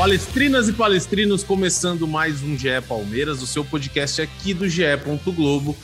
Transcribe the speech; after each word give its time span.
Palestrinas 0.00 0.66
e 0.66 0.72
palestrinos, 0.72 1.44
começando 1.44 2.08
mais 2.08 2.42
um 2.42 2.56
GE 2.56 2.80
Palmeiras, 2.88 3.42
o 3.42 3.46
seu 3.46 3.62
podcast 3.62 4.22
aqui 4.22 4.54
do 4.54 4.66
GE. 4.66 4.82
Globo 5.26 5.76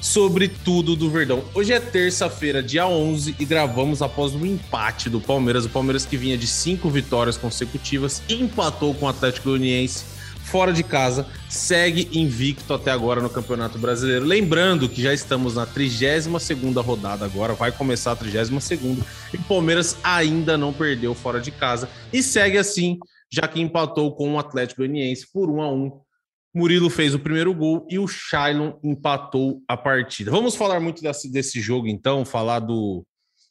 sobre 0.00 0.48
tudo 0.48 0.96
do 0.96 1.08
Verdão. 1.08 1.44
Hoje 1.54 1.72
é 1.72 1.78
terça-feira, 1.78 2.64
dia 2.64 2.88
11, 2.88 3.36
e 3.38 3.44
gravamos 3.44 4.02
após 4.02 4.34
um 4.34 4.44
empate 4.44 5.08
do 5.08 5.20
Palmeiras. 5.20 5.66
O 5.66 5.68
Palmeiras 5.68 6.04
que 6.04 6.16
vinha 6.16 6.36
de 6.36 6.48
cinco 6.48 6.90
vitórias 6.90 7.36
consecutivas, 7.36 8.20
empatou 8.28 8.92
com 8.92 9.06
o 9.06 9.08
Atlético 9.08 9.50
Goianiense 9.50 10.04
fora 10.50 10.72
de 10.72 10.82
casa, 10.82 11.24
segue 11.48 12.08
invicto 12.12 12.74
até 12.74 12.90
agora 12.90 13.20
no 13.20 13.30
Campeonato 13.30 13.78
Brasileiro. 13.78 14.24
Lembrando 14.24 14.88
que 14.88 15.00
já 15.00 15.14
estamos 15.14 15.54
na 15.54 15.64
32ª 15.64 16.84
rodada 16.84 17.24
agora, 17.24 17.54
vai 17.54 17.70
começar 17.70 18.12
a 18.12 18.16
32ª 18.16 18.98
e 19.32 19.36
o 19.36 19.42
Palmeiras 19.42 19.96
ainda 20.02 20.58
não 20.58 20.72
perdeu 20.72 21.14
fora 21.14 21.40
de 21.40 21.52
casa 21.52 21.88
e 22.12 22.20
segue 22.20 22.58
assim, 22.58 22.98
já 23.32 23.46
que 23.46 23.60
empatou 23.60 24.14
com 24.14 24.34
o 24.34 24.38
Atlético 24.38 24.80
Goianiense 24.80 25.26
por 25.32 25.48
1 25.48 25.62
a 25.62 25.72
1 25.72 26.00
Murilo 26.52 26.90
fez 26.90 27.14
o 27.14 27.18
primeiro 27.18 27.54
gol 27.54 27.86
e 27.88 27.98
o 27.98 28.08
Shailon 28.08 28.72
empatou 28.82 29.62
a 29.68 29.76
partida. 29.76 30.32
Vamos 30.32 30.56
falar 30.56 30.80
muito 30.80 31.00
desse, 31.00 31.30
desse 31.30 31.60
jogo, 31.60 31.86
então, 31.86 32.24
falar 32.24 32.58
do. 32.58 33.06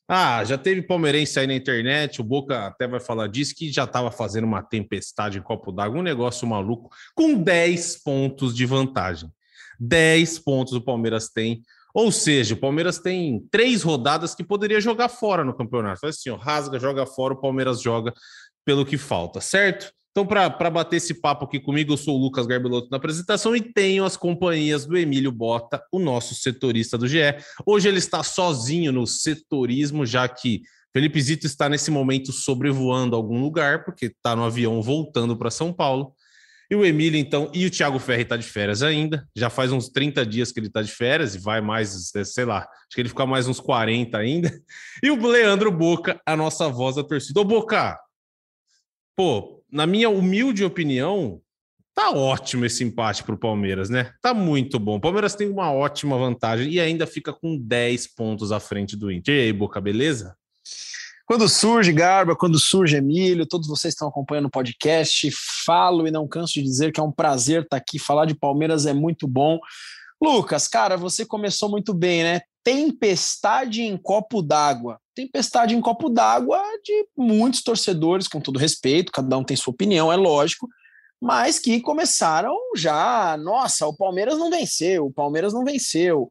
Ah, 0.05 0.43
já 0.43 0.57
teve 0.57 0.81
palmeirense 0.81 1.39
aí 1.39 1.47
na 1.47 1.53
internet, 1.53 2.19
o 2.19 2.23
Boca 2.23 2.65
até 2.65 2.87
vai 2.87 2.99
falar 2.99 3.27
disso, 3.27 3.53
que 3.55 3.71
já 3.71 3.83
estava 3.83 4.11
fazendo 4.11 4.45
uma 4.45 4.61
tempestade 4.61 5.37
em 5.37 5.41
copo 5.41 5.71
d'água, 5.71 5.99
um 5.99 6.03
negócio 6.03 6.47
maluco, 6.47 6.89
com 7.15 7.35
10 7.35 8.03
pontos 8.03 8.55
de 8.55 8.65
vantagem. 8.65 9.29
10 9.79 10.39
pontos 10.39 10.73
o 10.73 10.81
Palmeiras 10.81 11.29
tem. 11.29 11.61
Ou 11.93 12.11
seja, 12.11 12.53
o 12.53 12.57
Palmeiras 12.57 12.99
tem 12.99 13.47
três 13.51 13.81
rodadas 13.81 14.35
que 14.35 14.43
poderia 14.43 14.81
jogar 14.81 15.09
fora 15.09 15.43
no 15.43 15.55
campeonato. 15.55 16.01
Faz 16.01 16.15
assim, 16.15 16.29
ó, 16.31 16.35
rasga, 16.35 16.79
joga 16.79 17.05
fora, 17.05 17.33
o 17.33 17.39
Palmeiras 17.39 17.81
joga 17.81 18.13
pelo 18.65 18.85
que 18.85 18.97
falta, 18.97 19.41
certo? 19.41 19.91
Então, 20.11 20.25
para 20.25 20.69
bater 20.69 20.97
esse 20.97 21.13
papo 21.13 21.45
aqui 21.45 21.59
comigo, 21.59 21.93
eu 21.93 21.97
sou 21.97 22.17
o 22.17 22.21
Lucas 22.21 22.47
Garbelotto 22.47 22.89
na 22.89 22.97
apresentação 22.97 23.55
e 23.55 23.61
tenho 23.61 24.03
as 24.03 24.17
companhias 24.17 24.85
do 24.85 24.97
Emílio 24.97 25.31
Bota, 25.31 25.81
o 25.91 25.99
nosso 25.99 26.35
setorista 26.35 26.97
do 26.97 27.07
GE. 27.07 27.19
Hoje 27.65 27.87
ele 27.87 27.99
está 27.99 28.23
sozinho 28.23 28.91
no 28.91 29.05
setorismo, 29.05 30.05
já 30.05 30.27
que 30.27 30.63
Felipe 30.91 31.21
Zito 31.21 31.45
está 31.45 31.69
nesse 31.69 31.91
momento 31.91 32.33
sobrevoando 32.33 33.15
algum 33.15 33.39
lugar, 33.39 33.85
porque 33.85 34.07
está 34.07 34.35
no 34.35 34.43
avião 34.43 34.81
voltando 34.81 35.37
para 35.37 35.51
São 35.51 35.71
Paulo. 35.71 36.13
E 36.71 36.75
o 36.75 36.85
Emílio, 36.85 37.19
então, 37.19 37.49
e 37.53 37.65
o 37.65 37.71
Thiago 37.71 37.97
Ferri 37.97 38.23
está 38.23 38.35
de 38.35 38.43
férias 38.43 38.83
ainda. 38.83 39.27
Já 39.35 39.49
faz 39.49 39.71
uns 39.71 39.89
30 39.89 40.25
dias 40.25 40.51
que 40.51 40.59
ele 40.59 40.67
está 40.67 40.81
de 40.81 40.91
férias 40.91 41.33
e 41.33 41.39
vai 41.39 41.61
mais, 41.61 42.11
sei 42.25 42.45
lá, 42.45 42.59
acho 42.59 42.95
que 42.95 43.01
ele 43.01 43.09
fica 43.09 43.25
mais 43.25 43.47
uns 43.47 43.59
40 43.59 44.17
ainda. 44.17 44.51
E 45.01 45.09
o 45.11 45.27
Leandro 45.27 45.71
Boca, 45.71 46.19
a 46.25 46.35
nossa 46.35 46.67
voz 46.67 46.95
da 46.95 47.03
torcida. 47.03 47.39
Ô, 47.39 47.43
Boca, 47.43 47.97
pô, 49.19 49.61
na 49.69 49.85
minha 49.85 50.09
humilde 50.09 50.63
opinião, 50.63 51.41
tá 51.93 52.09
ótimo 52.09 52.63
esse 52.63 52.85
empate 52.85 53.21
para 53.21 53.35
o 53.35 53.37
Palmeiras, 53.37 53.89
né? 53.89 54.13
Tá 54.21 54.33
muito 54.33 54.79
bom. 54.79 54.95
O 54.95 55.01
Palmeiras 55.01 55.35
tem 55.35 55.49
uma 55.49 55.73
ótima 55.73 56.17
vantagem 56.17 56.71
e 56.71 56.79
ainda 56.79 57.05
fica 57.05 57.33
com 57.33 57.57
10 57.57 58.15
pontos 58.15 58.53
à 58.53 58.61
frente 58.61 58.95
do 58.95 59.11
Inter. 59.11 59.35
E 59.35 59.41
aí, 59.41 59.51
Boca, 59.51 59.81
beleza? 59.81 60.37
Quando 61.25 61.49
surge 61.49 61.91
Garba, 61.91 62.33
quando 62.33 62.57
surge 62.57 62.95
Emílio, 62.95 63.45
todos 63.45 63.67
vocês 63.67 63.93
estão 63.93 64.07
acompanhando 64.07 64.45
o 64.45 64.49
podcast, 64.49 65.29
falo 65.65 66.07
e 66.07 66.11
não 66.11 66.25
canso 66.25 66.53
de 66.53 66.63
dizer 66.63 66.93
que 66.93 67.01
é 67.01 67.03
um 67.03 67.11
prazer 67.11 67.63
estar 67.63 67.75
aqui. 67.75 67.99
Falar 67.99 68.23
de 68.23 68.35
Palmeiras 68.35 68.85
é 68.85 68.93
muito 68.93 69.27
bom. 69.27 69.59
Lucas, 70.21 70.65
cara, 70.65 70.95
você 70.95 71.25
começou 71.25 71.67
muito 71.67 71.93
bem, 71.93 72.23
né? 72.23 72.39
Tempestade 72.71 73.81
em 73.81 73.97
copo 73.97 74.43
d'água. 74.43 74.99
Tempestade 75.15 75.75
em 75.75 75.81
copo 75.81 76.07
d'água 76.07 76.61
de 76.83 77.07
muitos 77.17 77.63
torcedores, 77.63 78.27
com 78.27 78.39
todo 78.39 78.59
respeito, 78.59 79.11
cada 79.11 79.35
um 79.39 79.43
tem 79.43 79.57
sua 79.57 79.73
opinião, 79.73 80.13
é 80.13 80.15
lógico, 80.15 80.67
mas 81.19 81.57
que 81.57 81.81
começaram 81.81 82.55
já. 82.75 83.35
Nossa, 83.37 83.87
o 83.87 83.97
Palmeiras 83.97 84.37
não 84.37 84.51
venceu, 84.51 85.07
o 85.07 85.11
Palmeiras 85.11 85.51
não 85.51 85.65
venceu. 85.65 86.29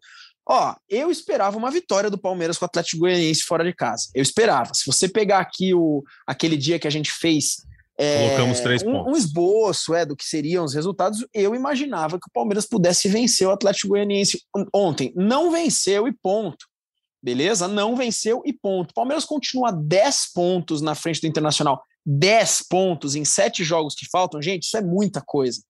Ó, 0.48 0.77
eu 0.88 1.10
esperava 1.10 1.59
uma 1.59 1.72
vitória 1.72 2.09
do 2.09 2.16
Palmeiras 2.16 2.56
com 2.56 2.65
o 2.65 2.66
Atlético 2.66 3.00
Goianiense 3.00 3.43
fora 3.43 3.65
de 3.65 3.75
casa. 3.75 4.09
Eu 4.15 4.22
esperava. 4.22 4.72
Se 4.75 4.87
você 4.87 5.09
pegar 5.09 5.41
aqui 5.41 5.75
o, 5.75 6.04
aquele 6.25 6.56
dia 6.56 6.78
que 6.78 6.87
a 6.87 6.91
gente 6.91 7.10
fez 7.10 7.66
é, 7.98 8.28
Colocamos 8.28 8.60
três 8.60 8.82
um, 8.82 8.92
pontos. 8.92 9.12
um 9.12 9.16
esboço 9.16 9.92
é, 9.92 10.06
do 10.06 10.14
que 10.14 10.25
seriam 10.25 10.64
os 10.64 10.72
resultados, 10.72 11.26
eu 11.34 11.53
imaginava 11.54 12.19
que 12.19 12.28
o 12.28 12.32
Palmeiras 12.32 12.64
pudesse 12.64 13.09
vencer 13.09 13.48
o 13.48 13.50
Atlético 13.50 13.88
Goianiense 13.88 14.41
ontem. 14.72 15.12
Não 15.16 15.50
venceu 15.50 16.06
e 16.06 16.12
ponto. 16.12 16.64
Beleza? 17.20 17.66
Não 17.66 17.97
venceu 17.97 18.41
e 18.47 18.53
ponto. 18.53 18.92
O 18.92 18.94
Palmeiras 18.94 19.25
continua 19.25 19.72
10 19.72 20.32
pontos 20.32 20.81
na 20.81 20.94
frente 20.94 21.20
do 21.20 21.26
Internacional. 21.26 21.82
10 22.06 22.66
pontos 22.70 23.16
em 23.16 23.25
sete 23.25 23.64
jogos 23.64 23.97
que 23.97 24.09
faltam, 24.09 24.41
gente, 24.41 24.62
isso 24.62 24.76
é 24.76 24.80
muita 24.80 25.20
coisa. 25.20 25.60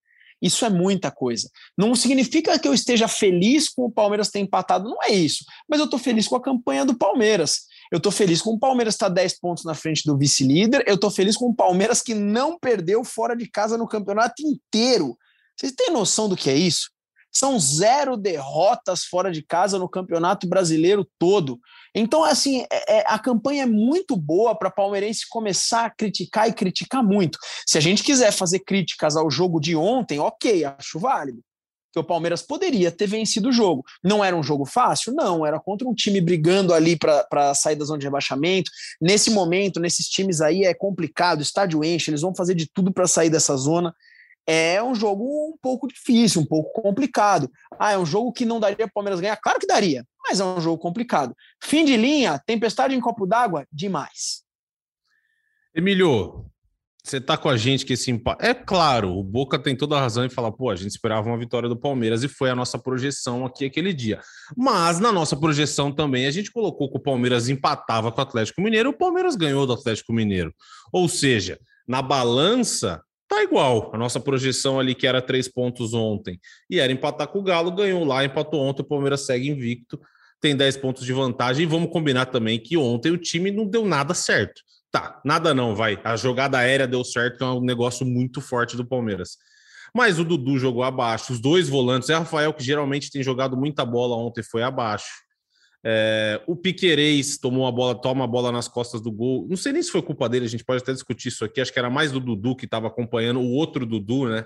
Isso 0.41 0.65
é 0.65 0.71
muita 0.71 1.11
coisa. 1.11 1.51
Não 1.77 1.95
significa 1.95 2.59
que 2.59 2.69
eu 2.69 2.75
esteja 2.75 3.09
feliz 3.09 3.69
com 3.69 3.87
o 3.87 3.91
Palmeiras 3.91 4.29
ter 4.29 4.39
empatado, 4.39 4.89
não 4.89 5.03
é 5.03 5.11
isso. 5.11 5.45
Mas 5.69 5.81
eu 5.81 5.87
estou 5.87 5.99
feliz 5.99 6.29
com 6.29 6.37
a 6.37 6.43
campanha 6.43 6.85
do 6.85 6.97
Palmeiras. 6.97 7.63
Eu 7.91 7.99
estou 7.99 8.13
feliz 8.13 8.43
com 8.43 8.51
o 8.51 8.59
Palmeiras 8.59 8.95
estar 8.95 9.09
10 9.09 9.39
pontos 9.41 9.65
na 9.65 9.75
frente 9.75 10.03
do 10.05 10.17
vice-líder. 10.17 10.85
Eu 10.87 10.97
estou 10.97 11.11
feliz 11.11 11.37
com 11.37 11.47
o 11.47 11.55
Palmeiras 11.55 12.03
que 12.03 12.15
não 12.15 12.59
perdeu 12.59 13.05
fora 13.05 13.37
de 13.37 13.49
casa 13.49 13.79
no 13.79 13.89
campeonato 13.89 14.43
inteiro. 14.43 15.17
Vocês 15.57 15.73
têm 15.73 15.91
noção 15.91 16.29
do 16.29 16.37
que 16.37 16.51
é 16.51 16.55
isso? 16.55 16.91
São 17.31 17.59
zero 17.59 18.17
derrotas 18.17 19.05
fora 19.05 19.31
de 19.31 19.43
casa 19.43 19.79
no 19.79 19.89
campeonato 19.89 20.49
brasileiro 20.49 21.07
todo. 21.19 21.61
Então, 21.95 22.25
assim, 22.25 22.65
é, 22.71 22.99
é, 22.99 23.05
a 23.07 23.19
campanha 23.19 23.65
é 23.65 23.67
muito 23.67 24.17
boa 24.17 24.57
para 24.57 24.71
palmeirense 24.71 25.29
começar 25.29 25.85
a 25.85 25.91
criticar 25.91 26.49
e 26.49 26.53
criticar 26.53 27.03
muito. 27.03 27.39
Se 27.67 27.77
a 27.77 27.81
gente 27.81 28.03
quiser 28.03 28.33
fazer 28.33 28.61
críticas 28.61 29.17
ao 29.17 29.31
jogo 29.31 29.61
de 29.61 29.77
ontem, 29.77 30.19
ok, 30.19 30.65
acho 30.65 30.99
válido. 30.99 31.43
Que 31.99 32.01
o 32.01 32.05
Palmeiras 32.05 32.43
poderia 32.43 32.93
ter 32.93 33.07
vencido 33.07 33.49
o 33.49 33.53
jogo. 33.53 33.85
Não 34.05 34.25
era 34.25 34.37
um 34.37 34.43
jogo 34.43 34.65
fácil? 34.65 35.13
Não, 35.13 35.45
era 35.45 35.59
contra 35.59 35.89
um 35.89 35.95
time 35.95 36.21
brigando 36.21 36.73
ali 36.73 36.97
para 36.97 37.55
sair 37.55 37.75
da 37.75 37.85
zona 37.85 37.99
de 37.99 38.07
rebaixamento. 38.07 38.71
Nesse 39.01 39.31
momento, 39.31 39.81
nesses 39.81 40.07
times 40.07 40.41
aí 40.41 40.65
é 40.65 40.73
complicado, 40.73 41.43
estádio 41.43 41.83
enche, 41.83 42.11
eles 42.11 42.23
vão 42.23 42.35
fazer 42.35 42.55
de 42.55 42.71
tudo 42.73 42.93
para 42.93 43.09
sair 43.09 43.31
dessa 43.31 43.57
zona 43.57 43.93
é 44.51 44.83
um 44.83 44.95
jogo 44.95 45.25
um 45.25 45.59
pouco 45.61 45.87
difícil, 45.87 46.41
um 46.41 46.47
pouco 46.47 46.81
complicado. 46.81 47.51
Ah, 47.79 47.93
é 47.93 47.99
um 47.99 48.07
jogo 48.07 48.33
que 48.33 48.47
não 48.47 48.59
daria 48.59 48.79
para 48.79 48.87
o 48.87 48.93
Palmeiras 48.95 49.21
ganhar? 49.21 49.37
Claro 49.37 49.59
que 49.59 49.67
daria, 49.67 50.07
mas 50.27 50.41
é 50.41 50.45
um 50.45 50.59
jogo 50.59 50.79
complicado. 50.79 51.37
Fim 51.63 51.85
de 51.85 51.99
linha, 51.99 52.43
tempestade 52.47 52.95
em 52.95 53.01
copo 53.01 53.27
d'água, 53.27 53.67
demais. 53.71 54.43
Emílio, 55.75 56.47
você 57.11 57.21
tá 57.21 57.37
com 57.37 57.49
a 57.49 57.57
gente 57.57 57.85
que 57.85 57.93
esse 57.93 58.11
empate. 58.11 58.45
É 58.45 58.53
claro, 58.53 59.17
o 59.17 59.23
Boca 59.23 59.59
tem 59.59 59.75
toda 59.77 59.97
a 59.97 60.01
razão 60.01 60.25
em 60.25 60.31
falar, 60.31 60.53
pô, 60.53 60.71
a 60.71 60.77
gente 60.77 60.91
esperava 60.91 61.29
uma 61.29 61.39
vitória 61.39 61.69
do 61.69 61.77
Palmeiras 61.77 62.23
e 62.23 62.29
foi 62.29 62.51
a 62.51 62.55
nossa 62.55 62.79
projeção 62.79 63.45
aqui 63.45 63.65
aquele 63.65 63.93
dia. 63.93 64.21
Mas 64.57 65.01
na 65.01 65.13
nossa 65.13 65.37
projeção 65.37 65.93
também 65.93 66.27
a 66.27 66.31
gente 66.31 66.51
colocou 66.51 66.91
que 66.91 66.99
o 66.99 67.03
Palmeiras 67.03 67.49
empatava 67.49 68.13
com 68.13 68.21
o 68.21 68.23
Atlético 68.23 68.61
Mineiro, 68.61 68.91
o 68.91 68.97
Palmeiras 68.97 69.37
ganhou 69.37 69.67
do 69.67 69.73
Atlético 69.73 70.13
Mineiro. 70.13 70.55
Ou 70.93 71.09
seja, 71.09 71.59
na 71.87 72.03
balança 72.03 73.03
tá 73.29 73.43
igual. 73.43 73.91
A 73.95 73.99
nossa 73.99 74.19
projeção 74.19 74.81
ali, 74.81 74.95
que 74.95 75.07
era 75.07 75.21
três 75.21 75.47
pontos 75.49 75.93
ontem, 75.95 76.41
e 76.69 76.81
era 76.81 76.93
empatar 76.93 77.29
com 77.29 77.41
o 77.41 77.43
Galo, 77.43 77.71
ganhou 77.71 78.05
lá, 78.05 78.25
empatou 78.25 78.61
ontem, 78.61 78.83
o 78.83 78.87
Palmeiras 78.87 79.27
segue 79.27 79.49
invicto, 79.49 80.01
tem 80.41 80.57
10 80.57 80.77
pontos 80.79 81.05
de 81.05 81.13
vantagem. 81.13 81.65
E 81.65 81.67
vamos 81.67 81.91
combinar 81.91 82.27
também 82.27 82.59
que 82.59 82.77
ontem 82.77 83.11
o 83.11 83.19
time 83.19 83.51
não 83.51 83.67
deu 83.67 83.85
nada 83.85 84.15
certo. 84.15 84.63
Tá, 84.91 85.21
nada 85.25 85.53
não, 85.53 85.75
vai. 85.75 86.01
A 86.03 86.17
jogada 86.17 86.59
aérea 86.59 86.87
deu 86.87 87.05
certo, 87.05 87.39
que 87.39 87.45
é 87.45 87.47
um 87.47 87.61
negócio 87.61 88.07
muito 88.07 88.41
forte 88.41 88.77
do 88.77 88.87
Palmeiras. 88.87 89.37
Mas 89.95 90.19
o 90.19 90.25
Dudu 90.25 90.59
jogou 90.59 90.83
abaixo, 90.83 91.33
os 91.33 91.41
dois 91.41 91.69
volantes, 91.69 92.09
é 92.09 92.15
Rafael, 92.15 92.53
que 92.53 92.63
geralmente 92.63 93.11
tem 93.11 93.23
jogado 93.23 93.57
muita 93.57 93.85
bola 93.85 94.17
ontem, 94.17 94.43
foi 94.43 94.63
abaixo. 94.63 95.29
É, 95.85 96.43
o 96.47 96.57
Piquerez 96.57 97.39
tomou 97.39 97.67
a 97.67 97.73
bola, 97.73 97.95
toma 97.95 98.25
a 98.25 98.27
bola 98.27 98.51
nas 98.51 98.69
costas 98.69 99.01
do 99.01 99.13
gol. 99.13 99.47
Não 99.49 99.57
sei 99.57 99.73
nem 99.73 99.83
se 99.83 99.91
foi 99.91 100.03
culpa 100.03 100.29
dele, 100.29 100.47
a 100.47 100.49
gente 100.49 100.65
pode 100.65 100.83
até 100.83 100.93
discutir 100.93 101.29
isso 101.29 101.45
aqui. 101.45 101.61
Acho 101.61 101.73
que 101.73 101.79
era 101.79 101.91
mais 101.91 102.13
do 102.13 102.21
Dudu 102.21 102.57
que 102.57 102.65
estava 102.65 102.89
acompanhando 102.89 103.41
o 103.41 103.51
outro 103.53 103.87
Dudu, 103.87 104.29
né? 104.29 104.45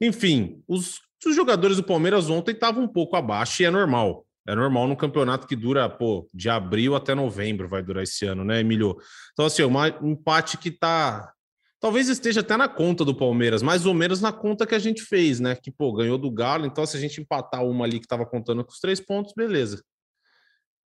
Enfim, 0.00 0.62
os, 0.66 1.00
os 1.24 1.36
jogadores 1.36 1.76
do 1.76 1.84
Palmeiras 1.84 2.28
ontem 2.30 2.52
estavam 2.52 2.84
um 2.84 2.88
pouco 2.88 3.16
abaixo 3.16 3.62
e 3.62 3.66
é 3.66 3.70
normal. 3.70 4.26
É 4.46 4.54
normal 4.54 4.88
num 4.88 4.96
campeonato 4.96 5.46
que 5.46 5.54
dura, 5.54 5.88
pô, 5.88 6.28
de 6.34 6.48
abril 6.48 6.96
até 6.96 7.14
novembro 7.14 7.68
vai 7.68 7.82
durar 7.82 8.02
esse 8.02 8.26
ano, 8.26 8.44
né, 8.44 8.60
Emílio? 8.60 8.96
Então, 9.32 9.46
assim, 9.46 9.62
um 9.62 10.10
empate 10.10 10.58
que 10.58 10.70
tá. 10.70 11.32
Talvez 11.80 12.08
esteja 12.08 12.40
até 12.40 12.56
na 12.56 12.68
conta 12.68 13.04
do 13.04 13.14
Palmeiras, 13.14 13.62
mais 13.62 13.86
ou 13.86 13.94
menos 13.94 14.20
na 14.20 14.32
conta 14.32 14.66
que 14.66 14.74
a 14.74 14.78
gente 14.78 15.02
fez, 15.02 15.40
né? 15.40 15.56
Que, 15.56 15.70
pô, 15.70 15.92
ganhou 15.92 16.16
do 16.16 16.30
Galo, 16.30 16.64
então 16.66 16.86
se 16.86 16.96
a 16.96 17.00
gente 17.00 17.20
empatar 17.20 17.64
uma 17.64 17.84
ali 17.84 17.98
que 17.98 18.06
tava 18.06 18.24
contando 18.24 18.64
com 18.64 18.70
os 18.70 18.78
três 18.78 19.00
pontos, 19.00 19.32
beleza. 19.36 19.82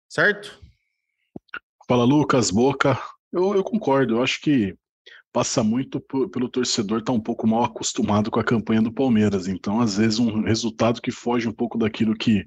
Certo? 0.09 0.61
Fala, 1.89 2.05
Lucas, 2.05 2.51
Boca. 2.51 2.99
Eu, 3.33 3.55
eu 3.55 3.65
concordo, 3.65 4.17
eu 4.17 4.23
acho 4.23 4.41
que 4.41 4.77
passa 5.35 5.65
muito 5.65 6.01
pelo 6.01 6.49
torcedor 6.49 7.01
estar 7.01 7.13
tá 7.13 7.19
um 7.19 7.21
pouco 7.21 7.45
mal 7.45 7.65
acostumado 7.65 8.31
com 8.31 8.39
a 8.39 8.45
campanha 8.45 8.81
do 8.81 8.93
Palmeiras. 8.93 9.49
Então, 9.49 9.81
às 9.81 9.97
vezes, 9.97 10.21
um 10.21 10.43
resultado 10.43 11.03
que 11.03 11.11
foge 11.11 11.49
um 11.49 11.53
pouco 11.53 11.77
daquilo 11.77 12.15
que, 12.15 12.47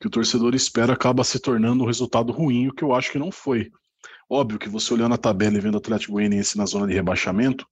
que 0.00 0.06
o 0.06 0.10
torcedor 0.10 0.54
espera 0.54 0.92
acaba 0.92 1.24
se 1.24 1.40
tornando 1.40 1.82
um 1.82 1.86
resultado 1.86 2.32
ruim, 2.32 2.68
o 2.68 2.72
que 2.72 2.84
eu 2.84 2.94
acho 2.94 3.10
que 3.10 3.18
não 3.18 3.32
foi. 3.32 3.72
Óbvio 4.30 4.56
que 4.56 4.68
você 4.68 4.94
olhando 4.94 5.16
a 5.16 5.18
tabela 5.18 5.56
e 5.56 5.60
vendo 5.60 5.74
o 5.74 5.78
Atlético 5.78 6.12
Goianiense 6.12 6.56
na 6.56 6.64
zona 6.64 6.86
de 6.86 6.94
rebaixamento, 6.94 7.66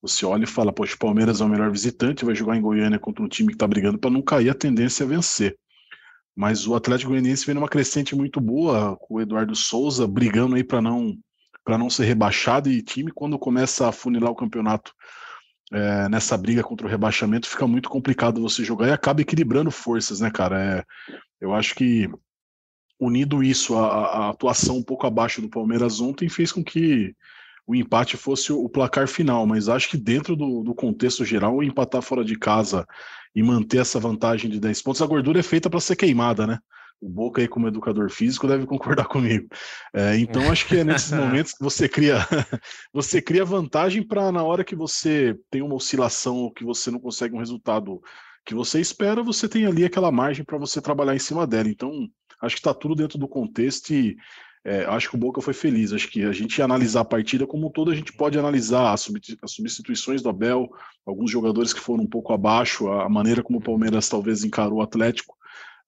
você 0.00 0.24
olha 0.24 0.44
e 0.44 0.46
fala, 0.46 0.72
poxa, 0.72 0.94
o 0.94 0.98
Palmeiras 0.98 1.42
é 1.42 1.44
o 1.44 1.48
melhor 1.50 1.70
visitante, 1.70 2.24
vai 2.24 2.34
jogar 2.34 2.56
em 2.56 2.62
Goiânia 2.62 2.98
contra 2.98 3.22
um 3.22 3.28
time 3.28 3.48
que 3.48 3.54
está 3.56 3.68
brigando 3.68 3.98
para 3.98 4.08
não 4.08 4.22
cair, 4.22 4.48
a 4.48 4.54
tendência 4.54 5.04
é 5.04 5.06
vencer. 5.06 5.58
Mas 6.34 6.66
o 6.66 6.74
Atlético 6.74 7.10
Goianiense 7.10 7.44
vem 7.44 7.54
numa 7.54 7.68
crescente 7.68 8.16
muito 8.16 8.40
boa, 8.40 8.96
com 8.96 9.16
o 9.16 9.20
Eduardo 9.20 9.54
Souza 9.54 10.06
brigando 10.06 10.56
aí 10.56 10.64
para 10.64 10.80
não 10.80 11.18
para 11.70 11.78
não 11.78 11.88
ser 11.88 12.04
rebaixado 12.04 12.68
e 12.68 12.82
time 12.82 13.12
quando 13.12 13.38
começa 13.38 13.88
a 13.88 13.92
funilar 13.92 14.32
o 14.32 14.34
campeonato 14.34 14.92
é, 15.72 16.08
nessa 16.08 16.36
briga 16.36 16.64
contra 16.64 16.84
o 16.84 16.90
rebaixamento 16.90 17.48
fica 17.48 17.64
muito 17.64 17.88
complicado 17.88 18.40
você 18.40 18.64
jogar 18.64 18.88
e 18.88 18.90
acaba 18.90 19.20
equilibrando 19.20 19.70
forças, 19.70 20.18
né, 20.18 20.32
cara? 20.32 20.60
É, 20.60 20.84
eu 21.40 21.54
acho 21.54 21.76
que 21.76 22.10
unido 22.98 23.40
isso 23.40 23.76
a, 23.76 23.86
a, 23.86 24.30
atuação 24.30 24.78
um 24.78 24.82
pouco 24.82 25.06
abaixo 25.06 25.40
do 25.40 25.48
Palmeiras 25.48 26.00
ontem 26.00 26.28
fez 26.28 26.50
com 26.50 26.64
que 26.64 27.14
o 27.64 27.72
empate 27.72 28.16
fosse 28.16 28.52
o, 28.52 28.64
o 28.64 28.68
placar 28.68 29.06
final, 29.06 29.46
mas 29.46 29.68
acho 29.68 29.90
que 29.90 29.96
dentro 29.96 30.34
do, 30.34 30.64
do 30.64 30.74
contexto 30.74 31.24
geral, 31.24 31.62
empatar 31.62 32.02
fora 32.02 32.24
de 32.24 32.36
casa 32.36 32.84
e 33.32 33.44
manter 33.44 33.78
essa 33.78 34.00
vantagem 34.00 34.50
de 34.50 34.58
10 34.58 34.82
pontos, 34.82 35.02
a 35.02 35.06
gordura 35.06 35.38
é 35.38 35.44
feita 35.44 35.70
para 35.70 35.78
ser 35.78 35.94
queimada, 35.94 36.48
né? 36.48 36.58
O 37.00 37.08
Boca 37.08 37.40
aí 37.40 37.48
como 37.48 37.66
educador 37.66 38.10
físico 38.10 38.46
deve 38.46 38.66
concordar 38.66 39.06
comigo. 39.08 39.48
É, 39.94 40.16
então 40.18 40.50
acho 40.50 40.66
que 40.66 40.76
é 40.76 40.84
nesses 40.84 41.10
momentos 41.12 41.52
que 41.52 41.62
você 41.62 41.88
cria 41.88 42.18
você 42.92 43.22
cria 43.22 43.44
vantagem 43.44 44.02
para 44.02 44.30
na 44.30 44.42
hora 44.42 44.64
que 44.64 44.76
você 44.76 45.38
tem 45.50 45.62
uma 45.62 45.74
oscilação 45.74 46.36
ou 46.36 46.52
que 46.52 46.64
você 46.64 46.90
não 46.90 47.00
consegue 47.00 47.34
um 47.34 47.38
resultado 47.38 48.00
que 48.44 48.54
você 48.54 48.80
espera, 48.80 49.22
você 49.22 49.48
tem 49.48 49.66
ali 49.66 49.84
aquela 49.84 50.10
margem 50.10 50.44
para 50.44 50.58
você 50.58 50.80
trabalhar 50.80 51.14
em 51.14 51.18
cima 51.18 51.46
dela. 51.46 51.68
Então 51.68 52.08
acho 52.42 52.56
que 52.56 52.60
está 52.60 52.74
tudo 52.74 52.94
dentro 52.94 53.18
do 53.18 53.28
contexto 53.28 53.90
e 53.90 54.16
é, 54.62 54.84
acho 54.84 55.08
que 55.08 55.16
o 55.16 55.18
Boca 55.18 55.40
foi 55.40 55.54
feliz. 55.54 55.92
Acho 55.92 56.08
que 56.08 56.24
a 56.24 56.32
gente 56.32 56.58
ia 56.58 56.64
analisar 56.64 57.00
a 57.00 57.04
partida 57.04 57.46
como 57.46 57.68
um 57.68 57.70
todo, 57.70 57.90
a 57.90 57.94
gente 57.94 58.12
pode 58.12 58.38
analisar 58.38 58.92
as 58.92 59.08
substituições 59.46 60.22
do 60.22 60.28
Abel, 60.28 60.68
alguns 61.06 61.30
jogadores 61.30 61.72
que 61.72 61.80
foram 61.80 62.04
um 62.04 62.08
pouco 62.08 62.32
abaixo, 62.32 62.88
a 62.88 63.08
maneira 63.08 63.42
como 63.42 63.58
o 63.58 63.62
Palmeiras 63.62 64.08
talvez 64.08 64.44
encarou 64.44 64.78
o 64.78 64.82
Atlético. 64.82 65.34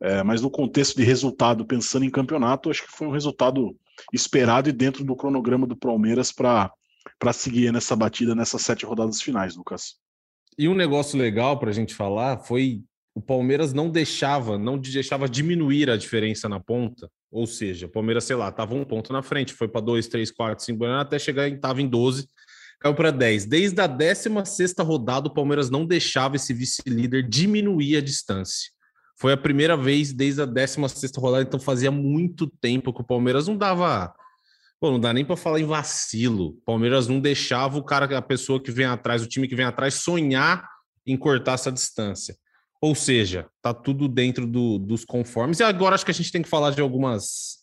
É, 0.02 0.22
mas 0.22 0.42
no 0.42 0.50
contexto 0.50 0.96
de 0.96 1.04
resultado, 1.04 1.64
pensando 1.64 2.04
em 2.04 2.10
campeonato, 2.10 2.70
acho 2.70 2.84
que 2.84 2.90
foi 2.92 3.06
um 3.06 3.12
resultado 3.12 3.76
esperado 4.12 4.68
e 4.68 4.72
dentro 4.72 5.04
do 5.04 5.14
cronograma 5.14 5.64
do 5.64 5.76
Palmeiras 5.76 6.32
para 6.32 6.72
seguir 7.32 7.72
nessa 7.72 7.94
batida 7.94 8.34
nessas 8.34 8.62
sete 8.62 8.84
rodadas 8.84 9.22
finais, 9.22 9.54
Lucas. 9.54 9.94
E 10.58 10.68
um 10.68 10.74
negócio 10.74 11.16
legal 11.16 11.58
para 11.58 11.70
a 11.70 11.72
gente 11.72 11.94
falar 11.94 12.38
foi 12.38 12.82
o 13.14 13.20
Palmeiras 13.20 13.72
não 13.72 13.90
deixava, 13.90 14.58
não 14.58 14.78
deixava 14.78 15.28
diminuir 15.28 15.88
a 15.88 15.96
diferença 15.96 16.48
na 16.48 16.58
ponta. 16.58 17.10
Ou 17.30 17.46
seja, 17.46 17.86
o 17.86 17.88
Palmeiras, 17.88 18.24
sei 18.24 18.36
lá, 18.36 18.48
estava 18.48 18.74
um 18.74 18.84
ponto 18.84 19.12
na 19.12 19.22
frente, 19.22 19.52
foi 19.52 19.68
para 19.68 19.80
dois, 19.80 20.08
três, 20.08 20.30
quatro, 20.30 20.64
cinco, 20.64 20.84
até 20.84 21.18
chegar 21.18 21.48
em 21.48 21.54
estava 21.54 21.80
em 21.80 21.88
12, 21.88 22.28
caiu 22.80 22.94
para 22.94 23.10
10. 23.10 23.46
Desde 23.46 23.80
a 23.80 23.86
16 23.86 24.74
rodada, 24.80 25.28
o 25.28 25.32
Palmeiras 25.32 25.70
não 25.70 25.86
deixava 25.86 26.36
esse 26.36 26.52
vice-líder 26.52 27.28
diminuir 27.28 27.98
a 27.98 28.00
distância. 28.00 28.70
Foi 29.22 29.32
a 29.32 29.36
primeira 29.36 29.76
vez 29.76 30.12
desde 30.12 30.42
a 30.42 30.44
16 30.44 31.12
rodada, 31.16 31.44
então 31.44 31.60
fazia 31.60 31.92
muito 31.92 32.48
tempo 32.60 32.92
que 32.92 33.02
o 33.02 33.04
Palmeiras 33.04 33.46
não 33.46 33.56
dava. 33.56 34.12
Pô, 34.80 34.90
não 34.90 34.98
dá 34.98 35.12
nem 35.12 35.24
para 35.24 35.36
falar 35.36 35.60
em 35.60 35.64
vacilo. 35.64 36.46
O 36.46 36.62
Palmeiras 36.66 37.06
não 37.06 37.20
deixava 37.20 37.78
o 37.78 37.84
cara, 37.84 38.18
a 38.18 38.20
pessoa 38.20 38.60
que 38.60 38.72
vem 38.72 38.84
atrás, 38.84 39.22
o 39.22 39.28
time 39.28 39.46
que 39.46 39.54
vem 39.54 39.64
atrás, 39.64 39.94
sonhar 39.94 40.68
em 41.06 41.16
cortar 41.16 41.52
essa 41.52 41.70
distância. 41.70 42.36
Ou 42.80 42.96
seja, 42.96 43.48
tá 43.62 43.72
tudo 43.72 44.08
dentro 44.08 44.44
do, 44.44 44.76
dos 44.76 45.04
conformes. 45.04 45.60
E 45.60 45.62
agora 45.62 45.94
acho 45.94 46.04
que 46.04 46.10
a 46.10 46.14
gente 46.14 46.32
tem 46.32 46.42
que 46.42 46.48
falar 46.48 46.72
de 46.72 46.80
algumas 46.80 47.58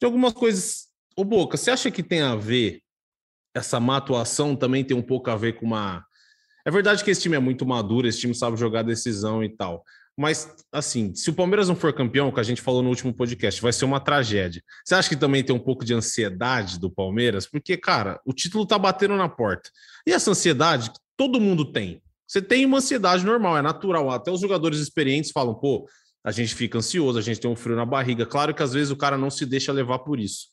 de 0.00 0.06
algumas 0.06 0.34
coisas. 0.34 0.86
Ô 1.16 1.24
Boca, 1.24 1.56
você 1.56 1.72
acha 1.72 1.90
que 1.90 2.00
tem 2.00 2.22
a 2.22 2.36
ver 2.36 2.80
essa 3.52 3.80
má 3.80 3.96
atuação 3.96 4.54
também 4.54 4.84
tem 4.84 4.96
um 4.96 5.02
pouco 5.02 5.32
a 5.32 5.36
ver 5.36 5.54
com 5.54 5.66
uma. 5.66 6.06
É 6.64 6.70
verdade 6.70 7.02
que 7.02 7.10
esse 7.10 7.22
time 7.22 7.34
é 7.34 7.40
muito 7.40 7.66
maduro, 7.66 8.06
esse 8.06 8.20
time 8.20 8.36
sabe 8.36 8.56
jogar 8.56 8.84
decisão 8.84 9.42
e 9.42 9.48
tal. 9.48 9.82
Mas, 10.16 10.48
assim, 10.72 11.14
se 11.14 11.28
o 11.28 11.34
Palmeiras 11.34 11.68
não 11.68 11.76
for 11.76 11.92
campeão, 11.92 12.32
que 12.32 12.40
a 12.40 12.42
gente 12.42 12.62
falou 12.62 12.82
no 12.82 12.88
último 12.88 13.12
podcast, 13.12 13.60
vai 13.60 13.72
ser 13.72 13.84
uma 13.84 14.00
tragédia. 14.00 14.62
Você 14.84 14.94
acha 14.94 15.08
que 15.10 15.16
também 15.16 15.44
tem 15.44 15.54
um 15.54 15.60
pouco 15.60 15.84
de 15.84 15.92
ansiedade 15.92 16.80
do 16.80 16.90
Palmeiras? 16.90 17.46
Porque, 17.46 17.76
cara, 17.76 18.18
o 18.24 18.32
título 18.32 18.64
tá 18.64 18.78
batendo 18.78 19.14
na 19.14 19.28
porta. 19.28 19.70
E 20.06 20.12
essa 20.12 20.30
ansiedade 20.30 20.90
todo 21.16 21.40
mundo 21.40 21.70
tem. 21.70 22.00
Você 22.26 22.40
tem 22.40 22.64
uma 22.64 22.78
ansiedade 22.78 23.24
normal, 23.24 23.58
é 23.58 23.62
natural. 23.62 24.10
Até 24.10 24.30
os 24.30 24.40
jogadores 24.40 24.78
experientes 24.78 25.30
falam, 25.30 25.54
pô, 25.54 25.86
a 26.24 26.32
gente 26.32 26.54
fica 26.54 26.78
ansioso, 26.78 27.18
a 27.18 27.22
gente 27.22 27.38
tem 27.38 27.50
um 27.50 27.54
frio 27.54 27.76
na 27.76 27.84
barriga. 27.84 28.24
Claro 28.24 28.54
que 28.54 28.62
às 28.62 28.72
vezes 28.72 28.90
o 28.90 28.96
cara 28.96 29.18
não 29.18 29.30
se 29.30 29.44
deixa 29.44 29.70
levar 29.70 29.98
por 30.00 30.18
isso. 30.18 30.48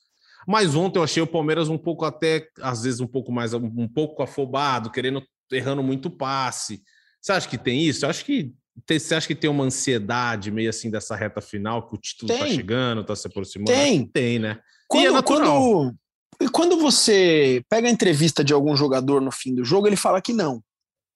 Mas 0.46 0.76
ontem 0.76 1.00
eu 1.00 1.04
achei 1.04 1.24
o 1.24 1.28
Palmeiras 1.28 1.70
um 1.70 1.78
pouco 1.78 2.04
até, 2.04 2.48
às 2.62 2.84
vezes, 2.84 3.00
um 3.00 3.08
pouco 3.08 3.32
mais, 3.32 3.54
um 3.54 3.88
pouco 3.88 4.22
afobado, 4.22 4.92
querendo, 4.92 5.24
errando 5.50 5.82
muito 5.82 6.10
passe. 6.10 6.84
Você 7.22 7.32
acha 7.32 7.48
que 7.48 7.58
tem 7.58 7.82
isso? 7.82 8.06
Eu 8.06 8.10
acho 8.10 8.26
que 8.26 8.54
você 8.88 9.16
acha 9.16 9.28
que 9.28 9.36
tem 9.36 9.50
uma 9.50 9.64
ansiedade 9.64 10.52
meio 10.52 10.70
assim 10.70 10.90
dessa 10.90 11.16
reta 11.16 11.42
final, 11.42 11.88
que 11.88 11.96
o 11.96 11.98
título 11.98 12.32
tá 12.32 12.40
tem. 12.40 12.48
tá 12.48 12.54
chegando, 12.54 13.04
tá 13.04 13.16
se 13.16 13.28
aproximando? 13.28 13.72
Tem. 13.72 14.06
Tem, 14.08 14.40
né? 14.40 14.60
Quando, 14.88 15.04
e 15.04 15.18
é. 15.18 15.22
Quando, 15.22 15.96
quando 16.52 16.78
você 16.78 17.64
pega 17.70 17.88
a 17.88 17.92
entrevista 17.92 18.44
de 18.44 18.54
algum 18.54 18.76
jogador 18.76 19.22
no 19.22 19.32
fim 19.32 19.54
do 19.54 19.64
jogo, 19.64 19.88
ele 19.88 19.96
fala 19.96 20.22
que 20.22 20.34
não. 20.34 20.62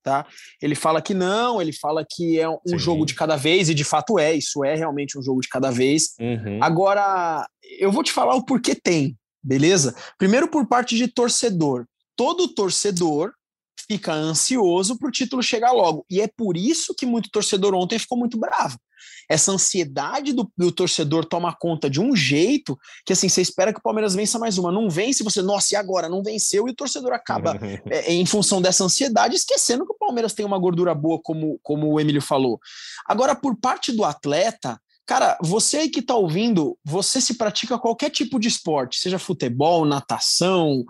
Tá? 0.03 0.25
Ele 0.61 0.75
fala 0.75 1.01
que 1.01 1.13
não, 1.13 1.61
ele 1.61 1.73
fala 1.73 2.05
que 2.09 2.39
é 2.39 2.47
um 2.47 2.59
Sim. 2.65 2.79
jogo 2.79 3.05
de 3.05 3.13
cada 3.13 3.35
vez, 3.35 3.67
e 3.69 3.73
de 3.73 3.83
fato 3.83 4.17
é, 4.17 4.33
isso 4.33 4.63
é 4.63 4.73
realmente 4.73 5.17
um 5.17 5.21
jogo 5.21 5.41
de 5.41 5.49
cada 5.49 5.69
vez. 5.69 6.15
Uhum. 6.19 6.63
Agora, 6.63 7.45
eu 7.77 7.91
vou 7.91 8.03
te 8.03 8.13
falar 8.13 8.35
o 8.35 8.45
porquê 8.45 8.73
tem, 8.73 9.17
beleza? 9.43 9.93
Primeiro, 10.17 10.47
por 10.47 10.65
parte 10.65 10.95
de 10.95 11.07
torcedor. 11.09 11.85
Todo 12.15 12.47
torcedor 12.47 13.33
fica 13.87 14.13
ansioso 14.13 14.97
para 14.97 15.07
o 15.07 15.11
título 15.11 15.41
chegar 15.41 15.71
logo. 15.71 16.05
E 16.09 16.21
é 16.21 16.27
por 16.27 16.57
isso 16.57 16.93
que 16.93 17.05
muito 17.05 17.29
torcedor 17.29 17.73
ontem 17.73 17.97
ficou 17.97 18.17
muito 18.17 18.37
bravo. 18.37 18.77
Essa 19.29 19.51
ansiedade 19.51 20.33
do, 20.33 20.49
do, 20.57 20.71
torcedor 20.71 21.25
toma 21.25 21.53
conta 21.53 21.89
de 21.89 21.99
um 21.99 22.15
jeito 22.15 22.77
que 23.05 23.13
assim, 23.13 23.29
você 23.29 23.41
espera 23.41 23.73
que 23.73 23.79
o 23.79 23.83
Palmeiras 23.83 24.15
vença 24.15 24.39
mais 24.39 24.57
uma. 24.57 24.71
Não 24.71 24.89
vence, 24.89 25.23
você, 25.23 25.41
nossa, 25.41 25.73
e 25.73 25.77
agora? 25.77 26.09
Não 26.09 26.23
venceu, 26.23 26.67
e 26.67 26.71
o 26.71 26.75
torcedor 26.75 27.13
acaba, 27.13 27.57
é, 27.89 28.13
em 28.13 28.25
função 28.25 28.61
dessa 28.61 28.83
ansiedade, 28.83 29.35
esquecendo 29.35 29.85
que 29.85 29.93
o 29.93 29.97
Palmeiras 29.97 30.33
tem 30.33 30.45
uma 30.45 30.57
gordura 30.57 30.95
boa, 30.95 31.19
como, 31.21 31.59
como 31.61 31.91
o 31.91 31.99
Emílio 31.99 32.21
falou. 32.21 32.59
Agora, 33.05 33.35
por 33.35 33.55
parte 33.57 33.91
do 33.91 34.03
atleta, 34.03 34.79
Cara, 35.05 35.37
você 35.41 35.77
aí 35.77 35.89
que 35.89 36.01
está 36.01 36.15
ouvindo, 36.15 36.77
você 36.83 37.21
se 37.21 37.35
pratica 37.35 37.79
qualquer 37.79 38.09
tipo 38.09 38.37
de 38.37 38.49
esporte, 38.49 38.99
seja 38.99 39.17
futebol, 39.17 39.85
natação, 39.85 40.83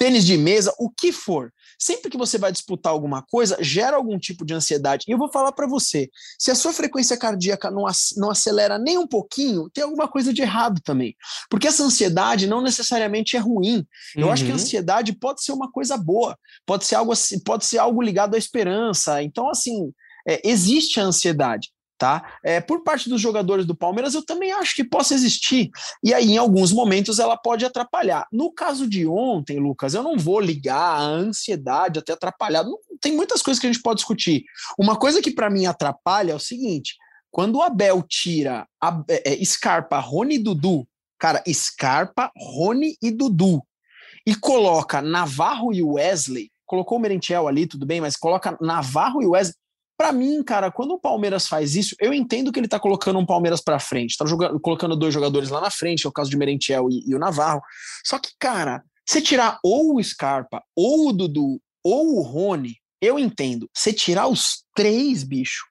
tênis 0.00 0.24
de 0.24 0.38
mesa, 0.38 0.74
o 0.78 0.88
que 0.88 1.12
for. 1.12 1.52
Sempre 1.78 2.10
que 2.10 2.16
você 2.16 2.38
vai 2.38 2.50
disputar 2.50 2.90
alguma 2.90 3.22
coisa, 3.22 3.58
gera 3.60 3.96
algum 3.96 4.18
tipo 4.18 4.46
de 4.46 4.54
ansiedade. 4.54 5.04
E 5.06 5.10
eu 5.10 5.18
vou 5.18 5.30
falar 5.30 5.52
para 5.52 5.66
você: 5.66 6.08
se 6.38 6.50
a 6.50 6.54
sua 6.54 6.72
frequência 6.72 7.18
cardíaca 7.18 7.70
não, 7.70 7.84
não 8.16 8.30
acelera 8.30 8.78
nem 8.78 8.96
um 8.96 9.06
pouquinho, 9.06 9.68
tem 9.70 9.84
alguma 9.84 10.08
coisa 10.08 10.32
de 10.32 10.40
errado 10.40 10.80
também. 10.82 11.14
Porque 11.50 11.68
essa 11.68 11.82
ansiedade 11.82 12.46
não 12.46 12.62
necessariamente 12.62 13.36
é 13.36 13.40
ruim. 13.40 13.86
Eu 14.16 14.26
uhum. 14.26 14.32
acho 14.32 14.44
que 14.44 14.50
a 14.50 14.54
uhum. 14.54 14.60
ansiedade 14.60 15.12
pode 15.12 15.44
ser 15.44 15.52
uma 15.52 15.70
coisa 15.70 15.98
boa, 15.98 16.36
pode 16.64 16.86
ser 16.86 16.94
algo, 16.94 17.12
pode 17.44 17.66
ser 17.66 17.78
algo 17.78 18.00
ligado 18.00 18.34
à 18.34 18.38
esperança. 18.38 19.22
Então, 19.22 19.50
assim, 19.50 19.92
é, 20.26 20.40
existe 20.48 20.98
a 20.98 21.04
ansiedade 21.04 21.68
tá? 22.00 22.38
É, 22.42 22.62
por 22.62 22.82
parte 22.82 23.10
dos 23.10 23.20
jogadores 23.20 23.66
do 23.66 23.74
Palmeiras, 23.74 24.14
eu 24.14 24.24
também 24.24 24.50
acho 24.52 24.74
que 24.74 24.82
possa 24.82 25.12
existir. 25.12 25.70
E 26.02 26.14
aí, 26.14 26.30
em 26.30 26.38
alguns 26.38 26.72
momentos, 26.72 27.18
ela 27.18 27.36
pode 27.36 27.62
atrapalhar. 27.62 28.26
No 28.32 28.50
caso 28.50 28.88
de 28.88 29.06
ontem, 29.06 29.60
Lucas, 29.60 29.92
eu 29.92 30.02
não 30.02 30.16
vou 30.16 30.40
ligar 30.40 30.80
a 30.80 31.02
ansiedade 31.02 31.98
até 31.98 32.14
atrapalhar. 32.14 32.64
Não, 32.64 32.78
tem 33.02 33.12
muitas 33.12 33.42
coisas 33.42 33.60
que 33.60 33.66
a 33.66 33.72
gente 33.72 33.82
pode 33.82 33.98
discutir. 33.98 34.44
Uma 34.78 34.96
coisa 34.96 35.20
que 35.20 35.30
para 35.30 35.50
mim 35.50 35.66
atrapalha 35.66 36.32
é 36.32 36.34
o 36.34 36.40
seguinte: 36.40 36.94
quando 37.30 37.56
o 37.56 37.62
Abel 37.62 38.02
tira 38.08 38.66
a, 38.82 39.04
é, 39.06 39.34
é, 39.34 39.44
Scarpa, 39.44 39.98
Rony 39.98 40.36
e 40.36 40.38
Dudu, 40.38 40.88
cara, 41.18 41.44
Scarpa, 41.52 42.32
Rony 42.34 42.96
e 43.02 43.10
Dudu, 43.10 43.62
e 44.26 44.34
coloca 44.34 45.02
Navarro 45.02 45.70
e 45.70 45.82
Wesley, 45.82 46.50
colocou 46.64 46.96
o 46.96 47.00
Merentiel 47.00 47.46
ali, 47.46 47.66
tudo 47.66 47.84
bem, 47.84 48.00
mas 48.00 48.16
coloca 48.16 48.56
Navarro 48.58 49.20
e 49.20 49.26
Wesley 49.26 49.59
Para 50.00 50.12
mim, 50.12 50.42
cara, 50.42 50.70
quando 50.70 50.92
o 50.92 50.98
Palmeiras 50.98 51.46
faz 51.46 51.76
isso, 51.76 51.94
eu 52.00 52.14
entendo 52.14 52.50
que 52.50 52.58
ele 52.58 52.66
tá 52.66 52.80
colocando 52.80 53.18
um 53.18 53.26
Palmeiras 53.26 53.60
para 53.60 53.78
frente, 53.78 54.16
tá 54.16 54.24
jogando, 54.24 54.58
colocando 54.58 54.96
dois 54.96 55.12
jogadores 55.12 55.50
lá 55.50 55.60
na 55.60 55.68
frente, 55.68 56.06
é 56.06 56.08
o 56.08 56.12
caso 56.12 56.30
de 56.30 56.38
Merentiel 56.38 56.88
e, 56.88 57.04
e 57.06 57.14
o 57.14 57.18
Navarro. 57.18 57.60
Só 58.02 58.18
que, 58.18 58.30
cara, 58.38 58.82
você 59.06 59.20
tirar 59.20 59.58
ou 59.62 59.96
o 59.96 60.02
Scarpa, 60.02 60.62
ou 60.74 61.10
o 61.10 61.12
Dudu, 61.12 61.60
ou 61.84 62.16
o 62.16 62.22
Rony, 62.22 62.76
eu 62.98 63.18
entendo. 63.18 63.68
Você 63.74 63.92
tirar 63.92 64.26
os 64.26 64.64
três, 64.74 65.22
bicho. 65.22 65.66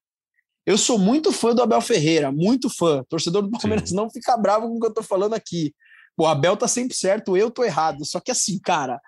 Eu 0.63 0.77
sou 0.77 0.99
muito 0.99 1.31
fã 1.31 1.55
do 1.55 1.63
Abel 1.63 1.81
Ferreira, 1.81 2.31
muito 2.31 2.69
fã. 2.69 3.03
Torcedor 3.09 3.41
do 3.41 3.49
Palmeiras 3.49 3.89
Sim. 3.89 3.95
não 3.95 4.11
fica 4.11 4.37
bravo 4.37 4.67
com 4.67 4.75
o 4.75 4.79
que 4.79 4.85
eu 4.85 4.93
tô 4.93 5.01
falando 5.01 5.33
aqui. 5.33 5.73
O 6.15 6.27
Abel 6.27 6.55
tá 6.55 6.67
sempre 6.67 6.95
certo, 6.95 7.35
eu 7.35 7.49
tô 7.49 7.63
errado. 7.63 8.05
Só 8.05 8.19
que 8.19 8.29
assim, 8.29 8.59
cara, 8.59 9.01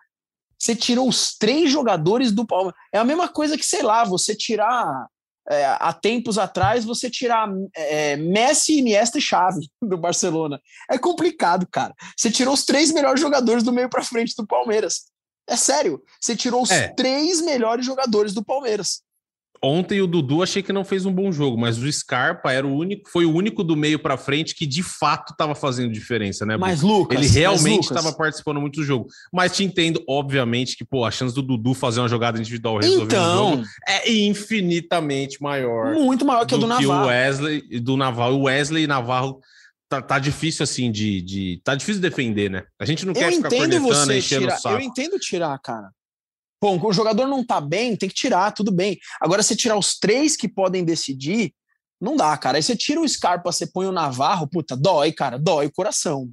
você 0.62 0.76
tirou 0.76 1.10
os 1.10 1.36
três 1.36 1.72
jogadores 1.72 2.32
do 2.32 2.46
Palmeiras. 2.46 2.80
É 2.94 3.00
a 3.00 3.04
mesma 3.04 3.28
coisa 3.28 3.58
que, 3.58 3.66
sei 3.66 3.82
lá, 3.82 4.04
você 4.04 4.36
tirar. 4.36 5.08
É, 5.50 5.66
há 5.66 5.92
tempos 5.92 6.38
atrás, 6.38 6.86
você 6.86 7.10
tirar 7.10 7.50
é, 7.76 8.16
Messi, 8.16 8.78
Iniesta 8.78 9.18
e 9.18 9.22
Xavi 9.22 9.68
do 9.82 9.98
Barcelona. 9.98 10.62
É 10.88 11.00
complicado, 11.00 11.68
cara. 11.70 11.96
Você 12.16 12.30
tirou 12.30 12.54
os 12.54 12.64
três 12.64 12.92
melhores 12.92 13.20
jogadores 13.20 13.64
do 13.64 13.74
meio 13.74 13.90
para 13.90 14.04
frente 14.04 14.36
do 14.38 14.46
Palmeiras. 14.46 15.08
É 15.50 15.56
sério. 15.56 16.04
Você 16.20 16.36
tirou 16.36 16.62
os 16.62 16.70
é. 16.70 16.90
três 16.90 17.42
melhores 17.42 17.84
jogadores 17.84 18.32
do 18.34 18.46
Palmeiras. 18.46 19.02
Ontem 19.64 20.02
o 20.02 20.08
Dudu 20.08 20.42
achei 20.42 20.64
que 20.64 20.74
não 20.74 20.84
fez 20.84 21.06
um 21.06 21.14
bom 21.14 21.32
jogo, 21.32 21.56
mas 21.56 21.78
o 21.78 21.92
Scarpa 21.92 22.52
era 22.52 22.66
o 22.66 22.76
único, 22.76 23.08
foi 23.08 23.26
o 23.26 23.34
único 23.34 23.64
do 23.64 23.78
meio 23.78 24.00
para 24.00 24.18
frente 24.18 24.56
que 24.56 24.66
de 24.66 24.82
fato 24.82 25.34
estava 25.34 25.54
fazendo 25.54 25.94
diferença, 25.94 26.48
né? 26.48 26.58
Mas 26.58 26.82
Lucas, 26.82 27.16
ele 27.16 27.28
realmente 27.28 27.84
estava 27.84 28.12
participando 28.12 28.60
muito 28.60 28.80
do 28.80 28.84
jogo. 28.84 29.08
Mas 29.32 29.56
te 29.56 29.64
entendo, 29.64 30.04
obviamente, 30.10 30.76
que 30.76 30.84
pô, 30.84 31.06
a 31.06 31.12
chance 31.12 31.36
do 31.36 31.44
Dudu 31.44 31.76
fazer 31.76 32.00
uma 32.00 32.08
jogada 32.08 32.40
individual 32.40 32.80
resolver 32.80 33.16
então, 33.16 33.54
o 33.54 33.58
jogo 33.58 33.68
é 33.88 34.12
infinitamente 34.12 35.40
maior. 35.40 35.94
Muito 35.94 36.26
maior 36.26 36.44
que 36.48 36.56
do, 36.56 36.62
do 36.62 36.68
Navarro. 36.68 37.04
o 37.04 37.08
Wesley 37.08 37.62
do 37.80 37.96
Navarro, 37.96 38.36
o 38.38 38.44
Wesley 38.44 38.86
e 38.86 38.88
Navarro 38.88 39.40
tá, 39.88 40.02
tá 40.02 40.18
difícil 40.18 40.64
assim 40.64 40.92
de, 40.92 41.22
de 41.22 41.62
tá 41.64 41.76
difícil 41.76 42.02
defender, 42.02 42.50
né? 42.50 42.64
A 42.80 42.86
gente 42.86 43.06
não 43.06 43.14
eu 43.14 43.20
quer 43.20 43.32
ficar 43.32 43.50
cornetando, 43.50 44.14
enchendo 44.14 44.42
tirar, 44.42 44.58
o 44.58 44.60
saco. 44.60 44.76
Eu 44.76 44.82
entendo 44.82 45.20
tirar, 45.20 45.60
cara. 45.60 45.92
Bom, 46.62 46.80
o 46.80 46.94
jogador 46.94 47.26
não 47.26 47.44
tá 47.44 47.60
bem, 47.60 47.96
tem 47.96 48.08
que 48.08 48.14
tirar, 48.14 48.52
tudo 48.52 48.72
bem. 48.72 49.00
Agora, 49.20 49.42
você 49.42 49.56
tirar 49.56 49.78
os 49.78 49.98
três 49.98 50.38
que 50.38 50.48
podem 50.48 50.86
decidir, 50.86 51.54
não 52.00 52.16
dá, 52.16 52.38
cara. 52.38 52.58
Aí 52.58 52.64
você 52.64 52.76
tira 52.76 53.02
o 53.02 53.08
Scarpa, 53.08 53.52
você 53.52 53.66
põe 53.66 53.88
o 53.88 53.92
Navarro, 53.92 54.48
puta, 54.48 54.78
dói, 54.78 55.12
cara, 55.12 55.38
dói 55.38 55.68
o 55.68 55.72
coração. 55.72 56.30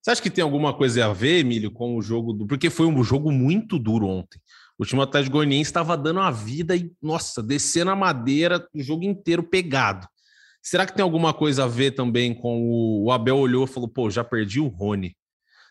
Você 0.00 0.12
acha 0.12 0.22
que 0.22 0.30
tem 0.30 0.42
alguma 0.42 0.72
coisa 0.72 1.04
a 1.04 1.12
ver, 1.12 1.40
Emílio, 1.40 1.70
com 1.70 1.96
o 1.96 2.00
jogo 2.00 2.32
do. 2.32 2.46
Porque 2.46 2.70
foi 2.70 2.86
um 2.86 3.02
jogo 3.02 3.30
muito 3.30 3.78
duro 3.78 4.06
ontem. 4.06 4.40
O 4.78 4.84
time 4.84 5.02
Atlético 5.02 5.36
Goianiense 5.36 5.68
estava 5.68 5.96
dando 5.96 6.20
a 6.20 6.30
vida 6.30 6.76
e, 6.76 6.92
nossa, 7.02 7.42
descendo 7.42 7.90
a 7.90 7.96
madeira 7.96 8.66
o 8.72 8.82
jogo 8.82 9.04
inteiro 9.04 9.42
pegado. 9.42 10.06
Será 10.62 10.86
que 10.86 10.94
tem 10.94 11.02
alguma 11.02 11.34
coisa 11.34 11.64
a 11.64 11.68
ver 11.68 11.92
também 11.92 12.34
com 12.34 12.62
o, 12.62 13.04
o 13.04 13.12
Abel 13.12 13.36
olhou 13.36 13.64
e 13.64 13.68
falou, 13.68 13.88
pô, 13.88 14.10
já 14.10 14.22
perdi 14.22 14.60
o 14.60 14.68
Rony. 14.68 15.16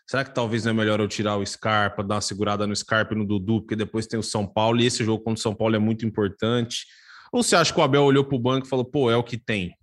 Será 0.08 0.24
que 0.24 0.34
talvez 0.34 0.64
não 0.64 0.70
é 0.70 0.74
melhor 0.74 1.00
eu 1.00 1.08
tirar 1.08 1.36
o 1.36 1.44
Scarpa, 1.44 2.04
dar 2.04 2.16
uma 2.16 2.20
segurada 2.20 2.66
no 2.66 2.76
Scarpa 2.76 3.14
e 3.14 3.18
no 3.18 3.26
Dudu, 3.26 3.60
porque 3.62 3.74
depois 3.74 4.06
tem 4.06 4.18
o 4.18 4.22
São 4.22 4.46
Paulo 4.46 4.80
e 4.80 4.86
esse 4.86 5.04
jogo 5.04 5.22
contra 5.24 5.40
o 5.40 5.42
São 5.42 5.54
Paulo 5.54 5.74
é 5.74 5.78
muito 5.78 6.06
importante? 6.06 6.86
Ou 7.32 7.42
você 7.42 7.56
acha 7.56 7.72
que 7.72 7.80
o 7.80 7.82
Abel 7.82 8.04
olhou 8.04 8.24
para 8.24 8.36
o 8.36 8.40
banco 8.40 8.66
e 8.66 8.70
falou, 8.70 8.84
pô, 8.84 9.10
é 9.10 9.16
o 9.16 9.24
que 9.24 9.36
tem? 9.36 9.74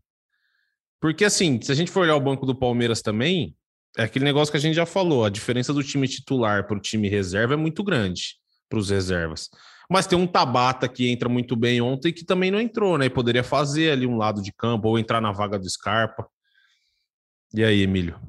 Porque 1.02 1.26
assim, 1.26 1.62
se 1.62 1.72
a 1.72 1.76
gente 1.76 1.92
for 1.92 2.02
olhar 2.02 2.16
o 2.16 2.22
banco 2.22 2.46
do 2.46 2.56
Palmeiras 2.56 3.02
também, 3.02 3.54
é 3.98 4.04
aquele 4.04 4.24
negócio 4.24 4.50
que 4.52 4.58
a 4.58 4.62
gente 4.62 4.76
já 4.76 4.86
falou, 4.86 5.26
a 5.26 5.30
diferença 5.30 5.74
do 5.74 5.84
time 5.84 6.08
titular 6.08 6.66
para 6.66 6.78
o 6.78 6.80
time 6.80 7.10
reserva 7.10 7.56
é 7.56 7.58
muito 7.58 7.84
grande 7.84 8.38
para 8.70 8.80
os 8.80 8.90
reservas. 8.90 9.50
Mas 9.90 10.08
tem 10.08 10.18
um 10.18 10.26
Tabata 10.26 10.88
que 10.88 11.10
entra 11.10 11.28
muito 11.28 11.56
bem 11.56 11.82
ontem 11.82 12.14
que 12.14 12.24
também 12.24 12.50
não 12.50 12.60
entrou, 12.60 12.98
né? 12.98 13.06
E 13.06 13.10
poderia 13.10 13.44
fazer 13.44 13.92
ali 13.92 14.08
um 14.08 14.16
lado 14.16 14.42
de 14.42 14.52
campo 14.54 14.88
ou 14.88 14.98
entrar 14.98 15.20
na 15.20 15.32
vaga 15.32 15.60
do 15.60 15.70
Scarpa. 15.70 16.26
E 17.54 17.64
aí, 17.64 17.82
Emílio? 17.82 18.20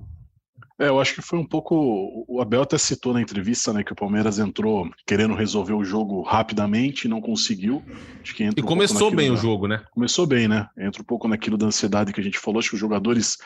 É, 0.78 0.88
eu 0.88 1.00
acho 1.00 1.14
que 1.14 1.23
foi 1.23 1.38
um 1.38 1.47
pouco. 1.47 2.25
O 2.26 2.40
Abel 2.40 2.62
até 2.62 2.76
citou 2.76 3.12
na 3.12 3.21
entrevista, 3.21 3.73
né, 3.73 3.85
que 3.85 3.93
o 3.93 3.97
Palmeiras 3.97 4.38
entrou 4.38 4.90
querendo 5.07 5.35
resolver 5.35 5.73
o 5.73 5.85
jogo 5.85 6.23
rapidamente 6.23 7.04
e 7.04 7.09
não 7.09 7.21
conseguiu. 7.21 7.83
Acho 8.21 8.35
que 8.35 8.43
entra 8.43 8.61
e 8.61 8.62
um 8.62 8.66
começou 8.66 9.11
bem 9.11 9.28
da... 9.28 9.35
o 9.35 9.37
jogo, 9.37 9.69
né? 9.69 9.85
Começou 9.93 10.26
bem, 10.26 10.49
né? 10.49 10.69
Entra 10.76 11.00
um 11.00 11.04
pouco 11.04 11.28
naquilo 11.28 11.57
da 11.57 11.66
ansiedade 11.66 12.12
que 12.12 12.21
a 12.21 12.25
gente 12.25 12.38
falou. 12.38 12.59
Acho 12.59 12.71
que 12.71 12.75
os 12.75 12.81
jogadores 12.81 13.38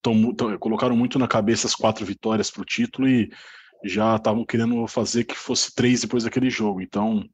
tão, 0.00 0.34
tão, 0.34 0.56
colocaram 0.58 0.96
muito 0.96 1.18
na 1.18 1.28
cabeça 1.28 1.66
as 1.66 1.74
quatro 1.74 2.04
vitórias 2.06 2.50
para 2.50 2.62
o 2.62 2.66
título 2.66 3.06
e 3.06 3.30
já 3.84 4.16
estavam 4.16 4.44
querendo 4.44 4.86
fazer 4.86 5.24
que 5.24 5.36
fosse 5.36 5.74
três 5.74 6.00
depois 6.00 6.24
daquele 6.24 6.48
jogo. 6.48 6.80
Então, 6.80 7.24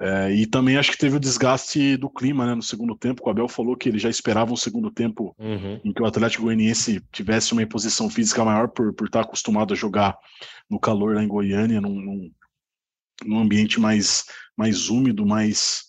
é, 0.00 0.32
e 0.32 0.46
também 0.46 0.76
acho 0.76 0.92
que 0.92 0.98
teve 0.98 1.16
o 1.16 1.20
desgaste 1.20 1.96
do 1.96 2.08
clima 2.08 2.46
né, 2.46 2.54
no 2.54 2.62
segundo 2.62 2.96
tempo. 2.96 3.22
O 3.24 3.30
Abel 3.30 3.48
falou 3.48 3.76
que 3.76 3.88
ele 3.88 3.98
já 3.98 4.08
esperava 4.08 4.52
um 4.52 4.56
segundo 4.56 4.90
tempo 4.92 5.34
uhum. 5.38 5.80
em 5.84 5.92
que 5.92 6.00
o 6.00 6.06
Atlético 6.06 6.44
Goianiense 6.44 7.02
tivesse 7.10 7.52
uma 7.52 7.62
imposição 7.62 8.08
física 8.08 8.44
maior 8.44 8.68
por, 8.68 8.92
por 8.92 9.06
estar 9.06 9.22
acostumado 9.22 9.74
a 9.74 9.76
jogar 9.76 10.16
no 10.70 10.78
calor 10.78 11.16
lá 11.16 11.22
em 11.22 11.28
Goiânia, 11.28 11.80
num, 11.80 12.00
num, 12.00 12.30
num 13.26 13.40
ambiente 13.40 13.80
mais, 13.80 14.26
mais 14.56 14.88
úmido, 14.88 15.26
mais 15.26 15.88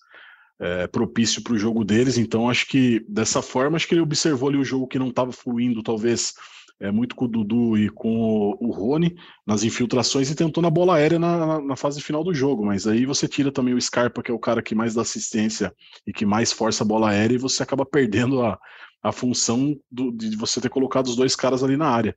é, 0.60 0.88
propício 0.88 1.44
para 1.44 1.54
o 1.54 1.60
jogo 1.60 1.86
deles. 1.86 2.18
Então 2.18 2.50
acho 2.50 2.66
que 2.66 3.06
dessa 3.08 3.44
forma 3.44 3.76
acho 3.76 3.88
que 3.88 3.94
ele 3.94 4.02
observou 4.02 4.50
ali 4.50 4.58
o 4.58 4.66
jogo 4.66 4.88
que 4.88 4.98
não 4.98 5.10
estava 5.10 5.32
fluindo, 5.32 5.84
talvez 5.84 6.34
é, 6.80 6.92
muito 6.92 7.16
com 7.16 7.26
o 7.26 7.28
Dudu 7.28 7.78
e 7.78 7.90
com 7.90 8.56
o, 8.60 8.72
Rony 8.72 9.16
nas 9.46 9.64
infiltrações 9.64 10.30
e 10.30 10.36
tentou 10.36 10.62
na 10.62 10.70
bola 10.70 10.96
aérea 10.96 11.20
na, 11.20 11.46
na, 11.46 11.62
na, 11.62 11.76
fase 11.76 12.02
final 12.02 12.24
do 12.24 12.34
jogo. 12.34 12.66
Mas 12.66 12.88
aí 12.88 13.06
você 13.06 13.28
tira 13.28 13.52
também 13.52 13.74
o 13.74 13.82
Scarpa, 13.82 14.24
que 14.24 14.32
é 14.32 14.34
o 14.34 14.40
cara 14.40 14.62
que 14.62 14.74
mais 14.74 14.94
dá 14.94 15.02
assistência 15.02 15.74
e 16.08 16.14
que 16.14 16.26
mais 16.26 16.52
força 16.52 16.84
a 16.84 16.88
bola 16.88 17.10
aérea, 17.10 17.36
e 17.36 17.40
você 17.40 17.64
acaba 17.64 17.86
perdendo 17.86 18.42
a, 18.42 18.58
a 19.04 19.12
função 19.12 19.76
do, 19.92 20.12
de 20.12 20.36
você 20.38 20.62
ter 20.62 20.70
colocado 20.70 21.08
os 21.08 21.16
dois 21.16 21.36
caras 21.36 21.64
ali 21.64 21.76
na 21.76 21.88
área. 21.88 22.16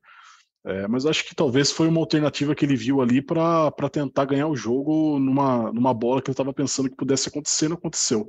É, 0.64 0.86
mas 0.86 1.06
acho 1.06 1.26
que 1.26 1.34
talvez 1.34 1.72
foi 1.72 1.88
uma 1.88 1.98
alternativa 1.98 2.54
que 2.54 2.64
ele 2.64 2.76
viu 2.76 3.00
ali 3.00 3.20
para 3.20 3.72
tentar 3.90 4.26
ganhar 4.26 4.46
o 4.46 4.54
jogo 4.54 5.18
numa, 5.18 5.72
numa 5.72 5.92
bola 5.92 6.22
que 6.22 6.28
ele 6.28 6.34
estava 6.34 6.52
pensando 6.52 6.88
que 6.88 6.94
pudesse 6.94 7.28
acontecer, 7.28 7.68
não 7.68 7.76
aconteceu. 7.76 8.28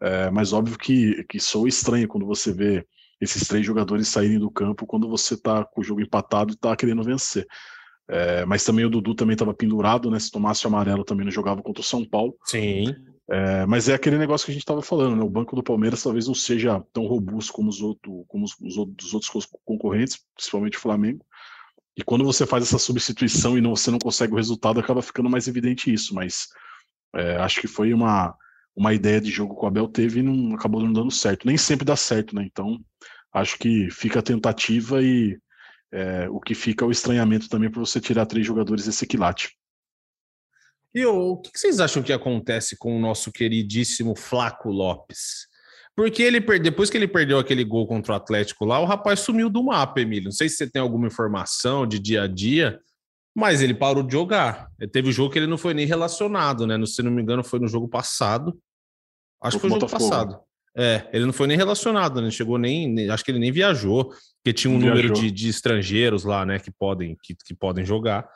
É, 0.00 0.28
mas 0.30 0.52
óbvio 0.52 0.76
que, 0.76 1.24
que 1.28 1.38
sou 1.38 1.68
estranho 1.68 2.08
quando 2.08 2.26
você 2.26 2.52
vê 2.52 2.84
esses 3.20 3.46
três 3.46 3.64
jogadores 3.64 4.08
saírem 4.08 4.38
do 4.38 4.50
campo 4.50 4.86
quando 4.86 5.08
você 5.08 5.34
está 5.34 5.64
com 5.64 5.80
o 5.80 5.84
jogo 5.84 6.00
empatado 6.00 6.52
e 6.52 6.54
está 6.54 6.74
querendo 6.76 7.02
vencer. 7.02 7.46
É, 8.08 8.46
mas 8.46 8.64
também 8.64 8.84
o 8.84 8.90
Dudu 8.90 9.14
também 9.14 9.34
estava 9.34 9.52
pendurado, 9.52 10.10
né? 10.10 10.18
Se 10.18 10.30
tomasse 10.30 10.64
o 10.64 10.68
amarelo 10.68 11.04
também 11.04 11.24
não 11.24 11.32
jogava 11.32 11.62
contra 11.62 11.82
o 11.82 11.84
São 11.84 12.04
Paulo. 12.04 12.36
Sim. 12.44 12.86
É, 13.30 13.66
mas 13.66 13.90
é 13.90 13.94
aquele 13.94 14.16
negócio 14.16 14.46
que 14.46 14.50
a 14.50 14.54
gente 14.54 14.62
estava 14.62 14.80
falando, 14.80 15.16
né? 15.16 15.22
O 15.22 15.28
banco 15.28 15.54
do 15.54 15.62
Palmeiras 15.62 16.02
talvez 16.02 16.26
não 16.26 16.34
seja 16.34 16.82
tão 16.92 17.06
robusto 17.06 17.52
como 17.52 17.68
os, 17.68 17.82
outro, 17.82 18.24
como 18.26 18.44
os, 18.44 18.54
os 18.62 18.78
outros, 18.78 19.12
outros 19.12 19.46
concorrentes, 19.64 20.18
principalmente 20.34 20.78
o 20.78 20.80
Flamengo. 20.80 21.24
E 21.94 22.02
quando 22.02 22.24
você 22.24 22.46
faz 22.46 22.64
essa 22.64 22.78
substituição 22.78 23.58
e 23.58 23.60
não, 23.60 23.76
você 23.76 23.90
não 23.90 23.98
consegue 23.98 24.32
o 24.32 24.36
resultado, 24.36 24.80
acaba 24.80 25.02
ficando 25.02 25.28
mais 25.28 25.46
evidente 25.46 25.92
isso. 25.92 26.14
Mas 26.14 26.46
é, 27.14 27.36
acho 27.36 27.60
que 27.60 27.66
foi 27.66 27.92
uma, 27.92 28.34
uma 28.78 28.94
ideia 28.94 29.20
de 29.20 29.28
jogo 29.28 29.56
que 29.56 29.64
o 29.64 29.66
Abel 29.66 29.88
teve 29.88 30.20
e 30.20 30.22
não 30.22 30.54
acabou 30.54 30.80
não 30.80 30.92
dando 30.92 31.10
certo. 31.10 31.46
Nem 31.46 31.56
sempre 31.56 31.84
dá 31.84 31.96
certo, 31.96 32.34
né? 32.34 32.44
Então 32.44 32.78
acho 33.34 33.58
que 33.58 33.90
fica 33.90 34.20
a 34.20 34.22
tentativa 34.22 35.02
e 35.02 35.36
é, 35.92 36.28
o 36.30 36.38
que 36.38 36.54
fica 36.54 36.84
é 36.84 36.88
o 36.88 36.90
estranhamento 36.92 37.48
também 37.48 37.68
para 37.68 37.80
você 37.80 38.00
tirar 38.00 38.24
três 38.24 38.46
jogadores 38.46 38.86
desse 38.86 39.04
quilate. 39.04 39.50
E 40.94 41.04
o 41.04 41.38
que 41.38 41.58
vocês 41.58 41.80
acham 41.80 42.02
que 42.02 42.12
acontece 42.12 42.76
com 42.78 42.96
o 42.96 43.00
nosso 43.00 43.32
queridíssimo 43.32 44.14
Flaco 44.16 44.70
Lopes? 44.70 45.48
Porque 45.96 46.22
ele 46.22 46.38
depois 46.60 46.88
que 46.88 46.96
ele 46.96 47.08
perdeu 47.08 47.38
aquele 47.40 47.64
gol 47.64 47.84
contra 47.84 48.12
o 48.12 48.16
Atlético 48.16 48.64
lá, 48.64 48.78
o 48.78 48.84
rapaz 48.84 49.20
sumiu 49.20 49.50
do 49.50 49.64
mapa, 49.64 50.00
Emílio. 50.00 50.26
Não 50.26 50.32
sei 50.32 50.48
se 50.48 50.56
você 50.56 50.70
tem 50.70 50.80
alguma 50.80 51.08
informação 51.08 51.84
de 51.84 51.98
dia 51.98 52.22
a 52.22 52.26
dia, 52.28 52.78
mas 53.34 53.60
ele 53.60 53.74
parou 53.74 54.04
de 54.04 54.12
jogar. 54.12 54.68
Teve 54.92 55.08
um 55.08 55.12
jogo 55.12 55.32
que 55.32 55.38
ele 55.38 55.48
não 55.48 55.58
foi 55.58 55.74
nem 55.74 55.86
relacionado, 55.86 56.66
né? 56.66 56.76
Se 56.86 57.02
não 57.02 57.10
me 57.10 57.20
engano, 57.20 57.42
foi 57.42 57.58
no 57.58 57.66
jogo 57.66 57.88
passado. 57.88 58.56
Acho 59.42 59.56
que 59.56 59.60
foi 59.60 59.70
no 59.70 59.80
jogo 59.80 59.90
passado. 59.90 60.40
É, 60.76 61.08
ele 61.12 61.26
não 61.26 61.32
foi 61.32 61.46
nem 61.46 61.56
relacionado, 61.56 62.22
né? 62.22 62.30
Chegou 62.30 62.56
nem. 62.58 63.10
Acho 63.10 63.24
que 63.24 63.30
ele 63.30 63.38
nem 63.38 63.50
viajou, 63.50 64.12
porque 64.36 64.52
tinha 64.52 64.72
um 64.72 64.78
número 64.78 65.12
de, 65.12 65.30
de, 65.30 65.48
estrangeiros 65.48 66.24
lá, 66.24 66.46
né? 66.46 66.58
Que 66.58 66.70
podem, 66.70 67.16
que, 67.22 67.34
que 67.34 67.54
podem 67.54 67.84
jogar. 67.84 68.28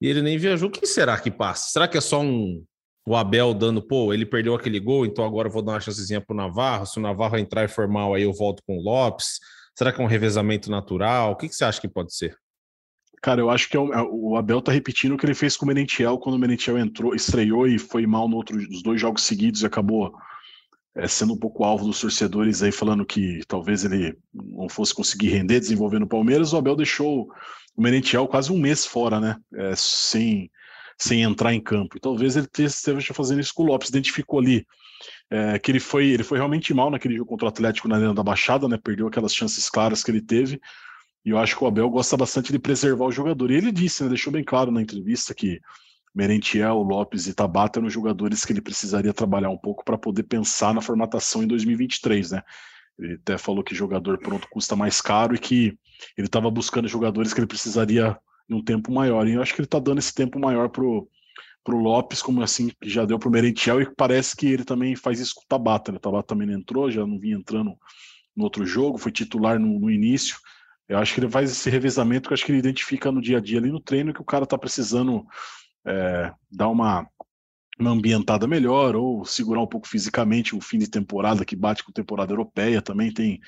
E 0.00 0.06
ele 0.06 0.22
nem 0.22 0.38
viajou. 0.38 0.68
O 0.68 0.72
que 0.72 0.86
será 0.86 1.18
que 1.18 1.30
passa? 1.30 1.70
Será 1.70 1.88
que 1.88 1.98
é 1.98 2.00
só 2.00 2.20
um. 2.20 2.64
O 3.06 3.16
Abel 3.16 3.54
dando, 3.54 3.82
pô, 3.82 4.12
ele 4.12 4.26
perdeu 4.26 4.54
aquele 4.54 4.78
gol, 4.78 5.06
então 5.06 5.24
agora 5.24 5.48
eu 5.48 5.52
vou 5.52 5.62
dar 5.62 5.72
uma 5.72 5.80
chancezinha 5.80 6.20
pro 6.20 6.36
Navarro. 6.36 6.86
Se 6.86 6.98
o 6.98 7.02
Navarro 7.02 7.38
entrar 7.38 7.64
e 7.64 7.68
formal, 7.68 8.14
aí 8.14 8.22
eu 8.22 8.32
volto 8.32 8.62
com 8.64 8.76
o 8.76 8.82
Lopes. 8.82 9.40
Será 9.76 9.90
que 9.90 10.00
é 10.00 10.04
um 10.04 10.06
revezamento 10.06 10.70
natural? 10.70 11.32
O 11.32 11.36
que, 11.36 11.48
que 11.48 11.54
você 11.54 11.64
acha 11.64 11.80
que 11.80 11.88
pode 11.88 12.14
ser? 12.14 12.36
Cara, 13.22 13.40
eu 13.40 13.50
acho 13.50 13.68
que 13.68 13.76
é 13.76 13.80
o, 13.80 13.92
é 13.92 14.02
o, 14.02 14.36
Abel 14.36 14.62
tá 14.62 14.70
repetindo 14.70 15.12
o 15.12 15.18
que 15.18 15.26
ele 15.26 15.34
fez 15.34 15.56
com 15.56 15.64
o 15.64 15.68
Merentiel 15.68 16.18
quando 16.18 16.36
o 16.36 16.38
Merentiel 16.38 16.78
entrou, 16.78 17.14
estreou 17.14 17.66
e 17.66 17.78
foi 17.78 18.06
mal 18.06 18.28
no 18.28 18.36
outro, 18.36 18.56
nos 18.56 18.82
dois 18.82 19.00
jogos 19.00 19.22
seguidos 19.24 19.62
e 19.62 19.66
acabou 19.66 20.14
é, 21.00 21.08
sendo 21.08 21.32
um 21.32 21.38
pouco 21.38 21.64
alvo 21.64 21.86
dos 21.86 21.98
torcedores 21.98 22.62
aí, 22.62 22.70
falando 22.70 23.06
que 23.06 23.40
talvez 23.48 23.84
ele 23.84 24.14
não 24.34 24.68
fosse 24.68 24.94
conseguir 24.94 25.28
render, 25.28 25.58
desenvolver 25.58 25.98
no 25.98 26.06
Palmeiras, 26.06 26.52
o 26.52 26.58
Abel 26.58 26.76
deixou 26.76 27.26
o 27.74 27.82
Merentiel 27.82 28.28
quase 28.28 28.52
um 28.52 28.58
mês 28.58 28.84
fora, 28.84 29.18
né? 29.18 29.36
É, 29.54 29.72
sem, 29.74 30.50
sem 30.98 31.22
entrar 31.22 31.54
em 31.54 31.60
campo. 31.60 31.96
E 31.96 32.00
talvez 32.00 32.36
ele 32.36 32.46
esteja 32.58 33.14
fazendo 33.14 33.40
isso 33.40 33.54
com 33.54 33.62
o 33.62 33.66
Lopes, 33.66 33.88
identificou 33.88 34.40
ali 34.40 34.66
é, 35.30 35.58
que 35.58 35.70
ele 35.70 35.80
foi, 35.80 36.08
ele 36.08 36.22
foi 36.22 36.36
realmente 36.36 36.74
mal 36.74 36.90
naquele 36.90 37.16
jogo 37.16 37.30
contra 37.30 37.46
o 37.46 37.48
Atlético 37.48 37.88
na 37.88 37.96
Arena 37.96 38.12
da 38.12 38.22
Baixada, 38.22 38.68
né? 38.68 38.76
Perdeu 38.76 39.06
aquelas 39.06 39.34
chances 39.34 39.70
claras 39.70 40.04
que 40.04 40.10
ele 40.10 40.20
teve. 40.20 40.60
E 41.24 41.30
eu 41.30 41.38
acho 41.38 41.56
que 41.56 41.64
o 41.64 41.66
Abel 41.66 41.88
gosta 41.88 42.14
bastante 42.14 42.52
de 42.52 42.58
preservar 42.58 43.06
o 43.06 43.12
jogador. 43.12 43.50
E 43.50 43.54
ele 43.54 43.72
disse, 43.72 44.02
né, 44.02 44.08
deixou 44.10 44.32
bem 44.32 44.44
claro 44.44 44.70
na 44.70 44.82
entrevista 44.82 45.34
que 45.34 45.60
Merentiel, 46.14 46.82
Lopes 46.82 47.26
e 47.26 47.34
Tabata 47.34 47.78
eram 47.78 47.88
jogadores 47.88 48.44
que 48.44 48.52
ele 48.52 48.60
precisaria 48.60 49.12
trabalhar 49.12 49.50
um 49.50 49.58
pouco 49.58 49.84
para 49.84 49.96
poder 49.96 50.24
pensar 50.24 50.74
na 50.74 50.80
formatação 50.80 51.42
em 51.42 51.46
2023, 51.46 52.32
né? 52.32 52.42
Ele 52.98 53.14
até 53.14 53.38
falou 53.38 53.64
que 53.64 53.74
jogador 53.74 54.18
pronto 54.18 54.48
custa 54.50 54.76
mais 54.76 55.00
caro 55.00 55.34
e 55.34 55.38
que 55.38 55.78
ele 56.16 56.26
estava 56.26 56.50
buscando 56.50 56.88
jogadores 56.88 57.32
que 57.32 57.40
ele 57.40 57.46
precisaria 57.46 58.18
em 58.48 58.54
um 58.54 58.62
tempo 58.62 58.92
maior. 58.92 59.26
E 59.26 59.34
eu 59.34 59.42
acho 59.42 59.54
que 59.54 59.60
ele 59.60 59.66
está 59.66 59.78
dando 59.78 59.98
esse 59.98 60.14
tempo 60.14 60.38
maior 60.38 60.68
pro 60.68 61.08
pro 61.62 61.76
Lopes, 61.78 62.22
como 62.22 62.42
assim 62.42 62.70
já 62.82 63.04
deu 63.04 63.18
pro 63.18 63.30
Merentiel 63.30 63.82
e 63.82 63.94
parece 63.94 64.34
que 64.34 64.46
ele 64.46 64.64
também 64.64 64.96
faz 64.96 65.20
isso 65.20 65.34
com 65.34 65.42
o 65.42 65.46
Tabata. 65.46 65.92
Né? 65.92 65.98
O 65.98 66.00
Tabata 66.00 66.28
também 66.28 66.46
não 66.46 66.54
entrou, 66.54 66.90
já 66.90 67.06
não 67.06 67.18
vinha 67.18 67.36
entrando 67.36 67.76
no 68.34 68.44
outro 68.44 68.64
jogo, 68.64 68.96
foi 68.96 69.12
titular 69.12 69.58
no, 69.58 69.78
no 69.78 69.90
início. 69.90 70.38
Eu 70.88 70.98
acho 70.98 71.14
que 71.14 71.20
ele 71.20 71.28
faz 71.28 71.50
esse 71.50 71.68
revezamento 71.70 72.28
que 72.28 72.32
eu 72.32 72.34
acho 72.34 72.44
que 72.44 72.50
ele 72.50 72.58
identifica 72.58 73.12
no 73.12 73.20
dia 73.20 73.38
a 73.38 73.40
dia 73.40 73.58
ali 73.58 73.70
no 73.70 73.78
treino 73.78 74.12
que 74.12 74.20
o 74.22 74.24
cara 74.24 74.44
está 74.44 74.58
precisando 74.58 75.24
é, 75.86 76.32
dar 76.50 76.68
uma, 76.68 77.06
uma 77.78 77.90
ambientada 77.90 78.46
melhor 78.46 78.96
ou 78.96 79.24
segurar 79.24 79.62
um 79.62 79.66
pouco 79.66 79.88
fisicamente 79.88 80.54
o 80.54 80.60
fim 80.60 80.78
de 80.78 80.88
temporada 80.88 81.44
que 81.44 81.56
bate 81.56 81.84
com 81.84 81.92
temporada 81.92 82.32
europeia 82.32 82.82
também 82.82 83.12
tem, 83.12 83.40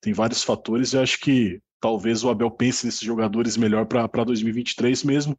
tem 0.00 0.12
vários 0.12 0.42
fatores. 0.42 0.92
Eu 0.92 1.02
acho 1.02 1.18
que 1.20 1.60
talvez 1.80 2.22
o 2.22 2.30
Abel 2.30 2.50
pense 2.50 2.86
nesses 2.86 3.02
jogadores 3.02 3.56
melhor 3.56 3.86
para 3.86 4.24
2023 4.24 5.02
mesmo 5.02 5.36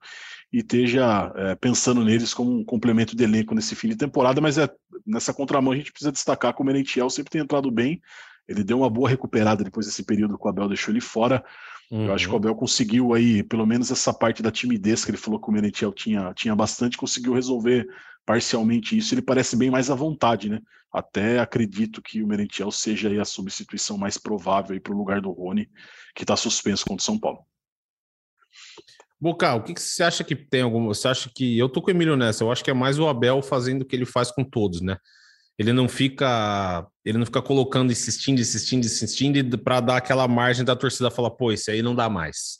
e 0.51 0.57
esteja 0.57 1.31
é, 1.35 1.55
pensando 1.55 2.03
neles 2.03 2.33
como 2.33 2.59
um 2.59 2.65
complemento 2.65 3.15
de 3.15 3.23
elenco 3.23 3.55
nesse 3.55 3.75
fim 3.75 3.87
de 3.87 3.95
temporada, 3.95 4.41
mas 4.41 4.57
é, 4.57 4.69
nessa 5.05 5.33
contramão 5.33 5.71
a 5.71 5.75
gente 5.75 5.91
precisa 5.91 6.11
destacar 6.11 6.53
que 6.53 6.61
o 6.61 6.65
Merentiel 6.65 7.09
sempre 7.09 7.31
tem 7.31 7.41
entrado 7.41 7.71
bem, 7.71 8.01
ele 8.47 8.63
deu 8.63 8.79
uma 8.79 8.89
boa 8.89 9.09
recuperada 9.09 9.63
depois 9.63 9.85
desse 9.85 10.03
período 10.03 10.37
que 10.37 10.45
o 10.45 10.49
Abel 10.49 10.67
deixou 10.67 10.91
ele 10.91 11.01
fora, 11.01 11.43
Uhum. 11.93 12.07
Eu 12.07 12.13
acho 12.13 12.25
que 12.25 12.31
o 12.31 12.33
uhum. 12.33 12.39
Abel 12.39 12.55
conseguiu 12.55 13.13
aí, 13.13 13.43
pelo 13.43 13.67
menos 13.67 13.91
essa 13.91 14.11
parte 14.11 14.41
da 14.41 14.51
timidez 14.51 15.05
que 15.05 15.11
ele 15.11 15.17
falou 15.17 15.39
que 15.39 15.47
o 15.47 15.51
Merentiel 15.51 15.93
tinha, 15.93 16.33
tinha 16.33 16.55
bastante, 16.55 16.97
conseguiu 16.97 17.33
resolver 17.33 17.87
parcialmente 18.25 18.97
isso. 18.97 19.13
Ele 19.13 19.21
parece 19.21 19.55
bem 19.55 19.69
mais 19.69 19.91
à 19.91 19.95
vontade, 19.95 20.49
né? 20.49 20.59
Até 20.91 21.39
acredito 21.39 22.01
que 22.01 22.23
o 22.23 22.27
Merentiel 22.27 22.71
seja 22.71 23.09
aí 23.09 23.19
a 23.19 23.25
substituição 23.25 23.95
mais 23.95 24.17
provável 24.17 24.79
para 24.81 24.91
o 24.91 24.97
lugar 24.97 25.21
do 25.21 25.31
Rony, 25.31 25.69
que 26.15 26.23
está 26.23 26.35
suspenso 26.35 26.83
contra 26.83 27.01
o 27.01 27.05
São 27.05 27.19
Paulo. 27.19 27.45
Boca, 29.19 29.53
o 29.53 29.63
que, 29.63 29.75
que, 29.75 29.81
você 29.81 30.03
acha 30.03 30.23
que 30.23 30.35
tem 30.35 30.63
algum? 30.63 30.87
Você 30.87 31.07
acha 31.07 31.29
que. 31.33 31.57
Eu 31.57 31.69
tô 31.69 31.79
com 31.79 31.89
o 31.89 31.91
Emílio 31.91 32.17
nessa, 32.17 32.43
eu 32.43 32.51
acho 32.51 32.63
que 32.63 32.71
é 32.71 32.73
mais 32.73 32.97
o 32.97 33.07
Abel 33.07 33.41
fazendo 33.43 33.83
o 33.83 33.85
que 33.85 33.95
ele 33.95 34.05
faz 34.05 34.31
com 34.31 34.43
todos, 34.43 34.81
né? 34.81 34.97
Ele 35.57 35.73
não 35.73 35.87
fica 35.87 36.87
ele 37.05 37.17
não 37.17 37.25
fica 37.25 37.41
colocando, 37.41 37.91
insistindo, 37.91 38.39
insistindo, 38.39 38.85
insistindo 38.85 39.57
para 39.57 39.81
dar 39.81 39.97
aquela 39.97 40.27
margem 40.27 40.63
da 40.63 40.75
torcida 40.75 41.11
falar, 41.11 41.31
pô, 41.31 41.51
esse 41.51 41.69
aí 41.69 41.81
não 41.81 41.93
dá 41.93 42.09
mais. 42.09 42.59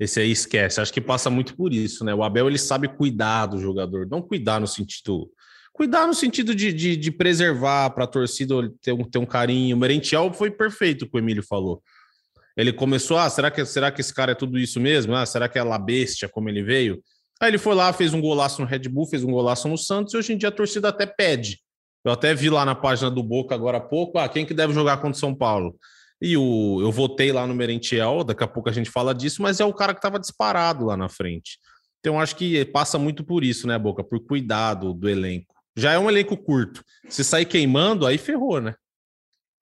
Esse 0.00 0.20
aí 0.20 0.30
esquece. 0.30 0.80
Acho 0.80 0.92
que 0.92 1.00
passa 1.00 1.28
muito 1.28 1.54
por 1.54 1.72
isso, 1.72 2.04
né? 2.04 2.14
O 2.14 2.22
Abel 2.22 2.48
ele 2.48 2.58
sabe 2.58 2.88
cuidar 2.88 3.46
do 3.46 3.60
jogador, 3.60 4.08
não 4.08 4.22
cuidar 4.22 4.58
no 4.60 4.66
sentido 4.66 5.30
cuidar 5.74 6.06
no 6.06 6.14
sentido 6.14 6.54
de, 6.54 6.72
de, 6.72 6.96
de 6.96 7.10
preservar 7.10 7.90
para 7.90 8.04
a 8.04 8.06
torcida 8.06 8.54
ter 8.80 8.92
um, 8.92 9.02
ter 9.04 9.18
um 9.18 9.26
carinho. 9.26 9.76
O 9.76 9.78
Merentiel 9.78 10.32
foi 10.32 10.50
perfeito, 10.50 11.06
que 11.06 11.16
o 11.16 11.18
Emílio 11.18 11.42
falou. 11.42 11.82
Ele 12.56 12.72
começou, 12.72 13.18
ah, 13.18 13.28
será 13.28 13.50
que, 13.50 13.64
será 13.66 13.90
que 13.90 14.00
esse 14.00 14.14
cara 14.14 14.32
é 14.32 14.34
tudo 14.36 14.56
isso 14.56 14.80
mesmo? 14.80 15.14
Ah, 15.16 15.26
será 15.26 15.48
que 15.48 15.58
é 15.58 15.62
La 15.64 15.76
Bestia, 15.76 16.28
como 16.28 16.48
ele 16.48 16.62
veio? 16.62 17.02
Aí 17.40 17.50
ele 17.50 17.58
foi 17.58 17.74
lá, 17.74 17.92
fez 17.92 18.14
um 18.14 18.20
golaço 18.20 18.62
no 18.62 18.68
Red 18.68 18.88
Bull, 18.88 19.06
fez 19.06 19.24
um 19.24 19.32
golaço 19.32 19.66
no 19.66 19.76
Santos, 19.76 20.14
e 20.14 20.16
hoje 20.16 20.32
em 20.32 20.38
dia 20.38 20.48
a 20.48 20.52
torcida 20.52 20.88
até 20.88 21.04
pede. 21.04 21.58
Eu 22.04 22.12
até 22.12 22.34
vi 22.34 22.50
lá 22.50 22.64
na 22.64 22.74
página 22.74 23.10
do 23.10 23.22
Boca 23.22 23.54
agora 23.54 23.78
há 23.78 23.80
pouco, 23.80 24.18
ah, 24.18 24.28
quem 24.28 24.44
que 24.44 24.52
deve 24.52 24.74
jogar 24.74 24.98
contra 24.98 25.16
o 25.16 25.20
São 25.20 25.34
Paulo? 25.34 25.74
E 26.20 26.36
o, 26.36 26.80
eu 26.80 26.92
votei 26.92 27.32
lá 27.32 27.46
no 27.46 27.54
Merentiel, 27.54 28.22
daqui 28.22 28.44
a 28.44 28.48
pouco 28.48 28.68
a 28.68 28.72
gente 28.72 28.90
fala 28.90 29.14
disso, 29.14 29.42
mas 29.42 29.60
é 29.60 29.64
o 29.64 29.72
cara 29.72 29.94
que 29.94 29.98
estava 29.98 30.18
disparado 30.18 30.84
lá 30.86 30.96
na 30.96 31.08
frente. 31.08 31.58
Então 32.00 32.20
acho 32.20 32.36
que 32.36 32.64
passa 32.66 32.98
muito 32.98 33.24
por 33.24 33.42
isso, 33.42 33.66
né, 33.66 33.78
Boca? 33.78 34.04
Por 34.04 34.20
cuidado 34.20 34.92
do 34.92 35.08
elenco. 35.08 35.54
Já 35.76 35.92
é 35.92 35.98
um 35.98 36.08
elenco 36.08 36.36
curto. 36.36 36.84
Se 37.08 37.24
sair 37.24 37.46
queimando, 37.46 38.06
aí 38.06 38.18
ferrou, 38.18 38.60
né? 38.60 38.74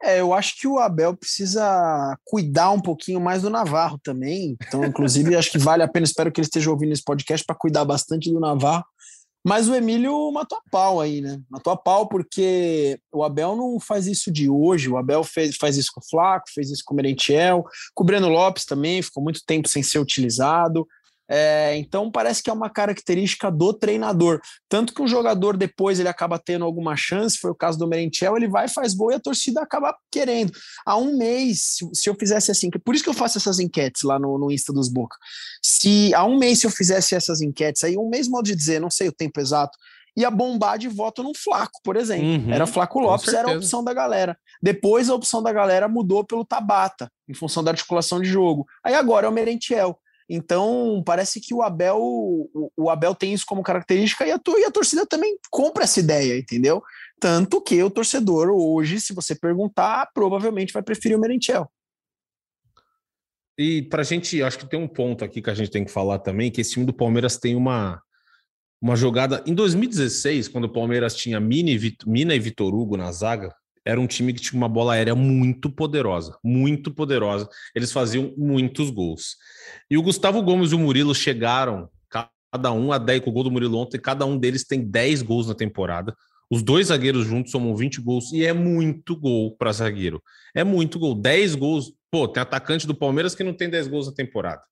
É, 0.02 0.20
eu 0.20 0.34
acho 0.34 0.58
que 0.58 0.66
o 0.66 0.80
Abel 0.80 1.16
precisa 1.16 2.18
cuidar 2.24 2.72
um 2.72 2.80
pouquinho 2.80 3.20
mais 3.20 3.42
do 3.42 3.50
Navarro 3.50 4.00
também. 4.02 4.56
Então, 4.66 4.84
inclusive, 4.84 5.36
acho 5.36 5.52
que 5.52 5.58
vale 5.58 5.84
a 5.84 5.88
pena. 5.88 6.04
Espero 6.04 6.32
que 6.32 6.40
ele 6.40 6.46
esteja 6.46 6.70
ouvindo 6.70 6.92
esse 6.92 7.04
podcast 7.04 7.46
para 7.46 7.54
cuidar 7.54 7.84
bastante 7.84 8.28
do 8.28 8.40
Navarro, 8.40 8.84
mas 9.44 9.68
o 9.68 9.74
Emílio 9.74 10.30
matou 10.30 10.58
a 10.58 10.70
pau 10.70 11.00
aí, 11.00 11.20
né? 11.20 11.40
Matou 11.50 11.72
a 11.72 11.76
pau 11.76 12.08
porque 12.08 12.98
o 13.12 13.24
Abel 13.24 13.56
não 13.56 13.80
faz 13.80 14.06
isso 14.06 14.30
de 14.30 14.48
hoje. 14.48 14.88
O 14.88 14.96
Abel 14.96 15.24
fez, 15.24 15.56
faz 15.56 15.76
isso 15.76 15.90
com 15.92 16.00
o 16.00 16.08
Flaco, 16.08 16.46
fez 16.52 16.70
isso 16.70 16.82
com 16.86 16.94
o 16.94 16.96
Merentiel, 16.96 17.64
com 17.94 18.04
o 18.04 18.06
Breno 18.06 18.28
Lopes 18.28 18.64
também, 18.64 19.02
ficou 19.02 19.22
muito 19.22 19.40
tempo 19.44 19.68
sem 19.68 19.82
ser 19.82 19.98
utilizado. 19.98 20.86
É, 21.34 21.74
então 21.78 22.10
parece 22.10 22.42
que 22.42 22.50
é 22.50 22.52
uma 22.52 22.68
característica 22.68 23.50
do 23.50 23.72
treinador. 23.72 24.38
Tanto 24.68 24.92
que 24.92 25.00
um 25.00 25.08
jogador 25.08 25.56
depois 25.56 25.98
ele 25.98 26.10
acaba 26.10 26.38
tendo 26.38 26.62
alguma 26.62 26.94
chance, 26.94 27.38
foi 27.38 27.50
o 27.50 27.54
caso 27.54 27.78
do 27.78 27.88
Merentiel, 27.88 28.36
ele 28.36 28.48
vai, 28.48 28.68
faz 28.68 28.92
gol 28.92 29.12
e 29.12 29.14
a 29.14 29.20
torcida 29.20 29.62
acaba 29.62 29.96
querendo. 30.10 30.52
Há 30.84 30.98
um 30.98 31.16
mês, 31.16 31.78
se, 31.94 32.10
eu 32.10 32.14
fizesse 32.14 32.50
assim, 32.50 32.68
por 32.84 32.94
isso 32.94 33.02
que 33.02 33.08
eu 33.08 33.14
faço 33.14 33.38
essas 33.38 33.58
enquetes 33.58 34.02
lá 34.02 34.18
no, 34.18 34.36
no 34.36 34.52
Insta 34.52 34.74
dos 34.74 34.90
Boca. 34.90 35.16
Se 35.62 36.14
há 36.14 36.22
um 36.22 36.36
mês 36.36 36.60
se 36.60 36.66
eu 36.66 36.70
fizesse 36.70 37.14
essas 37.14 37.40
enquetes 37.40 37.82
aí, 37.82 37.96
um 37.96 38.10
mês 38.10 38.28
modo 38.28 38.44
de 38.44 38.54
dizer, 38.54 38.78
não 38.78 38.90
sei 38.90 39.08
o 39.08 39.12
tempo 39.12 39.40
exato, 39.40 39.78
ia 40.14 40.30
bombar 40.30 40.76
de 40.76 40.88
voto 40.88 41.22
no 41.22 41.32
Flaco, 41.34 41.80
por 41.82 41.96
exemplo. 41.96 42.26
Uhum, 42.26 42.52
era 42.52 42.66
Flaco 42.66 43.00
Lopes, 43.00 43.32
era 43.32 43.50
a 43.50 43.56
opção 43.56 43.82
da 43.82 43.94
galera. 43.94 44.36
Depois 44.62 45.08
a 45.08 45.14
opção 45.14 45.42
da 45.42 45.50
galera 45.50 45.88
mudou 45.88 46.24
pelo 46.24 46.44
Tabata, 46.44 47.10
em 47.26 47.32
função 47.32 47.64
da 47.64 47.70
articulação 47.70 48.20
de 48.20 48.28
jogo. 48.28 48.66
Aí 48.84 48.94
agora 48.94 49.26
é 49.26 49.30
o 49.30 49.32
Merentiel. 49.32 49.98
Então, 50.34 51.02
parece 51.04 51.42
que 51.42 51.52
o 51.52 51.60
Abel, 51.60 51.98
o, 52.00 52.88
Abel 52.88 53.14
tem 53.14 53.34
isso 53.34 53.44
como 53.46 53.62
característica 53.62 54.26
e 54.26 54.32
a, 54.32 54.40
e 54.56 54.64
a 54.64 54.70
torcida 54.70 55.04
também 55.04 55.36
compra 55.50 55.84
essa 55.84 56.00
ideia, 56.00 56.38
entendeu? 56.38 56.82
Tanto 57.20 57.60
que 57.60 57.82
o 57.82 57.90
torcedor 57.90 58.48
hoje, 58.48 58.98
se 58.98 59.12
você 59.12 59.34
perguntar, 59.34 60.08
provavelmente 60.14 60.72
vai 60.72 60.82
preferir 60.82 61.18
o 61.18 61.20
Merentiel. 61.20 61.70
E 63.58 63.82
para 63.82 64.00
a 64.00 64.04
gente, 64.04 64.42
acho 64.42 64.58
que 64.58 64.66
tem 64.66 64.80
um 64.80 64.88
ponto 64.88 65.22
aqui 65.22 65.42
que 65.42 65.50
a 65.50 65.54
gente 65.54 65.70
tem 65.70 65.84
que 65.84 65.92
falar 65.92 66.18
também, 66.18 66.50
que 66.50 66.62
esse 66.62 66.72
time 66.72 66.86
do 66.86 66.94
Palmeiras 66.94 67.36
tem 67.36 67.54
uma, 67.54 68.00
uma 68.80 68.96
jogada. 68.96 69.44
Em 69.46 69.52
2016, 69.52 70.48
quando 70.48 70.64
o 70.64 70.72
Palmeiras 70.72 71.14
tinha 71.14 71.38
Mina 71.38 71.70
e, 71.70 72.38
Vitor 72.38 72.74
Hugo 72.74 72.96
na 72.96 73.12
zaga, 73.12 73.54
era 73.84 74.00
um 74.00 74.06
time 74.06 74.32
que 74.32 74.40
tinha 74.40 74.58
uma 74.58 74.68
bola 74.68 74.94
aérea 74.94 75.14
muito 75.14 75.70
poderosa, 75.70 76.38
muito 76.42 76.92
poderosa. 76.92 77.48
Eles 77.74 77.92
faziam 77.92 78.32
muitos 78.36 78.90
gols. 78.90 79.36
E 79.90 79.98
o 79.98 80.02
Gustavo 80.02 80.42
Gomes 80.42 80.72
e 80.72 80.74
o 80.74 80.78
Murilo 80.78 81.14
chegaram, 81.14 81.88
cada 82.08 82.72
um 82.72 82.92
a 82.92 82.98
10 82.98 83.22
com 83.22 83.30
o 83.30 83.32
gol 83.32 83.44
do 83.44 83.50
Murilo 83.50 83.78
ontem, 83.78 83.98
cada 83.98 84.24
um 84.24 84.38
deles 84.38 84.64
tem 84.64 84.80
10 84.84 85.22
gols 85.22 85.48
na 85.48 85.54
temporada. 85.54 86.14
Os 86.50 86.62
dois 86.62 86.88
zagueiros 86.88 87.26
juntos 87.26 87.50
somam 87.50 87.74
20 87.74 88.00
gols 88.02 88.30
e 88.32 88.44
é 88.44 88.52
muito 88.52 89.16
gol 89.16 89.56
para 89.56 89.72
zagueiro. 89.72 90.22
É 90.54 90.62
muito 90.62 90.98
gol, 90.98 91.14
10 91.14 91.54
gols. 91.54 91.92
Pô, 92.10 92.28
tem 92.28 92.42
atacante 92.42 92.86
do 92.86 92.94
Palmeiras 92.94 93.34
que 93.34 93.42
não 93.42 93.54
tem 93.54 93.70
10 93.70 93.88
gols 93.88 94.06
na 94.06 94.12
temporada. 94.12 94.62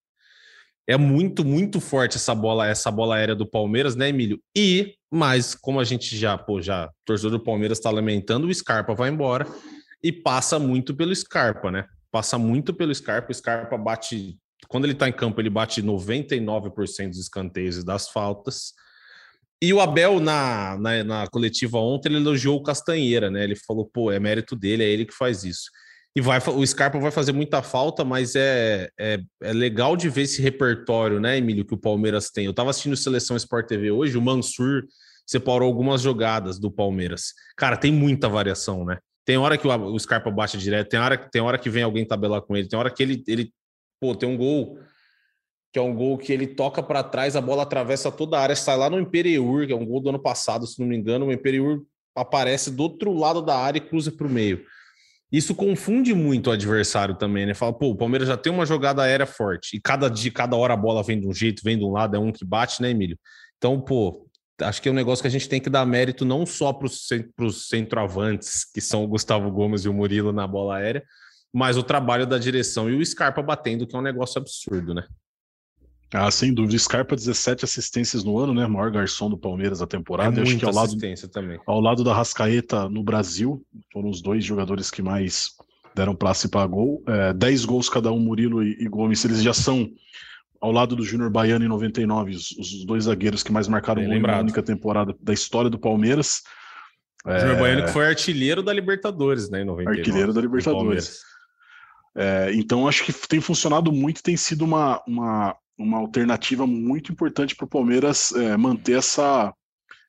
É 0.91 0.97
muito, 0.97 1.45
muito 1.45 1.81
forte 1.81 2.17
essa 2.17 2.35
bola, 2.35 2.67
essa 2.67 2.91
bola 2.91 3.15
aérea 3.15 3.37
do 3.37 3.47
Palmeiras, 3.47 3.95
né, 3.95 4.09
Emílio? 4.09 4.43
E, 4.59 4.97
mas 5.09 5.55
como 5.55 5.79
a 5.79 5.85
gente 5.85 6.17
já, 6.17 6.37
pô, 6.37 6.61
já, 6.61 6.87
o 6.87 6.91
torcedor 7.05 7.39
do 7.39 7.45
Palmeiras 7.45 7.79
está 7.79 7.93
lamentando, 7.93 8.49
o 8.49 8.53
Scarpa 8.53 8.93
vai 8.93 9.09
embora 9.09 9.47
e 10.03 10.11
passa 10.11 10.59
muito 10.59 10.93
pelo 10.93 11.15
Scarpa, 11.15 11.71
né? 11.71 11.87
Passa 12.11 12.37
muito 12.39 12.75
pelo 12.75 12.93
Scarpa, 12.93 13.31
o 13.31 13.35
Scarpa 13.35 13.79
bate, 13.79 14.37
quando 14.67 14.85
ele 14.85 14.95
tá 14.97 15.09
em 15.09 15.13
campo, 15.13 15.41
ele 15.41 15.49
bate 15.49 15.81
99% 15.81 17.11
dos 17.11 17.19
escanteios 17.21 17.77
e 17.79 17.85
das 17.85 18.09
faltas. 18.09 18.73
E 19.63 19.73
o 19.73 19.81
Abel, 19.81 20.19
na, 20.19 20.77
na, 20.77 21.05
na, 21.05 21.27
coletiva 21.29 21.79
ontem, 21.79 22.09
ele 22.09 22.17
elogiou 22.17 22.57
o 22.57 22.65
Castanheira, 22.65 23.31
né? 23.31 23.45
Ele 23.45 23.55
falou, 23.55 23.87
pô, 23.87 24.11
é 24.11 24.19
mérito 24.19 24.57
dele, 24.57 24.83
é 24.83 24.89
ele 24.89 25.07
que 25.07 25.15
faz 25.15 25.45
isso. 25.45 25.71
E 26.15 26.21
vai, 26.21 26.41
o 26.41 26.67
Scarpa 26.67 26.99
vai 26.99 27.13
fazer 27.13 27.33
muita 27.33 27.63
falta, 27.63 28.05
mas 28.05 28.35
é, 28.35 28.89
é, 28.99 29.21
é, 29.43 29.53
legal 29.53 29.97
de 29.97 30.09
ver 30.09 30.23
esse 30.23 30.43
repertório, 30.43 31.21
né, 31.21 31.39
Emílio, 31.39 31.65
que 31.65 31.75
o 31.75 31.79
Palmeiras 31.79 32.31
tem. 32.31 32.47
Eu 32.47 32.51
estava 32.51 32.71
assistindo 32.71 32.97
Seleção 32.97 33.37
Sport 33.37 33.69
TV 33.69 33.93
hoje, 33.93 34.19
o 34.19 34.23
Mansur 34.23 34.83
separou 35.25 35.69
algumas 35.69 36.03
jogadas 36.03 36.59
do 36.59 36.71
Palmeiras. 36.71 37.33
Cara, 37.57 37.77
tem 37.77 37.93
muita 37.93 38.29
variação, 38.29 38.85
né? 38.85 38.99
Tem 39.25 39.37
hora 39.37 39.57
que 39.57 39.69
o, 39.69 39.71
o 39.71 39.99
Scarpa 40.01 40.29
bate 40.31 40.59
direto, 40.59 40.89
tem 40.89 40.99
hora, 40.99 41.17
tem 41.17 41.41
hora 41.41 41.57
que 41.57 41.71
vem 41.71 41.85
alguém 41.85 42.05
tabelar 42.05 42.43
com 42.43 42.57
ele, 42.57 42.69
tem 42.69 42.77
hora 42.77 42.91
que 42.91 43.01
ele, 43.01 43.23
ele 43.29 43.53
pô, 44.01 44.13
tem 44.15 44.29
um 44.29 44.37
gol 44.37 44.79
que 45.73 45.79
é 45.79 45.83
um 45.83 45.95
gol 45.95 46.19
que 46.19 46.33
ele 46.33 46.49
toca 46.49 46.83
para 46.83 47.05
trás, 47.05 47.37
a 47.37 47.41
bola 47.41 47.63
atravessa 47.63 48.11
toda 48.11 48.37
a 48.37 48.41
área, 48.41 48.57
sai 48.57 48.77
lá 48.77 48.91
no 48.91 48.99
Imperiur, 48.99 49.67
que 49.69 49.73
é 49.73 49.77
um 49.77 49.87
gol 49.87 50.01
do 50.01 50.09
ano 50.09 50.19
passado, 50.19 50.67
se 50.67 50.81
não 50.81 50.89
me 50.89 50.97
engano, 50.97 51.27
o 51.27 51.33
Imperiur 51.33 51.85
aparece 52.17 52.73
do 52.73 52.83
outro 52.83 53.13
lado 53.13 53.41
da 53.41 53.57
área 53.57 53.79
e 53.79 53.81
cruza 53.81 54.11
para 54.11 54.27
o 54.27 54.31
meio. 54.31 54.65
Isso 55.33 55.55
confunde 55.55 56.13
muito 56.13 56.49
o 56.49 56.53
adversário 56.53 57.15
também, 57.15 57.47
né? 57.47 57.55
Fala, 57.55 57.73
pô, 57.73 57.91
o 57.91 57.97
Palmeiras 57.97 58.27
já 58.27 58.37
tem 58.37 58.53
uma 58.53 58.67
jogada 58.67 59.03
aérea 59.03 59.27
forte 59.27 59.77
e 59.77 59.81
cada 59.81 60.09
dia, 60.09 60.33
cada 60.33 60.57
hora 60.57 60.75
a 60.75 60.77
bola 60.77 61.03
vem 61.03 61.21
de 61.21 61.27
um 61.27 61.33
jeito, 61.33 61.63
vem 61.63 61.79
de 61.79 61.85
um 61.85 61.93
lado, 61.93 62.17
é 62.17 62.19
um 62.19 62.33
que 62.33 62.45
bate, 62.45 62.83
né, 62.83 62.91
Emílio? 62.91 63.19
Então, 63.57 63.81
pô, 63.81 64.27
acho 64.61 64.83
que 64.83 64.89
é 64.89 64.93
um 64.93 64.95
negócio 64.95 65.23
que 65.23 65.29
a 65.29 65.31
gente 65.31 65.49
tem 65.49 65.61
que 65.61 65.71
dar 65.71 65.87
mérito 65.87 66.25
não 66.25 66.45
só 66.45 66.73
para 66.73 66.87
os 66.87 67.69
centroavantes, 67.69 68.65
que 68.65 68.81
são 68.81 69.05
o 69.05 69.09
Gustavo 69.09 69.51
Gomes 69.51 69.85
e 69.85 69.89
o 69.89 69.95
Murilo 69.95 70.33
na 70.33 70.47
bola 70.47 70.77
aérea, 70.77 71.05
mas 71.53 71.77
o 71.77 71.83
trabalho 71.83 72.27
da 72.27 72.39
direção 72.39 72.91
e 72.91 72.95
o 72.95 73.05
Scarpa 73.05 73.43
batendo, 73.43 73.87
que 73.87 73.95
é 73.95 73.99
um 73.99 74.03
negócio 74.03 74.41
absurdo, 74.41 74.95
né? 74.95 75.07
Ah, 76.13 76.31
sem 76.31 76.53
dúvida. 76.53 76.77
Scarpa, 76.77 77.15
17 77.15 77.65
assistências 77.65 78.25
no 78.25 78.39
ano, 78.39 78.53
né? 78.53 78.67
Maior 78.67 78.91
garçom 78.91 79.31
do 79.31 79.39
Palmeiras 79.39 79.79
da 79.79 79.87
temporada. 79.87 80.41
É 80.41 80.43
acho 80.43 80.59
que 80.59 80.65
ao 80.65 80.73
lado, 80.73 80.97
também. 81.33 81.61
ao 81.65 81.81
lado 81.81 82.03
da 82.03 82.13
Rascaeta 82.13 82.89
no 82.89 83.03
Brasil, 83.03 83.65
foram 83.93 84.11
os 84.11 84.21
dois 84.21 84.45
jogadores 84.45 84.91
que 84.91 85.03
mais 85.03 85.51
deram 85.95 86.15
passe 86.15 86.49
para 86.49 86.67
gol. 86.67 87.03
É, 87.07 87.33
10 87.33 87.65
gols 87.65 87.89
cada 87.89 88.11
um, 88.11 88.19
Murilo 88.19 88.63
e, 88.63 88.77
e 88.81 88.89
Gomes. 88.89 89.25
Eles 89.25 89.41
já 89.41 89.55
são, 89.55 89.89
ao 90.61 90.73
lado 90.73 90.97
do 90.97 91.05
Júnior 91.05 91.31
Baiano 91.31 91.65
em 91.65 91.69
99, 91.69 92.33
os, 92.33 92.51
os 92.53 92.85
dois 92.85 93.05
zagueiros 93.05 93.45
que 93.45 93.53
mais 93.53 93.69
marcaram 93.69 94.05
gol 94.05 94.21
na 94.21 94.41
única 94.41 94.63
temporada 94.63 95.15
da 95.21 95.33
história 95.33 95.71
do 95.71 95.79
Palmeiras. 95.79 96.43
O 97.25 97.31
Júnior 97.39 97.57
é... 97.57 97.61
Baiano 97.61 97.85
que 97.85 97.93
foi 97.93 98.07
artilheiro 98.07 98.65
da 98.65 98.73
Libertadores, 98.73 99.49
né? 99.49 99.63
Em 99.63 99.65
99, 99.65 100.01
artilheiro 100.01 100.33
da 100.33 100.41
Libertadores. 100.41 101.21
É, 102.17 102.51
então 102.55 102.89
acho 102.89 103.05
que 103.05 103.13
tem 103.29 103.41
funcionado 103.41 103.93
muito 103.93 104.19
e 104.19 104.23
tem 104.23 104.37
sido 104.37 104.65
uma, 104.65 105.01
uma, 105.07 105.57
uma 105.81 105.99
alternativa 105.99 106.67
muito 106.67 107.11
importante 107.11 107.57
para 107.57 107.65
o 107.65 107.69
Palmeiras 107.69 108.33
é, 108.33 108.57
manter 108.57 108.99
essa, 108.99 109.55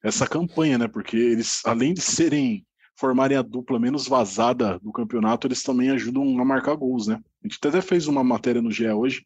essa 0.04 0.28
campanha, 0.28 0.78
né? 0.78 0.88
Porque 0.88 1.16
eles, 1.16 1.62
além 1.66 1.94
de 1.94 2.02
serem 2.02 2.66
formarem 2.98 3.38
a 3.38 3.42
dupla 3.42 3.80
menos 3.80 4.08
vazada 4.08 4.78
do 4.80 4.92
campeonato, 4.92 5.48
eles 5.48 5.64
também 5.64 5.90
ajudam 5.90 6.40
a 6.40 6.46
marcar 6.46 6.76
gols, 6.76 7.08
né? 7.08 7.20
A 7.44 7.48
gente 7.48 7.58
até 7.66 7.82
fez 7.82 8.08
uma 8.08 8.24
matéria 8.24 8.62
no 8.62 8.70
GE 8.70 8.88
hoje, 8.90 9.26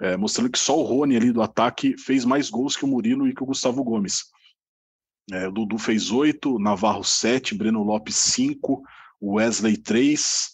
é, 0.00 0.16
mostrando 0.16 0.50
que 0.50 0.58
só 0.58 0.78
o 0.78 0.82
Rony 0.82 1.16
ali 1.16 1.32
do 1.32 1.42
ataque 1.42 1.98
fez 1.98 2.24
mais 2.24 2.48
gols 2.48 2.76
que 2.76 2.84
o 2.84 2.88
Murilo 2.88 3.28
e 3.28 3.34
que 3.34 3.42
o 3.42 3.46
Gustavo 3.46 3.82
Gomes. 3.82 4.24
É, 5.32 5.48
o 5.48 5.52
Dudu 5.52 5.76
fez 5.76 6.10
oito, 6.10 6.58
Navarro 6.58 7.02
sete, 7.02 7.54
Breno 7.54 7.82
Lopes 7.82 8.16
cinco, 8.16 8.82
Wesley 9.20 9.76
três, 9.76 10.53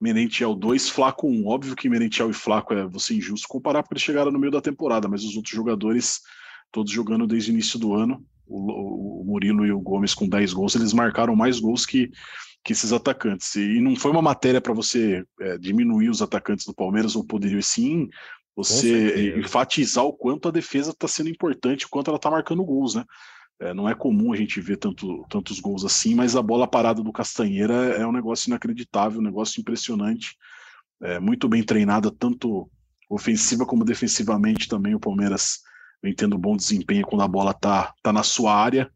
Merentiel 0.00 0.54
2, 0.54 0.88
Flaco 0.88 1.28
1. 1.28 1.30
Um. 1.30 1.46
Óbvio 1.46 1.76
que 1.76 1.88
Merentiel 1.88 2.30
e 2.30 2.34
Flaco 2.34 2.74
é 2.74 2.86
você 2.86 3.14
injusto 3.14 3.48
comparar 3.48 3.82
porque 3.82 3.94
eles 3.94 4.02
chegaram 4.02 4.30
no 4.30 4.38
meio 4.38 4.52
da 4.52 4.60
temporada, 4.60 5.08
mas 5.08 5.24
os 5.24 5.36
outros 5.36 5.54
jogadores, 5.54 6.20
todos 6.70 6.92
jogando 6.92 7.26
desde 7.26 7.50
o 7.50 7.54
início 7.54 7.78
do 7.78 7.94
ano, 7.94 8.24
o, 8.46 9.22
o 9.22 9.24
Murilo 9.24 9.64
e 9.64 9.72
o 9.72 9.80
Gomes 9.80 10.14
com 10.14 10.28
10 10.28 10.52
gols, 10.52 10.74
eles 10.74 10.92
marcaram 10.92 11.34
mais 11.34 11.58
gols 11.58 11.86
que, 11.86 12.10
que 12.62 12.72
esses 12.72 12.92
atacantes. 12.92 13.54
E 13.54 13.80
não 13.80 13.96
foi 13.96 14.10
uma 14.10 14.22
matéria 14.22 14.60
para 14.60 14.74
você 14.74 15.24
é, 15.40 15.58
diminuir 15.58 16.10
os 16.10 16.22
atacantes 16.22 16.66
do 16.66 16.74
Palmeiras, 16.74 17.16
ou 17.16 17.24
poderia 17.24 17.62
sim 17.62 18.08
você 18.56 19.36
enfatizar 19.36 20.04
o 20.04 20.12
quanto 20.12 20.48
a 20.48 20.52
defesa 20.52 20.90
está 20.90 21.08
sendo 21.08 21.28
importante, 21.28 21.86
o 21.86 21.88
quanto 21.88 22.08
ela 22.08 22.16
está 22.16 22.30
marcando 22.30 22.64
gols, 22.64 22.94
né? 22.94 23.04
É, 23.64 23.72
não 23.72 23.88
é 23.88 23.94
comum 23.94 24.30
a 24.30 24.36
gente 24.36 24.60
ver 24.60 24.76
tanto, 24.76 25.24
tantos 25.30 25.58
gols 25.58 25.86
assim, 25.86 26.14
mas 26.14 26.36
a 26.36 26.42
bola 26.42 26.68
parada 26.68 27.02
do 27.02 27.10
Castanheira 27.10 27.72
é 27.72 28.06
um 28.06 28.12
negócio 28.12 28.50
inacreditável, 28.50 29.20
um 29.20 29.24
negócio 29.24 29.58
impressionante, 29.58 30.36
é, 31.02 31.18
muito 31.18 31.48
bem 31.48 31.62
treinada, 31.62 32.10
tanto 32.10 32.70
ofensiva 33.08 33.64
como 33.64 33.82
defensivamente 33.82 34.68
também. 34.68 34.94
O 34.94 35.00
Palmeiras 35.00 35.60
vem 36.02 36.14
tendo 36.14 36.36
bom 36.36 36.54
desempenho 36.54 37.06
quando 37.06 37.22
a 37.22 37.28
bola 37.28 37.52
está 37.52 37.94
tá 38.02 38.12
na 38.12 38.22
sua 38.22 38.54
área. 38.54 38.90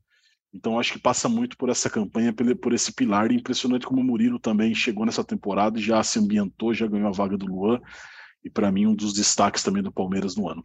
Então 0.52 0.78
acho 0.78 0.92
que 0.92 0.98
passa 0.98 1.30
muito 1.30 1.56
por 1.56 1.70
essa 1.70 1.88
campanha, 1.88 2.34
por 2.60 2.74
esse 2.74 2.92
pilar. 2.92 3.32
E 3.32 3.36
impressionante 3.36 3.86
como 3.86 4.02
o 4.02 4.04
Murilo 4.04 4.38
também 4.38 4.74
chegou 4.74 5.06
nessa 5.06 5.24
temporada 5.24 5.78
já 5.78 6.02
se 6.02 6.18
ambientou, 6.18 6.74
já 6.74 6.86
ganhou 6.86 7.08
a 7.08 7.12
vaga 7.12 7.38
do 7.38 7.46
Luan. 7.46 7.80
E 8.44 8.50
para 8.50 8.70
mim, 8.70 8.86
um 8.86 8.94
dos 8.94 9.14
destaques 9.14 9.62
também 9.62 9.82
do 9.82 9.90
Palmeiras 9.90 10.36
no 10.36 10.46
ano. 10.46 10.62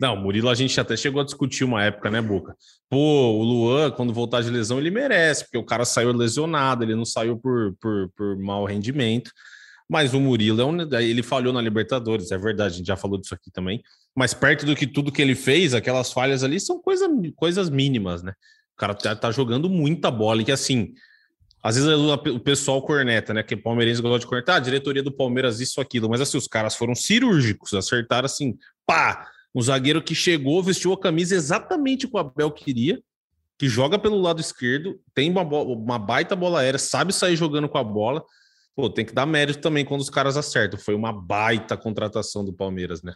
Não, 0.00 0.14
o 0.14 0.16
Murilo 0.16 0.48
a 0.48 0.54
gente 0.54 0.80
até 0.80 0.96
chegou 0.96 1.20
a 1.20 1.24
discutir 1.24 1.62
uma 1.62 1.84
época, 1.84 2.10
né, 2.10 2.22
Boca? 2.22 2.56
Pô, 2.88 2.96
o 2.96 3.42
Luan, 3.42 3.90
quando 3.90 4.14
voltar 4.14 4.40
de 4.40 4.48
lesão, 4.48 4.78
ele 4.78 4.90
merece, 4.90 5.44
porque 5.44 5.58
o 5.58 5.64
cara 5.64 5.84
saiu 5.84 6.10
lesionado, 6.10 6.82
ele 6.82 6.94
não 6.94 7.04
saiu 7.04 7.36
por, 7.36 7.76
por, 7.78 8.10
por 8.16 8.38
mau 8.38 8.64
rendimento. 8.64 9.30
Mas 9.86 10.14
o 10.14 10.20
Murilo, 10.20 10.62
é 10.62 10.64
um, 10.64 10.80
ele 11.00 11.22
falhou 11.22 11.52
na 11.52 11.60
Libertadores, 11.60 12.30
é 12.30 12.38
verdade, 12.38 12.74
a 12.74 12.76
gente 12.78 12.86
já 12.86 12.96
falou 12.96 13.18
disso 13.18 13.34
aqui 13.34 13.50
também. 13.50 13.82
Mas 14.16 14.32
perto 14.32 14.64
do 14.64 14.74
que 14.74 14.86
tudo 14.86 15.12
que 15.12 15.20
ele 15.20 15.34
fez, 15.34 15.74
aquelas 15.74 16.10
falhas 16.10 16.42
ali 16.42 16.58
são 16.58 16.80
coisa, 16.80 17.06
coisas 17.36 17.68
mínimas, 17.68 18.22
né? 18.22 18.32
O 18.74 18.78
cara 18.78 18.94
tá, 18.94 19.14
tá 19.14 19.30
jogando 19.30 19.68
muita 19.68 20.10
bola 20.10 20.40
e 20.40 20.44
que 20.46 20.52
assim, 20.52 20.94
às 21.62 21.76
vezes 21.76 21.90
o 21.90 22.40
pessoal 22.40 22.80
corneta, 22.80 23.34
né? 23.34 23.42
Que 23.42 23.54
palmeirense 23.54 24.00
gosta 24.00 24.20
de 24.20 24.26
cornetar, 24.26 24.56
ah, 24.56 24.60
diretoria 24.60 25.02
do 25.02 25.12
Palmeiras, 25.12 25.60
isso, 25.60 25.78
aquilo. 25.78 26.08
Mas 26.08 26.22
assim, 26.22 26.38
os 26.38 26.46
caras 26.46 26.74
foram 26.74 26.94
cirúrgicos, 26.94 27.74
acertaram 27.74 28.24
assim, 28.24 28.56
pá! 28.86 29.28
Um 29.54 29.60
zagueiro 29.60 30.02
que 30.02 30.14
chegou, 30.14 30.62
vestiu 30.62 30.92
a 30.92 31.00
camisa 31.00 31.34
exatamente 31.34 32.06
o 32.06 32.10
que 32.10 32.16
o 32.16 32.20
Abel 32.20 32.50
queria, 32.50 33.02
que 33.58 33.68
joga 33.68 33.98
pelo 33.98 34.20
lado 34.20 34.40
esquerdo, 34.40 34.98
tem 35.12 35.30
uma, 35.30 35.42
uma 35.42 35.98
baita 35.98 36.34
bola 36.34 36.60
aérea, 36.60 36.78
sabe 36.78 37.12
sair 37.12 37.36
jogando 37.36 37.68
com 37.68 37.78
a 37.78 37.84
bola. 37.84 38.24
Pô, 38.74 38.88
tem 38.88 39.04
que 39.04 39.12
dar 39.12 39.26
mérito 39.26 39.60
também 39.60 39.84
quando 39.84 40.00
os 40.00 40.08
caras 40.08 40.36
acertam. 40.36 40.78
Foi 40.78 40.94
uma 40.94 41.12
baita 41.12 41.76
contratação 41.76 42.44
do 42.44 42.52
Palmeiras, 42.52 43.02
né? 43.02 43.12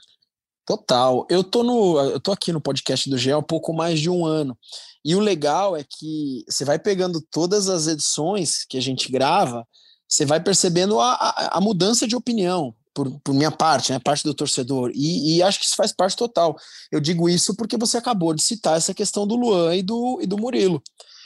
Total. 0.66 1.26
Eu 1.30 1.44
tô 1.44 1.62
no, 1.62 1.98
eu 1.98 2.20
tô 2.20 2.32
aqui 2.32 2.52
no 2.52 2.60
podcast 2.60 3.08
do 3.08 3.16
GE 3.16 3.30
há 3.30 3.38
um 3.38 3.42
pouco 3.42 3.72
mais 3.72 4.00
de 4.00 4.10
um 4.10 4.26
ano. 4.26 4.58
E 5.04 5.14
o 5.14 5.20
legal 5.20 5.76
é 5.76 5.84
que 5.84 6.44
você 6.48 6.64
vai 6.64 6.78
pegando 6.78 7.22
todas 7.30 7.68
as 7.68 7.86
edições 7.86 8.64
que 8.68 8.76
a 8.76 8.82
gente 8.82 9.10
grava, 9.12 9.66
você 10.08 10.26
vai 10.26 10.42
percebendo 10.42 10.98
a, 11.00 11.12
a, 11.12 11.58
a 11.58 11.60
mudança 11.60 12.06
de 12.06 12.16
opinião 12.16 12.74
por, 12.94 13.10
por, 13.20 13.34
minha 13.34 13.50
parte, 13.50 13.92
né, 13.92 13.98
parte 13.98 14.22
do 14.24 14.32
torcedor, 14.32 14.90
e, 14.94 15.36
e, 15.36 15.42
acho 15.42 15.58
que 15.58 15.66
isso 15.66 15.76
faz 15.76 15.92
parte 15.92 16.16
total. 16.16 16.56
Eu 16.90 17.00
digo 17.00 17.28
isso 17.28 17.54
porque 17.56 17.76
você 17.76 17.98
acabou 17.98 18.32
de 18.32 18.42
citar 18.42 18.76
essa 18.76 18.94
questão 18.94 19.26
do 19.26 19.34
Luan 19.34 19.74
e 19.74 19.82
do, 19.82 20.20
e 20.22 20.26
do 20.26 20.38
Murilo. 20.38 20.82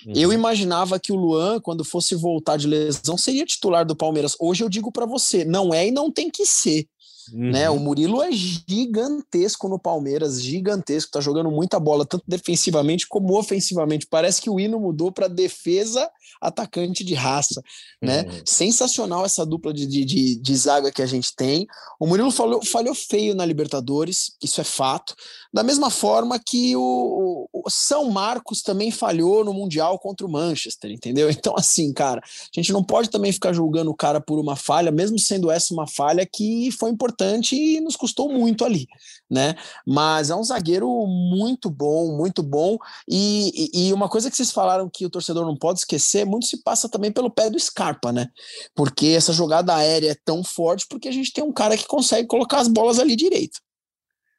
Uhum. 0.06 0.12
Eu 0.14 0.32
imaginava 0.32 0.98
que 0.98 1.12
o 1.12 1.16
Luan, 1.16 1.60
quando 1.60 1.84
fosse 1.84 2.14
voltar 2.14 2.56
de 2.56 2.66
lesão, 2.66 3.18
seria 3.18 3.44
titular 3.44 3.84
do 3.84 3.96
Palmeiras. 3.96 4.34
Hoje 4.40 4.64
eu 4.64 4.68
digo 4.68 4.90
para 4.90 5.06
você, 5.06 5.44
não 5.44 5.74
é 5.74 5.88
e 5.88 5.90
não 5.90 6.10
tem 6.10 6.30
que 6.30 6.46
ser. 6.46 6.88
Uhum. 7.32 7.50
Né? 7.50 7.70
O 7.70 7.78
Murilo 7.78 8.22
é 8.22 8.30
gigantesco 8.32 9.68
no 9.68 9.78
Palmeiras, 9.78 10.42
gigantesco, 10.42 11.12
tá 11.12 11.20
jogando 11.20 11.50
muita 11.50 11.78
bola, 11.78 12.06
tanto 12.06 12.24
defensivamente 12.26 13.06
como 13.06 13.38
ofensivamente. 13.38 14.06
Parece 14.06 14.40
que 14.40 14.50
o 14.50 14.58
hino 14.58 14.78
mudou 14.78 15.12
para 15.12 15.28
defesa 15.28 16.08
atacante 16.40 17.04
de 17.04 17.14
raça, 17.14 17.62
né? 18.00 18.22
Uhum. 18.22 18.42
Sensacional 18.44 19.24
essa 19.24 19.44
dupla 19.44 19.72
de, 19.72 19.86
de, 19.86 20.04
de, 20.04 20.36
de, 20.36 20.56
zaga 20.56 20.92
que 20.92 21.02
a 21.02 21.06
gente 21.06 21.34
tem. 21.34 21.66
O 21.98 22.06
Murilo 22.06 22.30
falhou, 22.30 22.64
falhou 22.64 22.94
feio 22.94 23.34
na 23.34 23.44
Libertadores, 23.44 24.32
isso 24.42 24.60
é 24.60 24.64
fato. 24.64 25.14
Da 25.52 25.62
mesma 25.62 25.90
forma 25.90 26.38
que 26.38 26.76
o, 26.76 27.48
o, 27.52 27.70
São 27.70 28.10
Marcos 28.10 28.62
também 28.62 28.90
falhou 28.90 29.44
no 29.44 29.52
Mundial 29.52 29.98
contra 29.98 30.26
o 30.26 30.30
Manchester, 30.30 30.90
entendeu? 30.90 31.28
Então, 31.30 31.54
assim, 31.56 31.92
cara, 31.92 32.20
a 32.20 32.60
gente 32.60 32.72
não 32.72 32.84
pode 32.84 33.10
também 33.10 33.32
ficar 33.32 33.52
julgando 33.52 33.90
o 33.90 33.96
cara 33.96 34.20
por 34.20 34.38
uma 34.38 34.56
falha, 34.56 34.90
mesmo 34.90 35.18
sendo 35.18 35.50
essa 35.50 35.72
uma 35.72 35.86
falha 35.86 36.26
que 36.26 36.70
foi 36.72 36.90
importante 36.90 37.17
e 37.24 37.80
nos 37.80 37.96
custou 37.96 38.32
muito 38.32 38.64
ali, 38.64 38.86
né? 39.30 39.54
Mas 39.86 40.30
é 40.30 40.34
um 40.34 40.42
zagueiro 40.42 40.88
muito 41.06 41.70
bom, 41.70 42.16
muito 42.16 42.42
bom. 42.42 42.78
E, 43.08 43.70
e, 43.72 43.88
e 43.88 43.92
uma 43.92 44.08
coisa 44.08 44.30
que 44.30 44.36
vocês 44.36 44.50
falaram 44.50 44.88
que 44.88 45.06
o 45.06 45.10
torcedor 45.10 45.44
não 45.44 45.56
pode 45.56 45.80
esquecer, 45.80 46.24
muito 46.24 46.46
se 46.46 46.62
passa 46.62 46.88
também 46.88 47.12
pelo 47.12 47.30
pé 47.30 47.50
do 47.50 47.58
Scarpa, 47.58 48.12
né? 48.12 48.28
Porque 48.74 49.08
essa 49.08 49.32
jogada 49.32 49.74
aérea 49.74 50.12
é 50.12 50.16
tão 50.24 50.44
forte 50.44 50.86
porque 50.88 51.08
a 51.08 51.12
gente 51.12 51.32
tem 51.32 51.44
um 51.44 51.52
cara 51.52 51.76
que 51.76 51.86
consegue 51.86 52.28
colocar 52.28 52.60
as 52.60 52.68
bolas 52.68 52.98
ali 52.98 53.16
direito. 53.16 53.60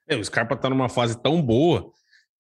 É, 0.08 0.16
o 0.16 0.24
Scarpa 0.24 0.56
tá 0.56 0.70
numa 0.70 0.90
fase 0.90 1.22
tão 1.22 1.42
boa 1.42 1.92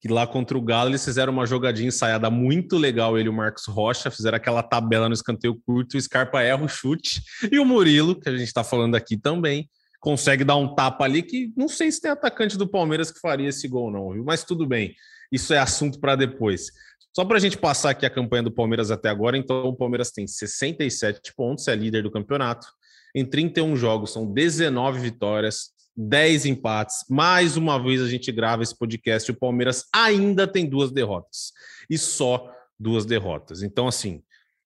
que 0.02 0.08
lá 0.08 0.25
contra 0.25 0.58
o 0.58 0.62
Galo 0.62 0.89
eles 0.89 1.04
fizeram 1.04 1.34
uma 1.34 1.45
jogadinha 1.45 1.89
ensaiada 1.89 2.30
muito 2.30 2.78
legal, 2.78 3.17
ele 3.17 3.28
e 3.28 3.30
o 3.30 3.34
Marcos 3.34 3.65
Rocha, 3.65 4.10
fizeram 4.10 4.38
aquela 4.38 4.63
tabela 4.63 5.10
no 5.10 5.13
escanteio 5.13 5.60
curto, 5.65 5.97
o 5.97 6.02
Scarpa 6.02 6.41
erra 6.41 6.63
o 6.63 6.69
chute, 6.69 7.21
e 7.52 7.60
o 7.60 7.65
Murilo, 7.65 8.17
que 8.17 8.30
a 8.30 8.32
gente 8.32 8.47
está 8.47 8.63
falando 8.63 8.95
aqui 8.95 9.17
também, 9.17 9.69
consegue 9.99 10.43
dar 10.43 10.55
um 10.55 10.73
tapa 10.73 11.03
ali 11.03 11.21
que 11.21 11.53
não 11.55 11.67
sei 11.67 11.91
se 11.91 12.01
tem 12.01 12.12
atacante 12.12 12.57
do 12.57 12.67
Palmeiras 12.67 13.12
que 13.12 13.19
faria 13.19 13.49
esse 13.49 13.67
gol 13.67 13.91
não, 13.91 14.12
viu? 14.12 14.23
Mas 14.23 14.43
tudo 14.43 14.65
bem, 14.65 14.95
isso 15.31 15.53
é 15.53 15.57
assunto 15.57 15.99
para 15.99 16.15
depois. 16.15 16.71
Só 17.15 17.25
para 17.25 17.38
a 17.38 17.39
gente 17.39 17.57
passar 17.57 17.91
aqui 17.91 18.05
a 18.05 18.09
campanha 18.09 18.43
do 18.43 18.51
Palmeiras 18.51 18.91
até 18.91 19.09
agora, 19.09 19.38
então 19.38 19.65
o 19.65 19.75
Palmeiras 19.75 20.12
tem 20.12 20.27
67 20.27 21.33
pontos, 21.35 21.67
é 21.67 21.75
líder 21.75 22.03
do 22.03 22.12
campeonato. 22.12 22.67
Em 23.15 23.25
31 23.25 23.75
jogos, 23.75 24.13
são 24.13 24.31
19 24.31 24.99
vitórias, 24.99 25.71
10 25.97 26.45
empates. 26.45 27.03
Mais 27.09 27.57
uma 27.57 27.81
vez 27.81 28.01
a 28.01 28.07
gente 28.07 28.31
grava 28.31 28.63
esse 28.63 28.77
podcast. 28.77 29.29
O 29.31 29.38
Palmeiras 29.38 29.85
ainda 29.93 30.47
tem 30.47 30.65
duas 30.65 30.91
derrotas. 30.91 31.51
E 31.89 31.97
só 31.97 32.49
duas 32.79 33.05
derrotas. 33.05 33.63
Então, 33.63 33.88
assim, 33.88 34.21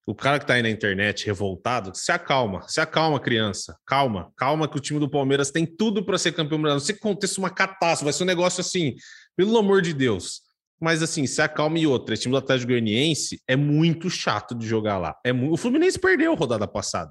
o 0.06 0.14
cara 0.14 0.38
que 0.38 0.46
tá 0.46 0.56
aí 0.56 0.62
na 0.62 0.70
internet 0.70 1.26
revoltado, 1.26 1.92
se 1.96 2.12
acalma, 2.12 2.68
se 2.68 2.82
acalma, 2.82 3.20
criança. 3.20 3.78
Calma, 3.86 4.32
calma, 4.36 4.68
que 4.68 4.78
o 4.78 4.80
time 4.80 5.00
do 5.00 5.10
Palmeiras 5.10 5.50
tem 5.50 5.66
tudo 5.66 6.04
para 6.04 6.18
ser 6.18 6.34
campeão 6.34 6.62
brasileiro. 6.62 6.86
Se 6.86 6.92
aconteça 6.92 7.40
uma 7.40 7.50
catástrofe, 7.50 8.04
vai 8.04 8.14
ser 8.14 8.24
um 8.24 8.28
negócio 8.28 8.62
assim, 8.62 8.96
pelo 9.36 9.58
amor 9.58 9.82
de 9.82 9.94
Deus. 9.94 10.42
Mas 10.80 11.02
assim, 11.02 11.26
se 11.26 11.42
acalma 11.42 11.80
e 11.80 11.88
outra. 11.88 12.14
Esse 12.14 12.24
time 12.24 12.34
do 12.34 12.38
Atlético 12.38 12.72
Goianiense 12.72 13.42
é 13.48 13.56
muito 13.56 14.10
chato 14.10 14.54
de 14.54 14.68
jogar 14.68 14.98
lá. 14.98 15.16
É 15.24 15.32
muito... 15.32 15.54
O 15.54 15.58
Fluminense 15.58 15.98
perdeu 15.98 16.34
a 16.34 16.36
rodada 16.36 16.68
passada. 16.68 17.10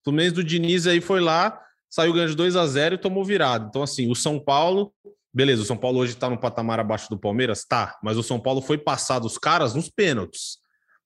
O 0.00 0.04
Fluminense 0.04 0.34
do 0.34 0.42
Diniz 0.42 0.86
aí 0.86 1.02
foi 1.02 1.20
lá, 1.20 1.60
saiu 1.90 2.14
ganhando 2.14 2.30
de 2.30 2.36
2 2.36 2.56
a 2.56 2.66
0 2.66 2.94
e 2.94 2.98
tomou 2.98 3.22
virado. 3.22 3.66
Então, 3.68 3.82
assim, 3.82 4.10
o 4.10 4.14
São 4.14 4.38
Paulo 4.38 4.94
Beleza, 5.32 5.62
o 5.62 5.64
São 5.64 5.76
Paulo 5.76 6.00
hoje 6.00 6.14
está 6.14 6.28
no 6.28 6.36
patamar 6.36 6.80
abaixo 6.80 7.08
do 7.08 7.16
Palmeiras? 7.16 7.64
Tá, 7.64 7.96
mas 8.02 8.16
o 8.16 8.22
São 8.22 8.40
Paulo 8.40 8.60
foi 8.60 8.76
passar 8.76 9.20
dos 9.20 9.38
caras 9.38 9.74
nos 9.74 9.88
pênaltis. 9.88 10.58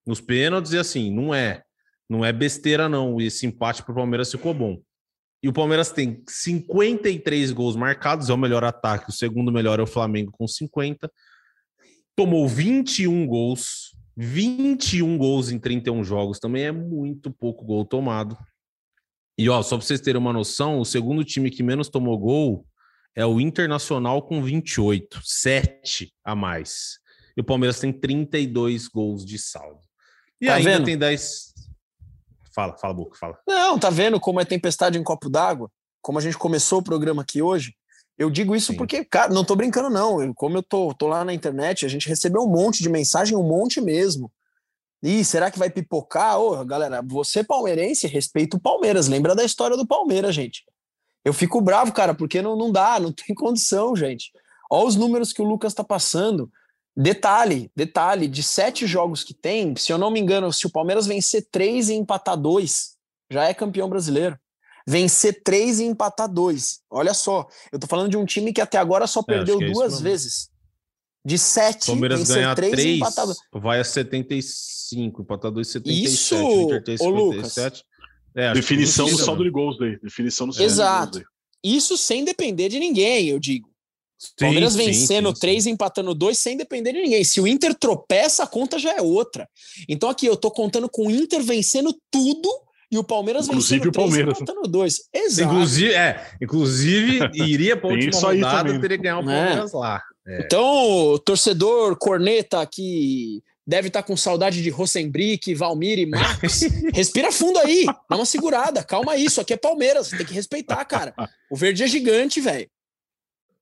Nos 0.07 0.21
pênaltis, 0.21 0.73
e 0.73 0.79
assim, 0.79 1.11
não 1.11 1.35
é. 1.35 1.62
Não 2.09 2.25
é 2.25 2.33
besteira, 2.33 2.88
não. 2.88 3.21
Esse 3.21 3.47
empate 3.47 3.83
para 3.83 3.93
o 3.93 3.95
Palmeiras 3.95 4.31
ficou 4.31 4.53
bom. 4.53 4.81
E 5.43 5.49
o 5.49 5.53
Palmeiras 5.53 5.93
tem 5.93 6.23
53 6.27 7.53
gols 7.53 7.77
marcados, 7.77 8.31
é 8.31 8.33
o 8.33 8.38
melhor 8.38 8.64
ataque. 8.64 9.11
O 9.11 9.12
segundo 9.12 9.53
melhor 9.53 9.79
é 9.79 9.83
o 9.83 9.87
Flamengo 9.87 10.33
com 10.33 10.47
50. 10.47 11.11
Tomou 12.17 12.49
21 12.49 13.27
gols. 13.27 13.95
21 14.17 15.19
gols 15.19 15.51
em 15.51 15.59
31 15.59 16.05
jogos. 16.05 16.38
Também 16.38 16.64
é 16.64 16.73
muito 16.73 17.31
pouco 17.31 17.64
gol 17.64 17.85
tomado. 17.85 18.38
E 19.37 19.49
ó, 19.49 19.62
só 19.62 19.77
para 19.77 19.87
vocês 19.87 20.01
terem 20.01 20.21
uma 20.21 20.33
noção, 20.33 20.79
o 20.79 20.85
segundo 20.85 21.25
time 21.25 21.51
que 21.51 21.62
menos 21.62 21.88
tomou 21.88 22.17
gol 22.17 22.64
é 23.17 23.27
o 23.27 23.40
Internacional 23.40 24.23
com 24.23 24.43
28, 24.43 25.21
7 25.23 26.12
a 26.25 26.35
mais. 26.35 26.99
E 27.37 27.40
o 27.40 27.45
Palmeiras 27.45 27.81
tem 27.81 27.93
32 27.93 28.88
gols 28.88 29.25
de 29.25 29.38
saldo. 29.38 29.84
E 30.45 30.47
Tá 30.47 30.55
ainda 30.57 30.71
vendo? 30.73 30.85
tem 30.85 30.99
10. 30.99 31.55
Fala, 32.55 32.77
fala, 32.77 32.93
Boca, 32.93 33.17
fala. 33.19 33.39
Não, 33.49 33.79
tá 33.79 33.89
vendo 33.89 34.21
como 34.21 34.41
é 34.41 34.45
tempestade 34.45 34.99
em 34.99 35.03
copo 35.03 35.31
d'água? 35.31 35.71
Como 36.03 36.19
a 36.19 36.21
gente 36.21 36.37
começou 36.37 36.81
o 36.81 36.85
programa 36.85 37.23
aqui 37.23 37.41
hoje? 37.41 37.75
Eu 38.19 38.29
digo 38.31 38.55
isso 38.55 38.73
Sim. 38.73 38.77
porque, 38.77 39.05
cara, 39.07 39.33
não 39.33 39.43
tô 39.43 39.57
brincando, 39.57 39.89
não. 39.89 40.23
Eu- 40.23 40.35
como 40.35 40.59
eu 40.59 40.63
tô, 40.63 40.93
tô 40.95 41.07
lá 41.09 41.25
na 41.25 41.33
internet, 41.33 41.87
a 41.87 41.89
gente 41.89 42.07
recebeu 42.09 42.43
um 42.43 42.47
monte 42.51 42.83
de 42.83 42.91
mensagem, 42.91 43.37
um 43.37 43.43
monte 43.43 43.81
mesmo. 43.81 44.31
Ih, 45.03 45.25
será 45.25 45.51
que 45.51 45.59
vai 45.59 45.71
pipocar? 45.71 46.39
Ô, 46.39 46.63
galera, 46.65 47.03
você 47.03 47.43
palmeirense, 47.43 48.07
respeita 48.07 48.57
o 48.57 48.61
Palmeiras. 48.61 49.09
Lembra 49.09 49.35
da 49.35 49.45
história 49.45 49.77
do 49.79 49.87
Palmeiras, 49.87 50.35
gente. 50.35 50.63
Eu 51.25 51.33
fico 51.33 51.59
bravo, 51.63 51.91
cara, 51.91 52.15
porque 52.15 52.43
não, 52.43 52.55
não 52.55 52.71
dá, 52.71 53.01
não 53.01 53.11
tem 53.13 53.35
condição, 53.35 53.97
gente. 53.97 54.31
Olha 54.71 54.87
os 54.89 54.95
números 54.95 55.33
que 55.33 55.41
o 55.41 55.45
Lucas 55.45 55.73
tá 55.73 55.83
passando. 55.83 56.51
Detalhe, 56.97 57.71
detalhe, 57.75 58.29
de 58.29 58.43
sete 58.43 58.87
jogos 58.87 59.25
que 59.25 59.35
tem, 59.35 59.75
se 59.75 59.93
eu 59.93 59.99
não 59.99 60.11
me 60.11 60.21
engano, 60.21 60.53
se 60.53 60.67
o 60.67 60.71
Palmeiras 60.71 61.07
vencer 61.07 61.49
três 61.51 61.89
e 61.89 61.95
empatar 61.95 62.37
dois, 62.37 62.95
já 63.31 63.45
é 63.45 63.53
campeão 63.55 63.89
brasileiro. 63.89 64.39
Vencer 64.87 65.43
três 65.43 65.81
e 65.81 65.85
empatar 65.85 66.29
dois. 66.29 66.81
Olha 66.89 67.13
só, 67.15 67.49
eu 67.73 67.79
tô 67.79 67.87
falando 67.87 68.11
de 68.11 68.17
um 68.17 68.25
time 68.25 68.53
que 68.53 68.61
até 68.61 68.79
agora 68.79 69.07
só 69.07 69.23
perdeu 69.23 69.57
acho 69.57 69.65
que 69.65 69.71
é 69.71 69.73
duas 69.73 69.93
mesmo. 69.95 70.05
vezes. 70.05 70.51
De 71.27 71.39
sete, 71.39 71.87
Palmeiras 71.87 72.29
ganhar 72.29 72.55
três 72.55 72.73
e 72.75 72.77
3, 72.77 72.97
empatar 72.97 73.25
dois. 73.25 73.39
vai 73.55 73.81
a 73.81 73.85
75, 73.85 75.23
empatar 75.23 75.51
2, 75.51 75.69
77. 75.69 76.15
Isso, 76.15 76.35
Inter 76.35 76.97
ô, 77.01 77.09
Lucas. 77.09 77.55
57. 77.55 77.85
É, 78.37 78.53
Definição 78.53 79.07
do 79.09 79.17
saldo 79.17 79.43
de 79.43 79.51
gols 79.51 79.79
daí. 79.79 79.99
Definição 80.01 80.47
do 80.47 80.53
saldo 80.53 80.67
Exato. 80.67 81.19
de 81.19 81.25
gols 81.25 81.35
Isso 81.65 81.97
sem 81.97 82.25
depender 82.25 82.69
de 82.69 82.79
ninguém, 82.79 83.29
eu 83.29 83.41
digo. 83.41 83.74
Sim, 84.25 84.33
Palmeiras 84.47 84.75
vencendo 84.75 85.29
sim, 85.29 85.35
sim. 85.35 85.41
três 85.41 85.67
empatando 85.67 86.15
dois 86.15 86.39
sem 86.39 86.57
depender 86.57 86.93
de 86.93 87.03
ninguém. 87.03 87.25
Se 87.25 87.41
o 87.41 87.47
Inter 87.47 87.75
tropeça, 87.75 88.45
a 88.45 88.47
conta 88.47 88.79
já 88.79 88.93
é 88.93 89.03
outra. 89.03 89.49
Então 89.89 90.09
aqui 90.09 90.27
eu 90.27 90.37
tô 90.37 90.51
contando 90.51 90.89
com 90.89 91.07
o 91.07 91.11
Inter 91.11 91.43
vencendo 91.43 91.95
tudo 92.11 92.49
e 92.91 92.99
o 92.99 93.05
Palmeiras 93.05 93.47
Inclusive 93.47 93.79
vencendo 93.79 93.89
o 93.89 93.93
três 93.93 94.09
Palmeiras. 94.11 94.41
empatando 94.41 94.69
dois. 94.69 95.01
Exato. 95.13 95.53
Inclusive, 95.53 95.95
é, 95.95 96.27
inclusive 96.41 97.31
iria 97.35 97.77
para 97.77 97.91
a 97.91 97.93
última 97.95 98.21
rodada 98.21 98.81
teria 98.81 98.97
que 98.97 99.03
ganhar 99.03 99.19
o 99.19 99.31
É. 99.31 99.45
Palmeiras 99.47 99.73
lá. 99.73 100.03
Então, 100.27 101.13
o 101.13 101.19
torcedor 101.19 101.97
corneta 101.97 102.65
que 102.67 103.43
deve 103.67 103.89
estar 103.89 104.03
com 104.03 104.17
saudade 104.17 104.63
de 104.63 104.71
Rosenbrick, 104.71 105.55
Valmir 105.55 105.99
e 105.99 106.07
Max, 106.07 106.61
respira 106.95 107.33
fundo 107.33 107.59
aí, 107.59 107.85
dá 108.09 108.17
uma 108.17 108.27
segurada, 108.27 108.83
calma 108.83 109.13
aí, 109.13 109.25
isso 109.25 109.41
aqui 109.41 109.55
é 109.55 109.57
Palmeiras, 109.57 110.11
tem 110.11 110.25
que 110.25 110.35
respeitar, 110.35 110.85
cara. 110.85 111.15
O 111.51 111.57
verde 111.57 111.83
é 111.83 111.87
gigante, 111.87 112.41
velho. 112.41 112.69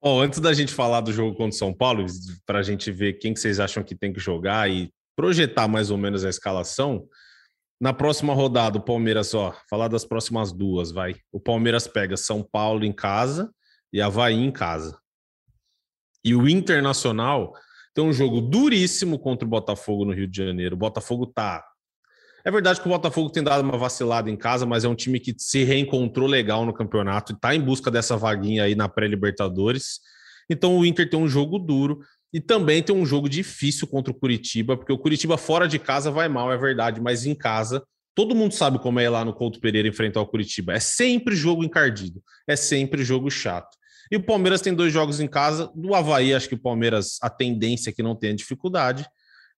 Ó, 0.04 0.20
antes 0.20 0.40
da 0.40 0.52
gente 0.52 0.72
falar 0.72 1.00
do 1.00 1.12
jogo 1.12 1.36
contra 1.36 1.54
o 1.54 1.58
São 1.58 1.72
Paulo, 1.72 2.04
para 2.44 2.58
a 2.58 2.62
gente 2.62 2.90
ver 2.90 3.14
quem 3.14 3.32
que 3.32 3.38
vocês 3.38 3.60
acham 3.60 3.84
que 3.84 3.94
tem 3.94 4.12
que 4.12 4.18
jogar 4.18 4.68
e 4.68 4.92
projetar 5.14 5.68
mais 5.68 5.92
ou 5.92 5.96
menos 5.96 6.24
a 6.24 6.28
escalação, 6.28 7.06
na 7.80 7.92
próxima 7.92 8.34
rodada, 8.34 8.78
o 8.78 8.82
Palmeiras, 8.82 9.32
ó, 9.34 9.54
falar 9.68 9.88
das 9.88 10.04
próximas 10.04 10.52
duas, 10.52 10.92
vai. 10.92 11.16
O 11.32 11.40
Palmeiras 11.40 11.86
pega 11.86 12.16
São 12.16 12.42
Paulo 12.42 12.84
em 12.84 12.92
casa 12.92 13.52
e 13.92 14.00
Havaí 14.00 14.34
em 14.34 14.50
casa. 14.50 14.98
E 16.24 16.34
o 16.34 16.48
Internacional 16.48 17.52
tem 17.94 18.04
um 18.04 18.12
jogo 18.12 18.40
duríssimo 18.40 19.18
contra 19.18 19.46
o 19.46 19.50
Botafogo 19.50 20.04
no 20.04 20.12
Rio 20.12 20.28
de 20.28 20.36
Janeiro. 20.36 20.74
O 20.74 20.78
Botafogo 20.78 21.26
tá. 21.26 21.64
É 22.44 22.50
verdade 22.50 22.80
que 22.80 22.86
o 22.86 22.90
Botafogo 22.90 23.30
tem 23.30 23.42
dado 23.42 23.62
uma 23.62 23.78
vacilada 23.78 24.28
em 24.28 24.36
casa, 24.36 24.66
mas 24.66 24.84
é 24.84 24.88
um 24.88 24.94
time 24.94 25.20
que 25.20 25.34
se 25.38 25.62
reencontrou 25.62 26.26
legal 26.26 26.66
no 26.66 26.72
campeonato 26.72 27.32
e 27.32 27.36
tá 27.38 27.54
em 27.54 27.60
busca 27.60 27.90
dessa 27.90 28.16
vaguinha 28.16 28.64
aí 28.64 28.74
na 28.74 28.88
pré-Libertadores. 28.88 30.00
Então 30.50 30.76
o 30.76 30.84
Inter 30.84 31.08
tem 31.08 31.18
um 31.18 31.28
jogo 31.28 31.58
duro 31.58 32.00
e 32.32 32.40
também 32.40 32.82
tem 32.82 32.94
um 32.94 33.06
jogo 33.06 33.28
difícil 33.28 33.86
contra 33.86 34.10
o 34.10 34.14
Curitiba, 34.14 34.76
porque 34.76 34.92
o 34.92 34.98
Curitiba 34.98 35.36
fora 35.36 35.68
de 35.68 35.78
casa 35.78 36.10
vai 36.10 36.28
mal, 36.28 36.52
é 36.52 36.56
verdade, 36.56 37.00
mas 37.00 37.24
em 37.26 37.34
casa 37.34 37.82
todo 38.14 38.34
mundo 38.34 38.52
sabe 38.52 38.78
como 38.78 39.00
é 39.00 39.04
ir 39.04 39.08
lá 39.08 39.24
no 39.24 39.32
Couto 39.32 39.60
Pereira 39.60 39.88
enfrentar 39.88 40.20
o 40.20 40.26
Curitiba. 40.26 40.72
É 40.72 40.80
sempre 40.80 41.34
jogo 41.34 41.64
encardido, 41.64 42.22
é 42.46 42.56
sempre 42.56 43.04
jogo 43.04 43.30
chato. 43.30 43.76
E 44.10 44.16
o 44.16 44.22
Palmeiras 44.22 44.60
tem 44.60 44.74
dois 44.74 44.92
jogos 44.92 45.20
em 45.20 45.26
casa. 45.26 45.70
Do 45.74 45.94
Havaí, 45.94 46.34
acho 46.34 46.48
que 46.48 46.54
o 46.54 46.60
Palmeiras, 46.60 47.18
a 47.22 47.30
tendência 47.30 47.90
é 47.90 47.92
que 47.92 48.02
não 48.02 48.14
tenha 48.14 48.34
dificuldade. 48.34 49.06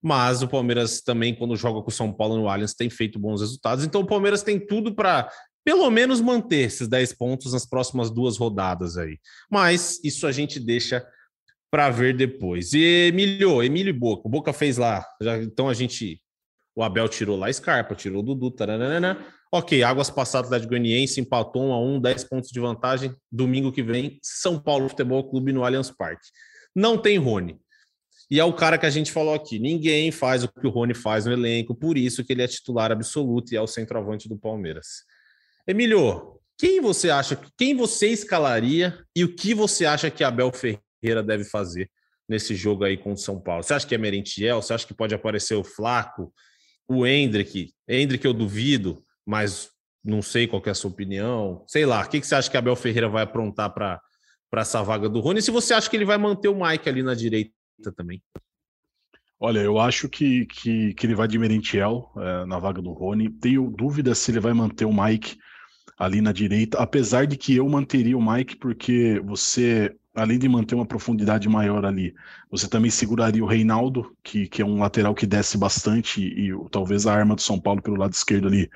Mas 0.05 0.43
o 0.43 0.49
Palmeiras 0.49 1.01
também, 1.01 1.35
quando 1.35 1.57
joga 1.57 1.81
com 1.81 1.88
o 1.88 1.90
São 1.90 2.12
Paulo 2.12 2.37
no 2.37 2.47
Allianz, 2.47 2.75
tem 2.75 2.90
feito 2.90 3.19
bons 3.19 3.40
resultados. 3.40 3.87
Então 3.87 4.03
o 4.03 4.07
Palmeiras 4.07 4.43
tem 4.43 4.61
tudo 4.61 4.95
para, 4.95 5.31
pelo 5.64 5.90
menos, 5.90 6.21
manter 6.21 6.67
esses 6.67 6.87
10 6.87 7.14
pontos 7.14 7.55
nas 7.55 7.64
próximas 7.64 8.11
duas 8.11 8.37
rodadas 8.37 8.99
aí. 8.99 9.19
Mas 9.51 9.99
isso 10.05 10.27
a 10.27 10.33
gente 10.33 10.61
deixa 10.61 11.03
para 11.71 11.88
ver 11.88 12.14
depois. 12.14 12.75
E 12.75 13.09
Emílio, 13.09 13.62
Emílio 13.62 13.88
e 13.88 13.99
Boca. 13.99 14.29
O 14.29 14.31
Boca 14.31 14.53
fez 14.53 14.77
lá. 14.77 15.03
Já, 15.23 15.38
então 15.38 15.71
a 15.71 15.75
gente. 15.75 16.21
O 16.77 16.83
Abel 16.83 17.09
tirou 17.09 17.38
lá 17.38 17.47
a 17.47 17.53
Scarpa, 17.53 17.95
tirou 17.95 18.21
o 18.21 18.23
Dudu. 18.23 18.51
Taranana. 18.51 19.25
Ok, 19.51 19.83
Águas 19.83 20.11
passadas 20.11 20.51
da 20.51 20.59
Goianiense 20.59 21.19
empatou 21.19 21.62
1 21.62 21.73
a 21.73 21.81
1 21.81 22.01
10 22.01 22.25
pontos 22.25 22.51
de 22.51 22.61
vantagem. 22.61 23.17
Domingo 23.33 23.73
que 23.73 23.83
vem, 23.83 24.19
São 24.23 24.61
Paulo 24.61 24.87
Futebol 24.90 25.31
Clube 25.31 25.51
no 25.51 25.64
Allianz 25.64 25.90
Parque. 25.90 26.29
Não 26.77 26.99
tem 26.99 27.17
Rony. 27.17 27.59
E 28.31 28.41
é 28.41 28.45
o 28.45 28.53
cara 28.53 28.79
que 28.79 28.87
a 28.87 28.91
gente 28.91 29.13
falou 29.13 29.35
aqui. 29.35 29.59
Ninguém 29.59 30.11
faz 30.11 30.45
o 30.45 30.49
que 30.49 30.67
o 30.67 30.71
Rony 30.71 30.95
faz 30.95 31.27
no 31.27 31.33
elenco, 31.33 31.75
por 31.75 31.97
isso 31.99 32.25
que 32.25 32.33
ele 32.33 32.43
é 32.43 32.49
titular 32.49 32.91
absoluto 32.91 33.53
e 33.53 33.57
é 33.57 33.61
o 33.61 33.67
centroavante 33.67 34.29
do 34.29 34.39
Palmeiras. 34.39 35.05
Emílio, 35.67 36.41
quem 36.59 36.81
você 36.81 37.11
acha, 37.11 37.39
quem 37.57 37.75
você 37.75 38.09
escalaria 38.09 38.99
e 39.15 39.25
o 39.25 39.35
que 39.35 39.55
você 39.55 39.87
acha 39.87 40.11
que 40.11 40.25
Abel 40.25 40.53
Ferreira 40.53 41.23
deve 41.23 41.45
fazer 41.45 41.91
nesse 42.29 42.55
jogo 42.55 42.85
aí 42.85 42.97
com 42.97 43.13
o 43.13 43.17
São 43.17 43.41
Paulo? 43.41 43.63
Você 43.63 43.75
acha 43.75 43.87
que 43.87 43.95
é 43.95 43.99
Merentiel? 43.99 44.63
Você 44.63 44.73
acha 44.73 44.87
que 44.87 44.95
pode 44.95 45.15
aparecer 45.15 45.55
o 45.55 45.65
Flaco, 45.65 46.33
o 46.89 47.07
Hendrick? 47.07 47.73
Hendrick 47.89 48.25
eu 48.25 48.33
duvido, 48.33 49.05
mas 49.27 49.71
não 50.05 50.23
sei 50.23 50.47
qual 50.47 50.63
é 50.67 50.71
a 50.71 50.75
sua 50.75 50.91
opinião. 50.91 51.65
Sei 51.67 51.85
lá, 51.85 52.03
o 52.03 52.09
que, 52.09 52.23
você 52.23 52.35
acha 52.35 52.51
que 52.51 52.57
Abel 52.57 52.77
Ferreira 52.77 53.09
vai 53.09 53.25
aprontar 53.25 53.73
para 53.73 54.01
essa 54.57 54.83
vaga 54.83 55.09
do 55.09 55.21
Rony? 55.21 55.43
Se 55.43 55.51
você 55.51 55.75
acha 55.75 55.91
que 55.91 55.97
ele 55.97 56.05
vai 56.05 56.19
manter 56.19 56.49
o 56.49 56.55
Mike 56.55 56.89
ali 56.89 57.03
na 57.03 57.15
direita 57.15 57.53
também? 57.92 58.23
Olha, 59.38 59.61
eu 59.61 59.79
acho 59.79 60.09
que, 60.09 60.47
que, 60.47 60.94
que 60.94 61.07
ele 61.07 61.14
vai 61.14 61.29
de 61.29 61.38
Merentiel 61.38 62.11
é, 62.16 62.47
na 62.47 62.59
vaga 62.59 62.81
do 62.81 62.92
Rony. 62.92 63.29
Tenho 63.29 63.70
dúvida 63.70 64.14
se 64.14 64.31
ele 64.31 64.40
vai 64.40 64.53
manter 64.53 64.85
o 64.85 64.92
Mike 64.92 65.37
ali 65.99 66.20
na 66.20 66.33
direita, 66.33 66.79
apesar 66.79 67.27
de 67.27 67.37
que 67.37 67.57
eu 67.57 67.68
manteria 67.68 68.16
o 68.16 68.33
Mike, 68.33 68.57
porque 68.57 69.20
você, 69.25 69.94
além 70.14 70.38
de 70.38 70.49
manter 70.49 70.75
uma 70.75 70.87
profundidade 70.87 71.49
maior 71.49 71.85
ali, 71.85 72.14
você 72.51 72.68
também 72.68 72.90
seguraria 72.90 73.44
o 73.44 73.47
Reinaldo, 73.47 74.16
que, 74.23 74.49
que 74.49 74.61
é 74.61 74.64
um 74.64 74.81
lateral 74.81 75.14
que 75.14 75.27
desce 75.27 75.57
bastante, 75.57 76.20
e, 76.20 76.51
e 76.51 76.68
talvez 76.70 77.07
a 77.07 77.14
arma 77.14 77.35
do 77.35 77.42
São 77.42 77.61
Paulo 77.61 77.83
pelo 77.83 77.97
lado 77.97 78.12
esquerdo 78.12 78.49
ali 78.49 78.68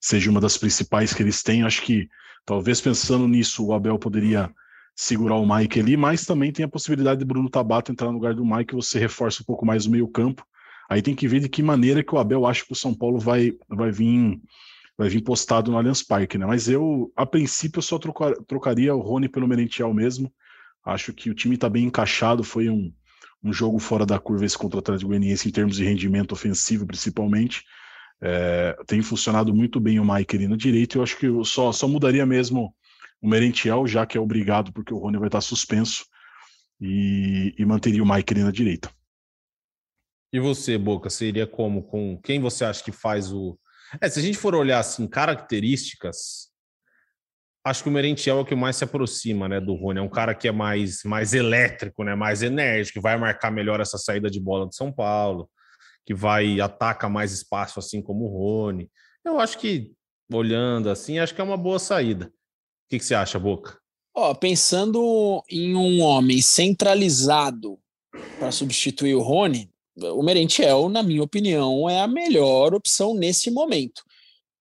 seja 0.00 0.30
uma 0.30 0.40
das 0.40 0.56
principais 0.56 1.12
que 1.12 1.22
eles 1.22 1.42
têm. 1.42 1.62
Acho 1.62 1.82
que 1.82 2.08
talvez 2.44 2.80
pensando 2.80 3.28
nisso, 3.28 3.64
o 3.64 3.72
Abel 3.72 3.98
poderia 3.98 4.50
segurar 4.96 5.36
o 5.36 5.46
Mike 5.46 5.78
ali, 5.78 5.94
mas 5.94 6.24
também 6.24 6.50
tem 6.50 6.64
a 6.64 6.68
possibilidade 6.68 7.18
de 7.18 7.26
Bruno 7.26 7.50
Tabata 7.50 7.92
entrar 7.92 8.06
no 8.06 8.14
lugar 8.14 8.34
do 8.34 8.46
Mike, 8.46 8.74
você 8.74 8.98
reforça 8.98 9.42
um 9.42 9.44
pouco 9.44 9.66
mais 9.66 9.84
o 9.84 9.90
meio-campo. 9.90 10.42
Aí 10.88 11.02
tem 11.02 11.14
que 11.14 11.28
ver 11.28 11.40
de 11.40 11.50
que 11.50 11.62
maneira 11.62 12.02
que 12.02 12.14
o 12.14 12.18
Abel 12.18 12.46
acha 12.46 12.64
que 12.64 12.72
o 12.72 12.76
São 12.76 12.94
Paulo 12.94 13.18
vai, 13.18 13.52
vai 13.68 13.90
vir 13.90 14.40
vai 14.96 15.10
vir 15.10 15.20
postado 15.20 15.70
no 15.70 15.76
Allianz 15.76 16.02
Parque, 16.02 16.38
né? 16.38 16.46
Mas 16.46 16.70
eu, 16.70 17.12
a 17.14 17.26
princípio, 17.26 17.80
eu 17.80 17.82
só 17.82 17.98
trocar, 17.98 18.34
trocaria 18.46 18.94
o 18.94 19.00
Rony 19.00 19.28
pelo 19.28 19.46
Merentiel 19.46 19.92
mesmo. 19.92 20.32
Acho 20.82 21.12
que 21.12 21.28
o 21.28 21.34
time 21.34 21.56
está 21.56 21.68
bem 21.68 21.84
encaixado, 21.84 22.42
foi 22.42 22.70
um, 22.70 22.90
um 23.44 23.52
jogo 23.52 23.78
fora 23.78 24.06
da 24.06 24.18
curva 24.18 24.46
esse 24.46 24.56
contra 24.56 24.78
o 24.78 24.80
Atlético 24.80 25.08
Goianiense 25.08 25.46
em 25.46 25.52
termos 25.52 25.76
de 25.76 25.84
rendimento 25.84 26.32
ofensivo, 26.32 26.86
principalmente. 26.86 27.62
É, 28.22 28.74
tem 28.86 29.02
funcionado 29.02 29.54
muito 29.54 29.78
bem 29.78 30.00
o 30.00 30.14
Mike 30.14 30.34
ali 30.34 30.48
na 30.48 30.56
direita. 30.56 30.96
Eu 30.96 31.02
acho 31.02 31.18
que 31.18 31.26
eu 31.26 31.44
só, 31.44 31.72
só 31.72 31.86
mudaria 31.86 32.24
mesmo 32.24 32.74
o 33.22 33.28
Merentiel, 33.28 33.86
já 33.86 34.06
que 34.06 34.16
é 34.16 34.20
obrigado, 34.20 34.72
porque 34.72 34.92
o 34.92 34.98
Rony 34.98 35.18
vai 35.18 35.28
estar 35.28 35.40
suspenso, 35.40 36.04
e, 36.80 37.54
e 37.58 37.64
manteria 37.64 38.02
o 38.02 38.08
Mike 38.08 38.34
na 38.34 38.50
direita. 38.50 38.90
E 40.32 40.40
você, 40.40 40.76
Boca, 40.76 41.08
seria 41.08 41.46
como? 41.46 41.82
Com 41.82 42.20
quem 42.20 42.40
você 42.40 42.64
acha 42.64 42.82
que 42.82 42.92
faz 42.92 43.32
o. 43.32 43.58
É, 44.00 44.08
se 44.08 44.18
a 44.18 44.22
gente 44.22 44.36
for 44.36 44.54
olhar 44.54 44.80
assim, 44.80 45.06
características, 45.06 46.50
acho 47.64 47.82
que 47.82 47.88
o 47.88 47.92
Merentiel 47.92 48.38
é 48.38 48.40
o 48.40 48.44
que 48.44 48.54
mais 48.54 48.76
se 48.76 48.84
aproxima, 48.84 49.48
né, 49.48 49.60
do 49.60 49.74
Rony. 49.74 50.00
É 50.00 50.02
um 50.02 50.08
cara 50.08 50.34
que 50.34 50.48
é 50.48 50.52
mais, 50.52 51.02
mais 51.04 51.32
elétrico, 51.32 52.04
né, 52.04 52.14
mais 52.14 52.42
enérgico, 52.42 52.94
que 52.94 53.02
vai 53.02 53.16
marcar 53.16 53.50
melhor 53.50 53.80
essa 53.80 53.96
saída 53.96 54.28
de 54.28 54.40
bola 54.40 54.68
de 54.68 54.76
São 54.76 54.92
Paulo, 54.92 55.48
que 56.04 56.12
vai 56.12 56.60
ataca 56.60 57.08
mais 57.08 57.32
espaço, 57.32 57.78
assim 57.78 58.02
como 58.02 58.24
o 58.24 58.28
Rony. 58.28 58.90
Eu 59.24 59.40
acho 59.40 59.58
que, 59.58 59.92
olhando 60.30 60.90
assim, 60.90 61.18
acho 61.18 61.34
que 61.34 61.40
é 61.40 61.44
uma 61.44 61.56
boa 61.56 61.78
saída. 61.78 62.30
O 62.86 62.90
que, 62.90 62.98
que 62.98 63.04
você 63.04 63.14
acha, 63.14 63.38
Boca? 63.38 63.78
Ó, 64.14 64.32
pensando 64.32 65.42
em 65.50 65.74
um 65.74 66.00
homem 66.00 66.40
centralizado 66.40 67.78
para 68.38 68.52
substituir 68.52 69.14
o 69.14 69.22
Rony, 69.22 69.68
o 69.96 70.22
Merentiel, 70.22 70.88
na 70.88 71.02
minha 71.02 71.22
opinião, 71.22 71.90
é 71.90 72.00
a 72.00 72.06
melhor 72.06 72.74
opção 72.74 73.14
nesse 73.14 73.50
momento. 73.50 74.02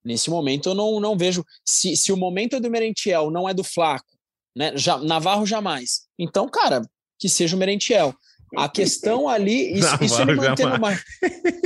Nesse 0.04 0.30
momento, 0.30 0.70
eu 0.70 0.76
não, 0.76 1.00
não 1.00 1.18
vejo. 1.18 1.46
Se, 1.64 1.96
se 1.96 2.12
o 2.12 2.18
momento 2.18 2.56
é 2.56 2.60
do 2.60 2.70
Merentiel 2.70 3.30
não 3.30 3.48
é 3.48 3.54
do 3.54 3.64
Flaco, 3.64 4.18
né? 4.56 4.76
Já, 4.76 4.98
Navarro 4.98 5.46
jamais. 5.46 6.08
Então, 6.18 6.50
cara, 6.50 6.82
que 7.20 7.30
seja 7.30 7.56
o 7.56 7.60
Merentiel. 7.60 8.14
A 8.58 8.70
questão 8.70 9.28
ali, 9.28 9.74
isso, 9.78 9.90
Não, 9.92 10.06
isso 10.06 10.22
ele 10.22 10.36
vai 10.36 10.50
mantendo 10.50 10.80
mais. 10.80 11.04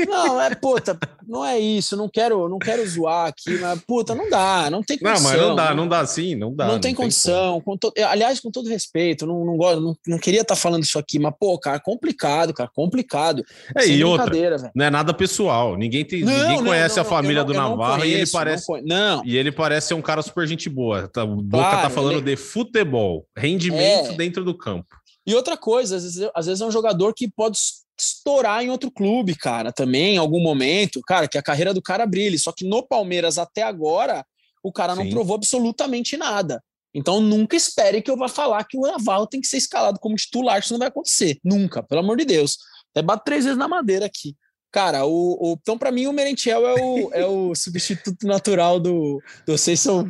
Não, 0.08 0.42
é 0.42 0.56
puta, 0.56 0.98
não 1.28 1.46
é 1.46 1.60
isso, 1.60 1.96
não 1.96 2.10
quero, 2.10 2.48
não 2.50 2.60
quero 2.60 2.88
zoar 2.88 3.28
aqui, 3.28 3.58
mas 3.60 3.80
puta, 3.88 4.16
não 4.16 4.30
dá, 4.30 4.70
não 4.70 4.82
tem 4.84 4.98
Não, 5.02 5.12
condição. 5.12 5.32
mas 5.32 5.42
não 5.42 5.56
dá, 5.56 5.74
não 5.76 5.88
dá 5.88 6.06
sim, 6.06 6.36
não 6.36 6.56
dá. 6.56 6.68
Não, 6.68 6.80
tem 6.80 6.94
condição. 6.94 7.62
com 7.62 7.78
to- 7.78 7.94
Aliás, 8.08 8.40
com 8.40 8.50
todo 8.52 8.70
respeito, 8.70 9.26
não, 9.26 9.46
não, 9.46 9.58
gosto, 9.58 9.82
não, 9.82 9.96
não 10.08 10.18
queria 10.18 10.42
estar 10.42 10.56
falando 10.56 10.84
isso 10.84 10.98
aqui, 11.00 11.20
mas, 11.20 11.34
pô, 11.40 11.58
cara, 11.60 11.80
complicado, 11.80 12.54
cara, 12.54 12.70
complicado. 12.74 13.44
É, 13.76 13.82
Sem 13.84 13.96
e 13.98 14.04
outra, 14.04 14.26
brincadeira, 14.26 14.58
velho. 14.58 14.72
não 14.76 14.86
é 14.86 14.90
nada 14.90 15.14
pessoal. 15.14 15.76
Ninguém, 15.78 16.06
tem, 16.06 16.22
Não, 16.24 16.32
ninguém 16.34 16.58
não, 16.58 16.66
conhece 16.66 16.96
não, 16.96 17.02
a 17.04 17.06
família 17.06 17.44
do 17.44 17.54
não- 17.54 17.62
não 17.62 17.70
Navarro 17.78 18.04
e 18.04 18.08
ele 18.08 18.14
conheço, 18.14 18.32
parece. 18.32 18.66
Não, 18.84 19.18
não, 19.18 19.26
E 19.26 19.38
ele 19.38 19.52
parece 19.52 19.88
ser 19.90 19.94
um 19.94 20.02
cara 20.02 20.22
super 20.22 20.48
gente 20.48 20.70
boa. 20.70 21.08
Tá, 21.08 21.24
O 21.24 21.36
Boca 21.42 21.64
Claro, 21.64 21.82
tá 21.84 21.90
falando 21.90 22.14
ele- 22.18 22.22
de 22.22 22.36
futebol, 22.36 23.26
rendimento 23.38 24.12
É. 24.12 24.14
dentro 24.16 24.44
do 24.44 24.58
campo. 24.58 24.88
E 25.30 25.36
outra 25.36 25.56
coisa, 25.56 25.96
às 25.98 26.04
vezes, 26.04 26.30
às 26.34 26.46
vezes 26.48 26.62
é 26.62 26.66
um 26.66 26.72
jogador 26.72 27.14
que 27.14 27.30
pode 27.30 27.58
es- 27.58 27.84
estourar 28.00 28.64
em 28.64 28.70
outro 28.70 28.90
clube, 28.90 29.36
cara, 29.36 29.72
também, 29.72 30.16
em 30.16 30.18
algum 30.18 30.42
momento, 30.42 31.02
cara, 31.02 31.28
que 31.28 31.38
a 31.38 31.44
carreira 31.44 31.74
do 31.74 31.82
cara 31.82 32.06
brilhe. 32.06 32.40
Só 32.40 32.52
que 32.52 32.66
no 32.66 32.82
Palmeiras, 32.82 33.38
até 33.38 33.62
agora, 33.62 34.26
o 34.64 34.72
cara 34.72 34.96
não 34.96 35.04
Sim. 35.04 35.10
provou 35.12 35.36
absolutamente 35.36 36.16
nada. 36.18 36.64
Então, 36.94 37.22
nunca 37.22 37.56
espere 37.56 38.02
que 38.02 38.10
eu 38.10 38.18
vá 38.18 38.28
falar 38.28 38.64
que 38.64 38.78
o 38.78 38.82
Navarro 38.82 39.28
tem 39.28 39.40
que 39.40 39.48
ser 39.48 39.58
escalado 39.58 40.00
como 40.00 40.16
titular, 40.16 40.60
isso 40.60 40.74
não 40.74 40.80
vai 40.80 40.88
acontecer. 40.88 41.38
Nunca, 41.44 41.84
pelo 41.84 42.02
amor 42.02 42.18
de 42.18 42.26
Deus. 42.26 42.58
Até 42.92 43.02
bato 43.04 43.24
três 43.26 43.44
vezes 43.44 43.60
na 43.60 43.68
madeira 43.68 44.06
aqui. 44.08 44.36
Cara, 44.72 45.06
o, 45.06 45.34
o- 45.40 45.58
então, 45.62 45.78
para 45.78 45.92
mim, 45.92 46.08
o 46.08 46.14
Merentiel 46.14 46.66
é 46.68 46.74
o, 46.82 47.14
é 47.14 47.26
o 47.26 47.54
substituto 47.56 48.26
natural 48.26 48.80
do. 48.80 49.22
do 49.46 49.58
vocês 49.58 49.80
são. 49.80 50.08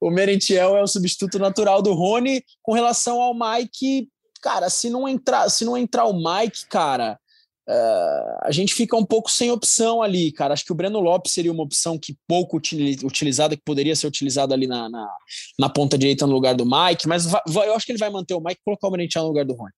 O 0.00 0.10
Merentiel 0.10 0.76
é 0.76 0.82
o 0.82 0.86
substituto 0.86 1.38
natural 1.38 1.82
do 1.82 1.92
Rony 1.92 2.42
com 2.62 2.72
relação 2.72 3.20
ao 3.20 3.34
Mike 3.34 4.08
cara, 4.40 4.70
se 4.70 4.88
não 4.90 5.08
entrar, 5.08 5.48
se 5.50 5.64
não 5.64 5.76
entrar 5.76 6.04
o 6.04 6.14
Mike, 6.14 6.66
cara, 6.68 7.18
eh, 7.68 8.38
a 8.42 8.50
gente 8.50 8.72
fica 8.74 8.96
um 8.96 9.04
pouco 9.04 9.30
sem 9.30 9.50
opção 9.50 10.02
ali, 10.02 10.32
cara. 10.32 10.54
Acho 10.54 10.64
que 10.64 10.72
o 10.72 10.74
Breno 10.74 11.00
Lopes 11.00 11.32
seria 11.32 11.52
uma 11.52 11.62
opção 11.62 11.98
que 11.98 12.16
pouco 12.26 12.56
utili- 12.56 12.98
utilizada, 13.04 13.56
que 13.56 13.62
poderia 13.62 13.94
ser 13.94 14.06
utilizada 14.06 14.54
ali 14.54 14.66
na, 14.66 14.88
na, 14.88 15.08
na 15.58 15.68
ponta 15.68 15.98
direita 15.98 16.26
no 16.26 16.32
lugar 16.32 16.54
do 16.54 16.64
Mike, 16.64 17.06
mas 17.06 17.26
va- 17.26 17.42
va- 17.46 17.66
eu 17.66 17.74
acho 17.74 17.84
que 17.84 17.92
ele 17.92 17.98
vai 17.98 18.10
manter 18.10 18.34
o 18.34 18.40
Mike 18.40 18.60
e 18.60 18.64
colocar 18.64 18.88
o 18.88 18.90
Merentiel 18.90 19.22
no 19.24 19.28
lugar 19.28 19.44
do 19.44 19.54
Rony. 19.54 19.72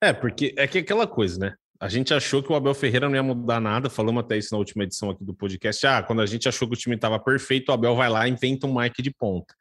É, 0.00 0.12
porque 0.12 0.54
é 0.56 0.66
que 0.66 0.78
é 0.78 0.80
aquela 0.80 1.06
coisa, 1.06 1.38
né? 1.38 1.54
A 1.80 1.88
gente 1.88 2.12
achou 2.12 2.42
que 2.42 2.52
o 2.52 2.56
Abel 2.56 2.74
Ferreira 2.74 3.08
não 3.08 3.14
ia 3.14 3.22
mudar 3.22 3.60
nada, 3.60 3.88
falamos 3.88 4.24
até 4.24 4.36
isso 4.36 4.48
na 4.50 4.58
última 4.58 4.82
edição 4.82 5.10
aqui 5.10 5.24
do 5.24 5.32
podcast. 5.32 5.86
Ah, 5.86 6.02
quando 6.02 6.20
a 6.22 6.26
gente 6.26 6.48
achou 6.48 6.66
que 6.66 6.74
o 6.74 6.76
time 6.76 6.96
estava 6.96 7.20
perfeito, 7.20 7.68
o 7.68 7.72
Abel 7.72 7.94
vai 7.94 8.08
lá 8.08 8.26
e 8.26 8.32
inventa 8.32 8.66
um 8.66 8.74
Mike 8.74 9.00
de 9.00 9.12
ponta. 9.12 9.54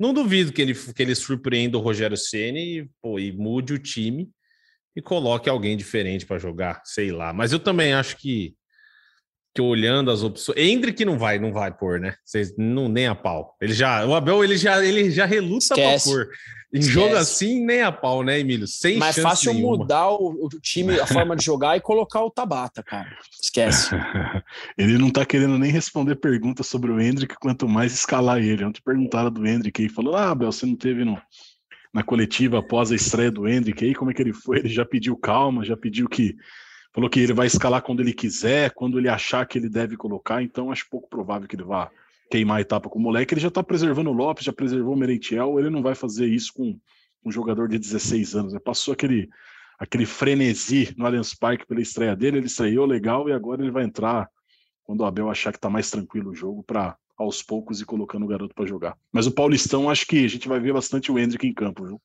Não 0.00 0.14
duvido 0.14 0.50
que 0.50 0.62
ele, 0.62 0.74
que 0.74 1.02
ele 1.02 1.14
surpreenda 1.14 1.76
o 1.76 1.80
Rogério 1.82 2.16
Ceni 2.16 2.78
e, 2.78 2.90
pô, 3.02 3.18
e 3.18 3.30
mude 3.32 3.74
o 3.74 3.78
time 3.78 4.30
e 4.96 5.02
coloque 5.02 5.48
alguém 5.48 5.76
diferente 5.76 6.24
para 6.24 6.38
jogar, 6.38 6.80
sei 6.86 7.12
lá. 7.12 7.34
Mas 7.34 7.52
eu 7.52 7.60
também 7.60 7.92
acho 7.92 8.16
que, 8.16 8.54
que 9.54 9.60
olhando 9.60 10.10
as 10.10 10.22
opções, 10.22 10.58
Hendrick 10.58 11.04
não 11.04 11.18
vai, 11.18 11.38
não 11.38 11.52
vai 11.52 11.70
pôr, 11.70 12.00
né? 12.00 12.14
Vocês 12.24 12.56
não 12.56 12.88
nem 12.88 13.08
a 13.08 13.14
pau. 13.14 13.54
Ele 13.60 13.74
já, 13.74 14.06
o 14.06 14.14
Abel 14.14 14.42
ele 14.42 14.56
já, 14.56 14.82
ele 14.82 15.10
já 15.10 15.26
reluta 15.26 15.74
para 15.74 16.00
pôr. 16.00 16.30
Em 16.72 16.78
Esquece. 16.78 16.92
jogo 16.92 17.16
assim 17.16 17.64
nem 17.64 17.82
a 17.82 17.90
pau, 17.90 18.22
né, 18.22 18.38
Emílio? 18.38 18.66
Sem 18.66 18.96
Mais 18.96 19.16
chance 19.16 19.28
fácil 19.28 19.54
nenhuma. 19.54 19.78
mudar 19.78 20.08
o, 20.10 20.46
o 20.46 20.48
time, 20.60 21.00
a 21.00 21.06
forma 21.06 21.34
de 21.34 21.44
jogar 21.44 21.76
e 21.76 21.80
colocar 21.80 22.22
o 22.22 22.30
Tabata, 22.30 22.80
cara. 22.80 23.08
Esquece. 23.42 23.90
Ele 24.78 24.96
não 24.96 25.10
tá 25.10 25.26
querendo 25.26 25.58
nem 25.58 25.72
responder 25.72 26.14
perguntas 26.14 26.68
sobre 26.68 26.92
o 26.92 27.00
Hendrick, 27.00 27.34
quanto 27.40 27.68
mais 27.68 27.92
escalar 27.92 28.38
ele. 28.38 28.64
Ontem 28.64 28.80
perguntaram 28.84 29.32
do 29.32 29.44
Hendrick 29.44 29.82
aí, 29.82 29.88
falou: 29.88 30.14
Ah, 30.14 30.32
Bel, 30.32 30.52
você 30.52 30.64
não 30.64 30.76
teve 30.76 31.04
no, 31.04 31.20
na 31.92 32.04
coletiva 32.04 32.60
após 32.60 32.92
a 32.92 32.94
estreia 32.94 33.32
do 33.32 33.48
Hendrick 33.48 33.84
aí, 33.84 33.94
como 33.94 34.12
é 34.12 34.14
que 34.14 34.22
ele 34.22 34.32
foi? 34.32 34.58
Ele 34.60 34.68
já 34.68 34.84
pediu 34.84 35.16
calma, 35.16 35.64
já 35.64 35.76
pediu 35.76 36.08
que. 36.08 36.36
Falou 36.92 37.08
que 37.08 37.20
ele 37.20 37.32
vai 37.32 37.46
escalar 37.46 37.82
quando 37.82 38.00
ele 38.00 38.12
quiser, 38.12 38.72
quando 38.72 38.98
ele 38.98 39.08
achar 39.08 39.46
que 39.46 39.56
ele 39.56 39.68
deve 39.68 39.96
colocar, 39.96 40.42
então 40.42 40.72
acho 40.72 40.88
pouco 40.90 41.08
provável 41.08 41.46
que 41.46 41.54
ele 41.54 41.62
vá 41.62 41.88
queimar 42.30 42.58
a 42.58 42.60
etapa 42.60 42.88
com 42.88 42.98
o 42.98 43.02
moleque. 43.02 43.34
Ele 43.34 43.40
já 43.40 43.50
tá 43.50 43.62
preservando 43.62 44.10
o 44.10 44.14
Lopes, 44.14 44.44
já 44.44 44.52
preservou 44.52 44.94
o 44.94 44.96
Merentiel, 44.96 45.58
ele 45.58 45.68
não 45.68 45.82
vai 45.82 45.94
fazer 45.94 46.26
isso 46.26 46.52
com 46.54 46.78
um 47.24 47.30
jogador 47.30 47.68
de 47.68 47.78
16 47.78 48.34
anos. 48.34 48.52
né? 48.52 48.60
Passou 48.60 48.92
aquele 48.92 49.28
aquele 49.78 50.04
frenesi 50.04 50.94
no 50.96 51.06
Allianz 51.06 51.34
Parque 51.34 51.66
pela 51.66 51.80
estreia 51.80 52.14
dele, 52.14 52.36
ele 52.36 52.46
estreou 52.46 52.84
legal 52.84 53.26
e 53.30 53.32
agora 53.32 53.62
ele 53.62 53.70
vai 53.70 53.82
entrar 53.82 54.28
quando 54.84 55.00
o 55.00 55.04
Abel 55.06 55.30
achar 55.30 55.52
que 55.52 55.58
tá 55.58 55.70
mais 55.70 55.90
tranquilo 55.90 56.30
o 56.30 56.34
jogo 56.34 56.62
para 56.62 56.96
aos 57.16 57.42
poucos 57.42 57.80
ir 57.80 57.86
colocando 57.86 58.24
o 58.24 58.28
garoto 58.28 58.54
para 58.54 58.66
jogar. 58.66 58.96
Mas 59.10 59.26
o 59.26 59.32
Paulistão, 59.32 59.88
acho 59.88 60.06
que 60.06 60.24
a 60.24 60.28
gente 60.28 60.48
vai 60.48 60.60
ver 60.60 60.72
bastante 60.72 61.10
o 61.10 61.18
Hendrick 61.18 61.46
em 61.46 61.54
campo, 61.54 61.86
viu? 61.86 62.00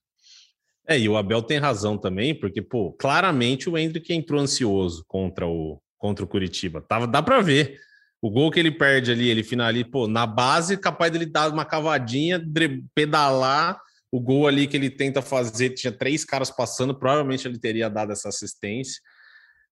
É, 0.88 1.00
e 1.00 1.10
o 1.10 1.18
Abel 1.18 1.42
tem 1.42 1.58
razão 1.58 1.98
também, 1.98 2.38
porque, 2.38 2.62
pô, 2.62 2.94
claramente 2.94 3.70
o 3.70 3.78
Hendrick 3.78 4.14
entrou 4.14 4.40
ansioso 4.40 5.04
contra 5.08 5.48
o, 5.48 5.82
contra 5.98 6.24
o 6.24 6.28
Curitiba. 6.28 6.82
Tava, 6.82 7.08
dá 7.08 7.24
para 7.24 7.42
ver. 7.42 7.80
O 8.26 8.32
gol 8.32 8.50
que 8.50 8.60
ele 8.60 8.72
perde 8.72 9.12
ali, 9.12 9.30
ele 9.30 9.44
finaliza, 9.44 9.88
pô, 9.88 10.08
na 10.08 10.26
base, 10.26 10.78
capaz 10.78 11.12
dele 11.12 11.28
dar 11.28 11.54
uma 11.54 11.64
cavadinha, 11.64 12.44
pedalar. 12.96 13.80
O 14.12 14.20
gol 14.20 14.48
ali 14.48 14.66
que 14.66 14.76
ele 14.76 14.90
tenta 14.90 15.22
fazer, 15.22 15.70
tinha 15.76 15.92
três 15.92 16.26
caras 16.26 16.50
passando, 16.50 16.98
provavelmente 16.98 17.48
ele 17.48 17.60
teria 17.60 17.88
dado 17.88 18.12
essa 18.12 18.30
assistência. 18.30 19.00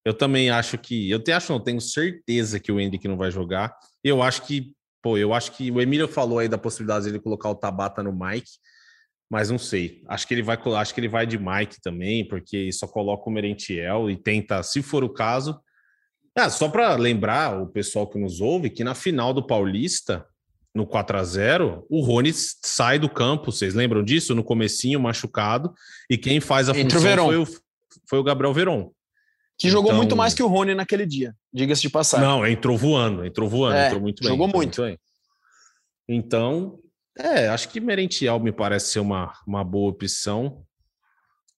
Eu 0.05 0.13
também 0.13 0.51
acho 0.51 0.77
que. 0.77 1.09
Eu 1.09 1.17
te 1.17 1.31
acho, 1.31 1.51
não, 1.51 1.59
tenho 1.59 1.81
certeza 1.81 2.59
que 2.59 2.71
o 2.71 2.79
Hendrick 2.79 3.07
não 3.07 3.17
vai 3.17 3.31
jogar. 3.31 3.75
Eu 4.03 4.21
acho 4.21 4.43
que, 4.43 4.71
pô, 5.01 5.17
eu 5.17 5.33
acho 5.33 5.53
que 5.53 5.71
o 5.71 5.81
Emílio 5.81 6.07
falou 6.07 6.37
aí 6.37 6.47
da 6.47 6.57
possibilidade 6.59 7.05
de 7.05 7.09
ele 7.09 7.19
colocar 7.19 7.49
o 7.49 7.55
Tabata 7.55 8.03
no 8.03 8.13
Mike 8.13 8.51
mas 9.31 9.49
não 9.49 9.57
sei. 9.57 10.03
Acho 10.07 10.27
que 10.27 10.33
ele 10.35 10.43
vai, 10.43 10.59
acho 10.77 10.93
que 10.93 10.99
ele 10.99 11.07
vai 11.07 11.25
de 11.25 11.39
Mike 11.39 11.81
também, 11.81 12.27
porque 12.27 12.71
só 12.71 12.85
coloca 12.85 13.27
o 13.27 13.33
Merentiel 13.33 14.07
e 14.07 14.15
tenta, 14.15 14.61
se 14.61 14.83
for 14.83 15.03
o 15.03 15.09
caso. 15.09 15.59
Ah, 16.35 16.49
só 16.49 16.67
para 16.67 16.95
lembrar 16.95 17.61
o 17.61 17.67
pessoal 17.67 18.07
que 18.07 18.17
nos 18.17 18.41
ouve 18.41 18.69
que 18.69 18.83
na 18.83 18.95
final 18.95 19.33
do 19.33 19.45
Paulista, 19.45 20.25
no 20.73 20.87
4 20.87 21.17
a 21.17 21.23
0 21.23 21.85
o 21.89 22.01
Rony 22.01 22.31
sai 22.33 22.97
do 22.97 23.07
campo. 23.09 23.51
Vocês 23.51 23.73
lembram 23.75 24.03
disso? 24.03 24.33
No 24.33 24.43
comecinho, 24.43 24.99
machucado, 24.99 25.73
e 26.09 26.17
quem 26.17 26.39
faz 26.39 26.69
a 26.69 26.71
Entre 26.71 26.87
o 26.97 26.99
função 26.99 27.01
Verón. 27.03 27.25
foi 27.25 27.37
o, 27.37 27.47
foi 28.09 28.19
o 28.19 28.23
Gabriel 28.23 28.53
Veron. 28.53 28.91
Que 29.59 29.69
jogou 29.69 29.91
Então- 29.91 29.97
muito 29.97 30.15
mais 30.15 30.33
que 30.33 30.41
o 30.41 30.47
Rony 30.47 30.73
naquele 30.73 31.05
dia, 31.05 31.35
diga-se 31.53 31.83
de 31.83 31.89
passagem. 31.89 32.27
Não, 32.27 32.45
entrou 32.47 32.75
voando, 32.75 33.23
entrou 33.23 33.47
voando, 33.47 33.75
É, 33.75 33.85
entrou 33.87 34.01
muito 34.01 34.21
bem. 34.21 34.29
jogou 34.29 34.47
muito. 34.47 34.81
bem. 34.81 34.97
Então, 36.09 36.79
é, 37.17 37.47
acho 37.47 37.69
que 37.69 37.79
Merentiel 37.79 38.39
me 38.39 38.51
parece 38.51 38.87
ser 38.91 38.99
uma, 38.99 39.31
uma 39.47 39.63
boa 39.63 39.91
opção 39.91 40.63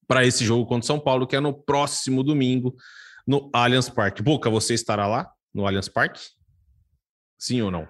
para 0.06 0.24
esse 0.24 0.44
jogo 0.44 0.66
contra 0.66 0.84
o 0.84 0.86
São 0.86 1.00
Paulo, 1.00 1.26
que 1.26 1.34
é 1.34 1.40
no 1.40 1.52
próximo 1.54 2.22
domingo, 2.22 2.76
no 3.26 3.50
Allianz 3.52 3.88
Parque. 3.88 4.22
Boca, 4.22 4.48
você 4.48 4.74
estará 4.74 5.06
lá 5.06 5.30
no 5.52 5.66
Allianz 5.66 5.88
Parque? 5.88 6.20
Sim 7.38 7.62
ou 7.62 7.70
não? 7.70 7.88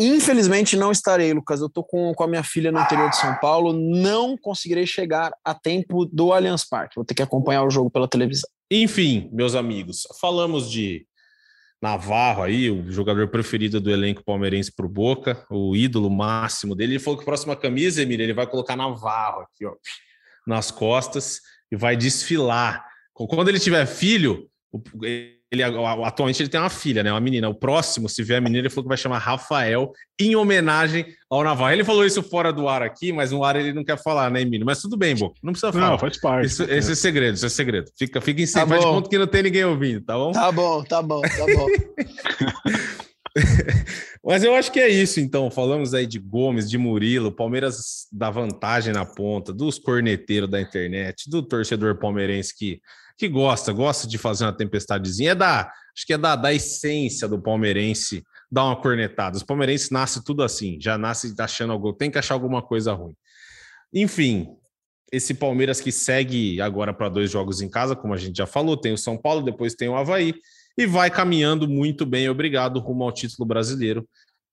Infelizmente 0.00 0.76
não 0.76 0.92
estarei, 0.92 1.32
Lucas. 1.32 1.60
Eu 1.60 1.68
tô 1.68 1.82
com, 1.82 2.14
com 2.14 2.22
a 2.22 2.28
minha 2.28 2.44
filha 2.44 2.70
no 2.70 2.80
interior 2.80 3.10
de 3.10 3.16
São 3.16 3.34
Paulo. 3.36 3.72
Não 3.72 4.36
conseguirei 4.36 4.86
chegar 4.86 5.32
a 5.44 5.52
tempo 5.52 6.06
do 6.06 6.32
Allianz 6.32 6.64
Parque. 6.64 6.94
Vou 6.96 7.04
ter 7.04 7.14
que 7.14 7.22
acompanhar 7.22 7.64
o 7.64 7.70
jogo 7.70 7.90
pela 7.90 8.06
televisão. 8.06 8.48
Enfim, 8.70 9.28
meus 9.32 9.54
amigos, 9.54 10.06
falamos 10.20 10.70
de 10.70 11.06
Navarro 11.80 12.42
aí, 12.42 12.70
o 12.70 12.90
jogador 12.90 13.28
preferido 13.28 13.80
do 13.80 13.90
elenco 13.90 14.22
palmeirense 14.24 14.70
pro 14.74 14.88
Boca, 14.88 15.46
o 15.48 15.74
ídolo 15.74 16.10
máximo 16.10 16.74
dele. 16.74 16.94
Ele 16.94 16.98
falou 16.98 17.16
que 17.16 17.22
a 17.22 17.24
próxima 17.24 17.56
camisa, 17.56 18.02
Emília, 18.02 18.24
ele 18.24 18.34
vai 18.34 18.46
colocar 18.46 18.76
Navarro 18.76 19.42
aqui, 19.42 19.64
ó, 19.64 19.74
nas 20.46 20.70
costas 20.70 21.40
e 21.70 21.76
vai 21.76 21.96
desfilar. 21.96 22.84
Quando 23.12 23.48
ele 23.48 23.60
tiver 23.60 23.86
filho, 23.86 24.48
ele 25.50 25.62
atualmente 25.62 26.42
ele 26.42 26.48
tem 26.50 26.60
uma 26.60 26.68
filha, 26.68 27.02
né, 27.02 27.10
uma 27.10 27.20
menina. 27.20 27.48
O 27.48 27.54
próximo, 27.54 28.08
se 28.08 28.22
vier 28.22 28.38
a 28.38 28.40
menina, 28.40 28.60
ele 28.60 28.68
falou 28.68 28.84
que 28.84 28.88
vai 28.88 28.98
chamar 28.98 29.18
Rafael 29.18 29.90
em 30.20 30.36
homenagem 30.36 31.06
ao 31.30 31.42
Navarro. 31.42 31.72
Ele 31.72 31.84
falou 31.84 32.04
isso 32.04 32.22
fora 32.22 32.52
do 32.52 32.68
ar 32.68 32.82
aqui, 32.82 33.12
mas 33.12 33.30
no 33.32 33.42
ar 33.42 33.56
ele 33.56 33.72
não 33.72 33.82
quer 33.82 33.96
falar, 34.02 34.30
né, 34.30 34.42
Emílio? 34.42 34.66
Mas 34.66 34.80
tudo 34.82 34.96
bem, 34.96 35.14
Boca, 35.16 35.36
não 35.42 35.52
precisa 35.52 35.72
falar. 35.72 35.90
Não, 35.90 35.98
faz 35.98 36.20
parte. 36.20 36.46
Isso- 36.46 36.64
esse 36.64 36.92
é 36.92 36.94
segredo, 36.94 37.34
isso 37.36 37.46
é 37.46 37.48
segredo. 37.48 37.90
Fica, 37.98 38.20
fica 38.20 38.42
em 38.42 38.44
Tá 38.44 38.50
cima, 38.60 38.66
faz 38.68 38.80
de 38.80 38.86
conta 38.86 39.08
que 39.08 39.18
não 39.18 39.26
tem 39.26 39.42
ninguém 39.42 39.64
ouvindo, 39.64 40.02
tá 40.02 40.14
bom? 40.16 40.32
Tá 40.32 40.52
bom, 40.52 40.84
tá 40.84 41.02
bom, 41.02 41.20
tá 41.22 41.46
bom. 41.56 41.66
Mas 44.24 44.42
eu 44.44 44.54
acho 44.54 44.72
que 44.72 44.80
é 44.80 44.88
isso, 44.88 45.20
então. 45.20 45.50
Falamos 45.50 45.94
aí 45.94 46.06
de 46.06 46.18
Gomes, 46.18 46.68
de 46.68 46.78
Murilo, 46.78 47.32
Palmeiras 47.32 48.06
da 48.12 48.30
vantagem 48.30 48.92
na 48.92 49.04
ponta, 49.04 49.52
dos 49.52 49.78
corneteiros 49.78 50.50
da 50.50 50.60
internet, 50.60 51.28
do 51.28 51.42
torcedor 51.42 51.98
palmeirense 51.98 52.56
que, 52.56 52.80
que 53.16 53.28
gosta, 53.28 53.72
gosta 53.72 54.06
de 54.06 54.18
fazer 54.18 54.44
uma 54.44 54.56
tempestadezinha. 54.56 55.32
É 55.32 55.34
da, 55.34 55.70
acho 55.94 56.06
que 56.06 56.12
é 56.12 56.18
da, 56.18 56.36
da 56.36 56.52
essência 56.52 57.28
do 57.28 57.40
palmeirense 57.40 58.22
dar 58.50 58.64
uma 58.64 58.80
cornetada. 58.80 59.36
Os 59.36 59.42
palmeirenses 59.42 59.90
nascem 59.90 60.22
tudo 60.22 60.42
assim, 60.42 60.78
já 60.80 60.96
nasce 60.96 61.34
achando 61.38 61.72
algo, 61.72 61.92
tem 61.92 62.10
que 62.10 62.18
achar 62.18 62.34
alguma 62.34 62.62
coisa 62.62 62.92
ruim. 62.92 63.14
Enfim, 63.92 64.48
esse 65.12 65.34
Palmeiras 65.34 65.80
que 65.80 65.90
segue 65.90 66.60
agora 66.60 66.92
para 66.92 67.08
dois 67.08 67.30
jogos 67.30 67.60
em 67.60 67.68
casa, 67.68 67.96
como 67.96 68.12
a 68.12 68.16
gente 68.16 68.36
já 68.36 68.46
falou, 68.46 68.76
tem 68.76 68.92
o 68.92 68.98
São 68.98 69.16
Paulo, 69.16 69.42
depois 69.42 69.74
tem 69.74 69.88
o 69.88 69.96
Havaí 69.96 70.34
e 70.78 70.86
vai 70.86 71.10
caminhando 71.10 71.68
muito 71.68 72.06
bem, 72.06 72.28
obrigado, 72.28 72.78
rumo 72.78 73.02
ao 73.02 73.10
título 73.10 73.44
brasileiro, 73.44 74.08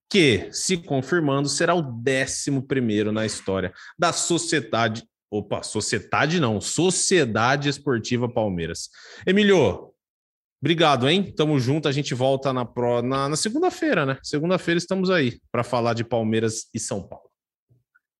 que, 0.09 0.49
se 0.51 0.75
confirmando, 0.75 1.47
será 1.47 1.75
o 1.75 1.83
décimo 1.83 2.63
primeiro 2.63 3.11
na 3.11 3.27
história 3.27 3.71
da 3.97 4.11
Sociedade. 4.11 5.03
Opa, 5.29 5.61
Sociedade 5.61 6.39
não, 6.39 6.59
Sociedade 6.59 7.69
Esportiva 7.69 8.27
Palmeiras. 8.27 8.89
Emílio, 9.25 9.91
obrigado, 10.59 11.07
hein? 11.07 11.31
Tamo 11.35 11.59
junto, 11.59 11.87
a 11.87 11.91
gente 11.91 12.15
volta 12.15 12.51
na, 12.51 12.65
pro, 12.65 13.03
na, 13.03 13.29
na 13.29 13.35
segunda-feira, 13.35 14.03
né? 14.03 14.17
Segunda-feira 14.23 14.79
estamos 14.79 15.11
aí 15.11 15.39
para 15.51 15.63
falar 15.63 15.93
de 15.93 16.03
Palmeiras 16.03 16.69
e 16.73 16.79
São 16.79 17.07
Paulo. 17.07 17.29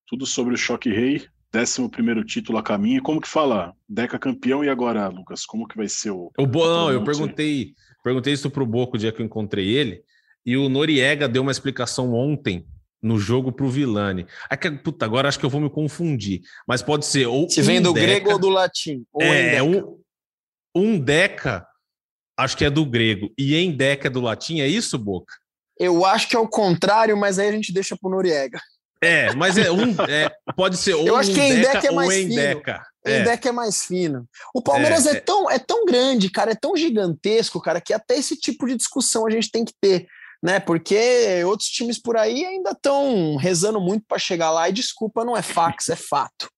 Tudo 0.08 0.28
sobre 0.28 0.54
o 0.54 0.58
Choque 0.58 0.90
Rei, 0.90 1.26
décimo 1.52 1.90
primeiro 1.90 2.24
título 2.24 2.60
a 2.60 2.64
caminho. 2.64 3.02
Como 3.02 3.22
que 3.22 3.28
fala? 3.28 3.74
Deca 3.90 4.20
campeão 4.20 4.64
e 4.64 4.70
agora, 4.70 5.08
Lucas? 5.08 5.46
Como 5.46 5.68
que 5.68 5.78
vai 5.78 5.88
ser 5.88 6.12
o. 6.12 6.32
O 6.38 6.46
Bo... 6.46 6.66
Não, 6.66 6.92
eu 6.92 7.04
perguntei, 7.04 7.74
Perguntei 8.06 8.34
isso 8.34 8.52
pro 8.52 8.68
Boco 8.68 8.98
o 8.98 9.00
dia 9.00 9.12
que 9.12 9.20
eu 9.20 9.26
encontrei 9.26 9.68
ele, 9.68 10.04
e 10.46 10.56
o 10.56 10.70
Noriega 10.70 11.28
deu 11.28 11.42
uma 11.42 11.52
explicação 11.52 12.14
ontem 12.14 12.64
no 13.02 13.18
jogo 13.18 13.52
pro 13.52 13.68
Vilani. 13.68 14.28
Aí, 14.48 14.58
puta, 14.78 15.06
agora 15.06 15.28
acho 15.28 15.40
que 15.40 15.46
eu 15.46 15.50
vou 15.50 15.60
me 15.60 15.72
confundir, 15.72 16.42
mas 16.68 16.84
pode 16.84 17.08
ser 17.08 17.26
ou 17.26 17.50
Se 17.50 17.64
vem 17.64 17.80
um 17.80 17.82
do 17.82 17.94
deca, 17.94 18.06
grego 18.06 18.32
ou 18.34 18.40
do 18.40 18.50
latim. 18.50 19.04
Ou 19.12 19.24
é, 19.24 19.64
um, 19.64 19.98
um 20.76 21.00
deca, 21.00 21.66
acho 22.38 22.56
que 22.56 22.64
é 22.64 22.70
do 22.70 22.86
grego, 22.86 23.34
e 23.36 23.56
em 23.56 23.72
deca 23.72 24.06
é 24.06 24.12
do 24.12 24.22
latim, 24.22 24.60
é 24.60 24.68
isso, 24.68 25.00
Boca? 25.00 25.34
Eu 25.76 26.06
acho 26.06 26.30
que 26.30 26.36
é 26.36 26.40
o 26.40 26.48
contrário, 26.48 27.18
mas 27.18 27.40
aí 27.40 27.50
a 27.50 27.54
gente 27.54 27.74
deixa 27.74 27.98
pro 27.98 28.12
Noriega. 28.12 28.62
É, 29.02 29.34
mas 29.34 29.58
é 29.58 29.72
um. 29.72 29.96
É, 30.08 30.30
pode 30.56 30.78
ser 30.78 30.94
ou 30.94 31.08
Eu 31.08 31.16
acho 31.16 31.34
que 31.34 31.42
em 31.42 31.60
deca, 31.60 31.88
é 31.88 31.92
mais 31.92 32.08
ou 32.08 32.16
em 32.16 32.28
fino. 32.28 32.36
deca. 32.36 32.86
É. 33.06 33.24
deck 33.24 33.48
é 33.48 33.52
mais 33.52 33.86
fino. 33.86 34.28
O 34.54 34.62
Palmeiras 34.62 35.06
É, 35.06 35.12
é, 35.12 35.18
é. 35.18 35.20
tão, 35.20 35.50
é 35.50 35.60
tão 35.60 35.86
grande, 35.86 36.30
cara, 36.30 36.52
é 36.52 36.56
tão 36.56 36.76
gigantesco, 36.76 37.62
cara, 37.62 37.80
que 37.80 37.94
até 37.94 38.18
esse 38.18 38.36
tipo 38.36 38.68
de 38.68 38.76
discussão 38.76 39.26
a 39.26 39.30
gente 39.30 39.52
tem 39.52 39.64
que 39.64 39.74
ter, 39.80 40.08
né? 40.44 40.60
Porque 40.60 41.44
outros 41.46 41.70
times 41.70 42.02
por 42.02 42.18
aí 42.18 42.46
ainda 42.46 42.72
estão 42.72 43.36
rezando 43.36 43.80
muito 43.80 44.06
para 44.08 44.18
chegar 44.18 44.52
lá 44.52 44.68
e 44.70 44.74
desculpa, 44.74 45.24
não 45.24 45.38
é 45.38 45.42
fax, 45.42 45.90
é 45.90 45.96
fato. 45.96 46.50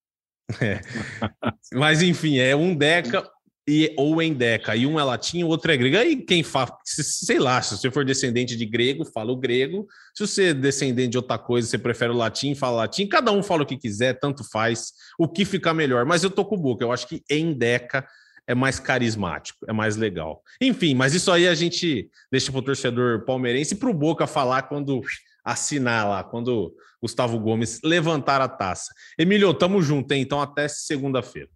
Mas 1.73 2.01
enfim, 2.01 2.39
é 2.39 2.55
um 2.55 2.73
deca 2.73 3.29
e, 3.67 3.93
ou 3.97 4.21
em 4.21 4.33
deca. 4.33 4.75
E 4.75 4.87
um 4.87 4.97
é 4.99 5.03
latim, 5.03 5.43
o 5.43 5.47
outro 5.47 5.71
é 5.71 5.75
grego. 5.77 5.97
Aí 5.97 6.15
quem 6.15 6.41
fala, 6.41 6.77
se- 6.85 7.03
sei 7.03 7.37
lá, 7.37 7.61
se 7.61 7.77
você 7.77 7.91
for 7.91 8.05
descendente 8.05 8.55
de 8.55 8.65
grego, 8.65 9.03
fala 9.03 9.31
o 9.31 9.35
grego. 9.35 9.85
Se 10.15 10.25
você 10.25 10.43
é 10.45 10.53
descendente 10.53 11.09
de 11.09 11.17
outra 11.17 11.37
coisa, 11.37 11.67
você 11.67 11.77
prefere 11.77 12.11
o 12.11 12.15
latim, 12.15 12.55
fala 12.55 12.77
latim. 12.77 13.05
Cada 13.07 13.31
um 13.31 13.43
fala 13.43 13.63
o 13.63 13.65
que 13.65 13.75
quiser, 13.77 14.13
tanto 14.19 14.43
faz. 14.49 14.93
O 15.19 15.27
que 15.27 15.43
ficar 15.43 15.73
melhor. 15.73 16.05
Mas 16.05 16.23
eu 16.23 16.29
tô 16.29 16.45
com 16.45 16.55
o 16.55 16.59
Boca. 16.59 16.85
Eu 16.85 16.91
acho 16.93 17.07
que 17.07 17.21
em 17.29 17.51
deca 17.53 18.07
é 18.47 18.55
mais 18.55 18.79
carismático, 18.79 19.59
é 19.67 19.73
mais 19.73 19.97
legal. 19.97 20.41
Enfim, 20.61 20.95
mas 20.95 21.13
isso 21.13 21.29
aí 21.29 21.45
a 21.47 21.53
gente 21.53 22.09
deixa 22.31 22.49
pro 22.49 22.61
torcedor 22.61 23.25
palmeirense 23.25 23.73
e 23.73 23.77
pro 23.77 23.93
Boca 23.93 24.25
falar 24.25 24.63
quando 24.63 25.01
assinar 25.43 26.07
lá, 26.07 26.23
quando 26.23 26.73
Gustavo 27.01 27.37
Gomes 27.39 27.81
levantar 27.83 28.39
a 28.39 28.47
taça. 28.47 28.93
Emílio, 29.19 29.53
tamo 29.53 29.81
junto, 29.81 30.11
hein? 30.13 30.21
Então 30.21 30.41
até 30.41 30.67
segunda-feira. 30.69 31.49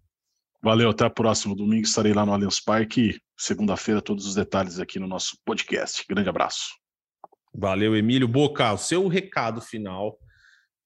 Valeu, 0.62 0.90
até 0.90 1.04
a 1.04 1.10
próxima. 1.10 1.56
Domingo 1.56 1.84
estarei 1.84 2.12
lá 2.12 2.24
no 2.24 2.32
Allianz 2.32 2.60
Parque. 2.60 3.20
Segunda-feira, 3.36 4.00
todos 4.00 4.26
os 4.26 4.34
detalhes 4.36 4.78
aqui 4.78 5.00
no 5.00 5.08
nosso 5.08 5.36
podcast. 5.44 6.04
Grande 6.08 6.28
abraço. 6.28 6.74
Valeu, 7.52 7.96
Emílio. 7.96 8.28
Boca, 8.28 8.72
o 8.72 8.78
seu 8.78 9.08
recado 9.08 9.60
final. 9.60 10.16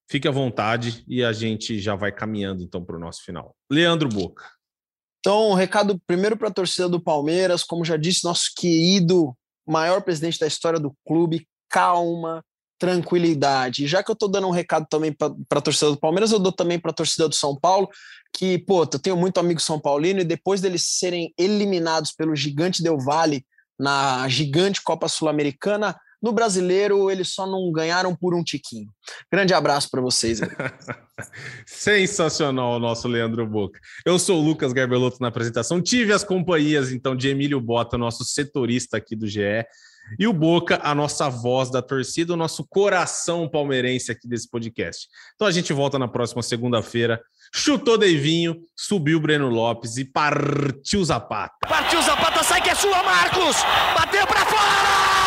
Fique 0.09 0.27
à 0.27 0.31
vontade 0.31 1.05
e 1.07 1.23
a 1.23 1.31
gente 1.33 1.79
já 1.79 1.95
vai 1.95 2.11
caminhando 2.11 2.63
então 2.63 2.83
para 2.83 2.97
o 2.97 2.99
nosso 2.99 3.23
final. 3.23 3.55
Leandro 3.71 4.09
Boca. 4.09 4.51
Então, 5.21 5.51
um 5.51 5.55
recado 5.55 6.01
primeiro 6.07 6.39
para 6.39 6.49
a 6.49 6.53
torcida 6.53 6.89
do 6.89 7.03
Palmeiras, 7.03 7.63
como 7.63 7.85
já 7.85 7.99
disse 7.99 8.25
nosso 8.25 8.53
querido 8.57 9.37
maior 9.67 10.01
presidente 10.01 10.39
da 10.39 10.47
história 10.47 10.79
do 10.81 10.97
clube, 11.07 11.47
calma, 11.69 12.43
tranquilidade. 12.79 13.87
Já 13.87 14.03
que 14.03 14.11
eu 14.11 14.15
estou 14.15 14.29
dando 14.29 14.47
um 14.47 14.53
recado 14.53 14.87
também 14.89 15.13
para 15.13 15.35
a 15.51 15.61
torcida 15.61 15.91
do 15.91 15.99
Palmeiras, 15.99 16.33
eu 16.33 16.39
dou 16.39 16.53
também 16.53 16.79
para 16.79 16.91
a 16.91 16.95
torcida 16.95 17.29
do 17.29 17.35
São 17.35 17.59
Paulo, 17.59 17.89
que, 18.33 18.59
pô, 18.59 18.83
eu 18.83 18.99
tenho 18.99 19.17
muito 19.17 19.39
amigo 19.39 19.61
São 19.61 19.81
Paulino, 19.81 20.21
e 20.21 20.25
depois 20.25 20.61
deles 20.61 20.85
serem 20.85 21.33
eliminados 21.39 22.13
pelo 22.13 22.37
Gigante 22.37 22.83
Del 22.83 22.99
Vale 22.99 23.45
na 23.79 24.27
gigante 24.29 24.83
Copa 24.83 25.09
Sul-Americana, 25.09 25.95
no 26.23 26.33
brasileiro 26.33 27.11
eles 27.11 27.29
só 27.29 27.47
não 27.47 27.71
ganharam 27.71 28.15
por 28.17 28.35
um 28.35 28.43
tiquinho. 28.43 28.89
Grande 29.31 29.53
abraço 29.53 29.91
para 29.91 30.01
vocês. 30.01 30.41
Sensacional 31.67 32.77
o 32.77 32.79
nosso 32.79 33.07
Leandro 33.07 33.47
Boca. 33.47 33.79
Eu 34.05 34.19
sou 34.19 34.41
o 34.41 34.45
Lucas 34.45 34.73
Garbelotto 34.73 35.19
na 35.21 35.29
apresentação. 35.29 35.81
Tive 35.81 36.13
as 36.13 36.25
companhias 36.25 36.91
então 36.91 37.15
de 37.15 37.29
Emílio 37.29 37.61
Bota, 37.61 37.99
nosso 37.99 38.25
setorista 38.25 38.97
aqui 38.97 39.15
do 39.15 39.27
GE, 39.27 39.65
e 40.19 40.27
o 40.27 40.33
Boca, 40.33 40.81
a 40.83 40.95
nossa 40.95 41.29
voz 41.29 41.71
da 41.71 41.83
torcida, 41.83 42.33
o 42.33 42.37
nosso 42.37 42.67
coração 42.67 43.49
palmeirense 43.49 44.13
aqui 44.13 44.29
desse 44.29 44.49
podcast. 44.49 45.09
Então 45.35 45.47
a 45.47 45.53
gente 45.53 45.73
volta 45.73 45.99
na 45.99 46.09
próxima 46.09 46.43
segunda-feira. 46.43 47.21
Chutou 47.55 47.97
Deivinho, 47.97 48.57
subiu 48.77 49.21
Breno 49.21 49.49
Lopes 49.49 49.97
e 49.97 50.05
partiu 50.05 51.05
Zapata. 51.05 51.69
Partiu 51.69 52.03
Zapata, 52.03 52.43
sai 52.43 52.61
que 52.61 52.71
é 52.71 52.75
sua, 52.75 53.03
Marcos! 53.03 53.57
Bateu 53.95 54.27
pra 54.27 54.45
fora! 54.47 55.26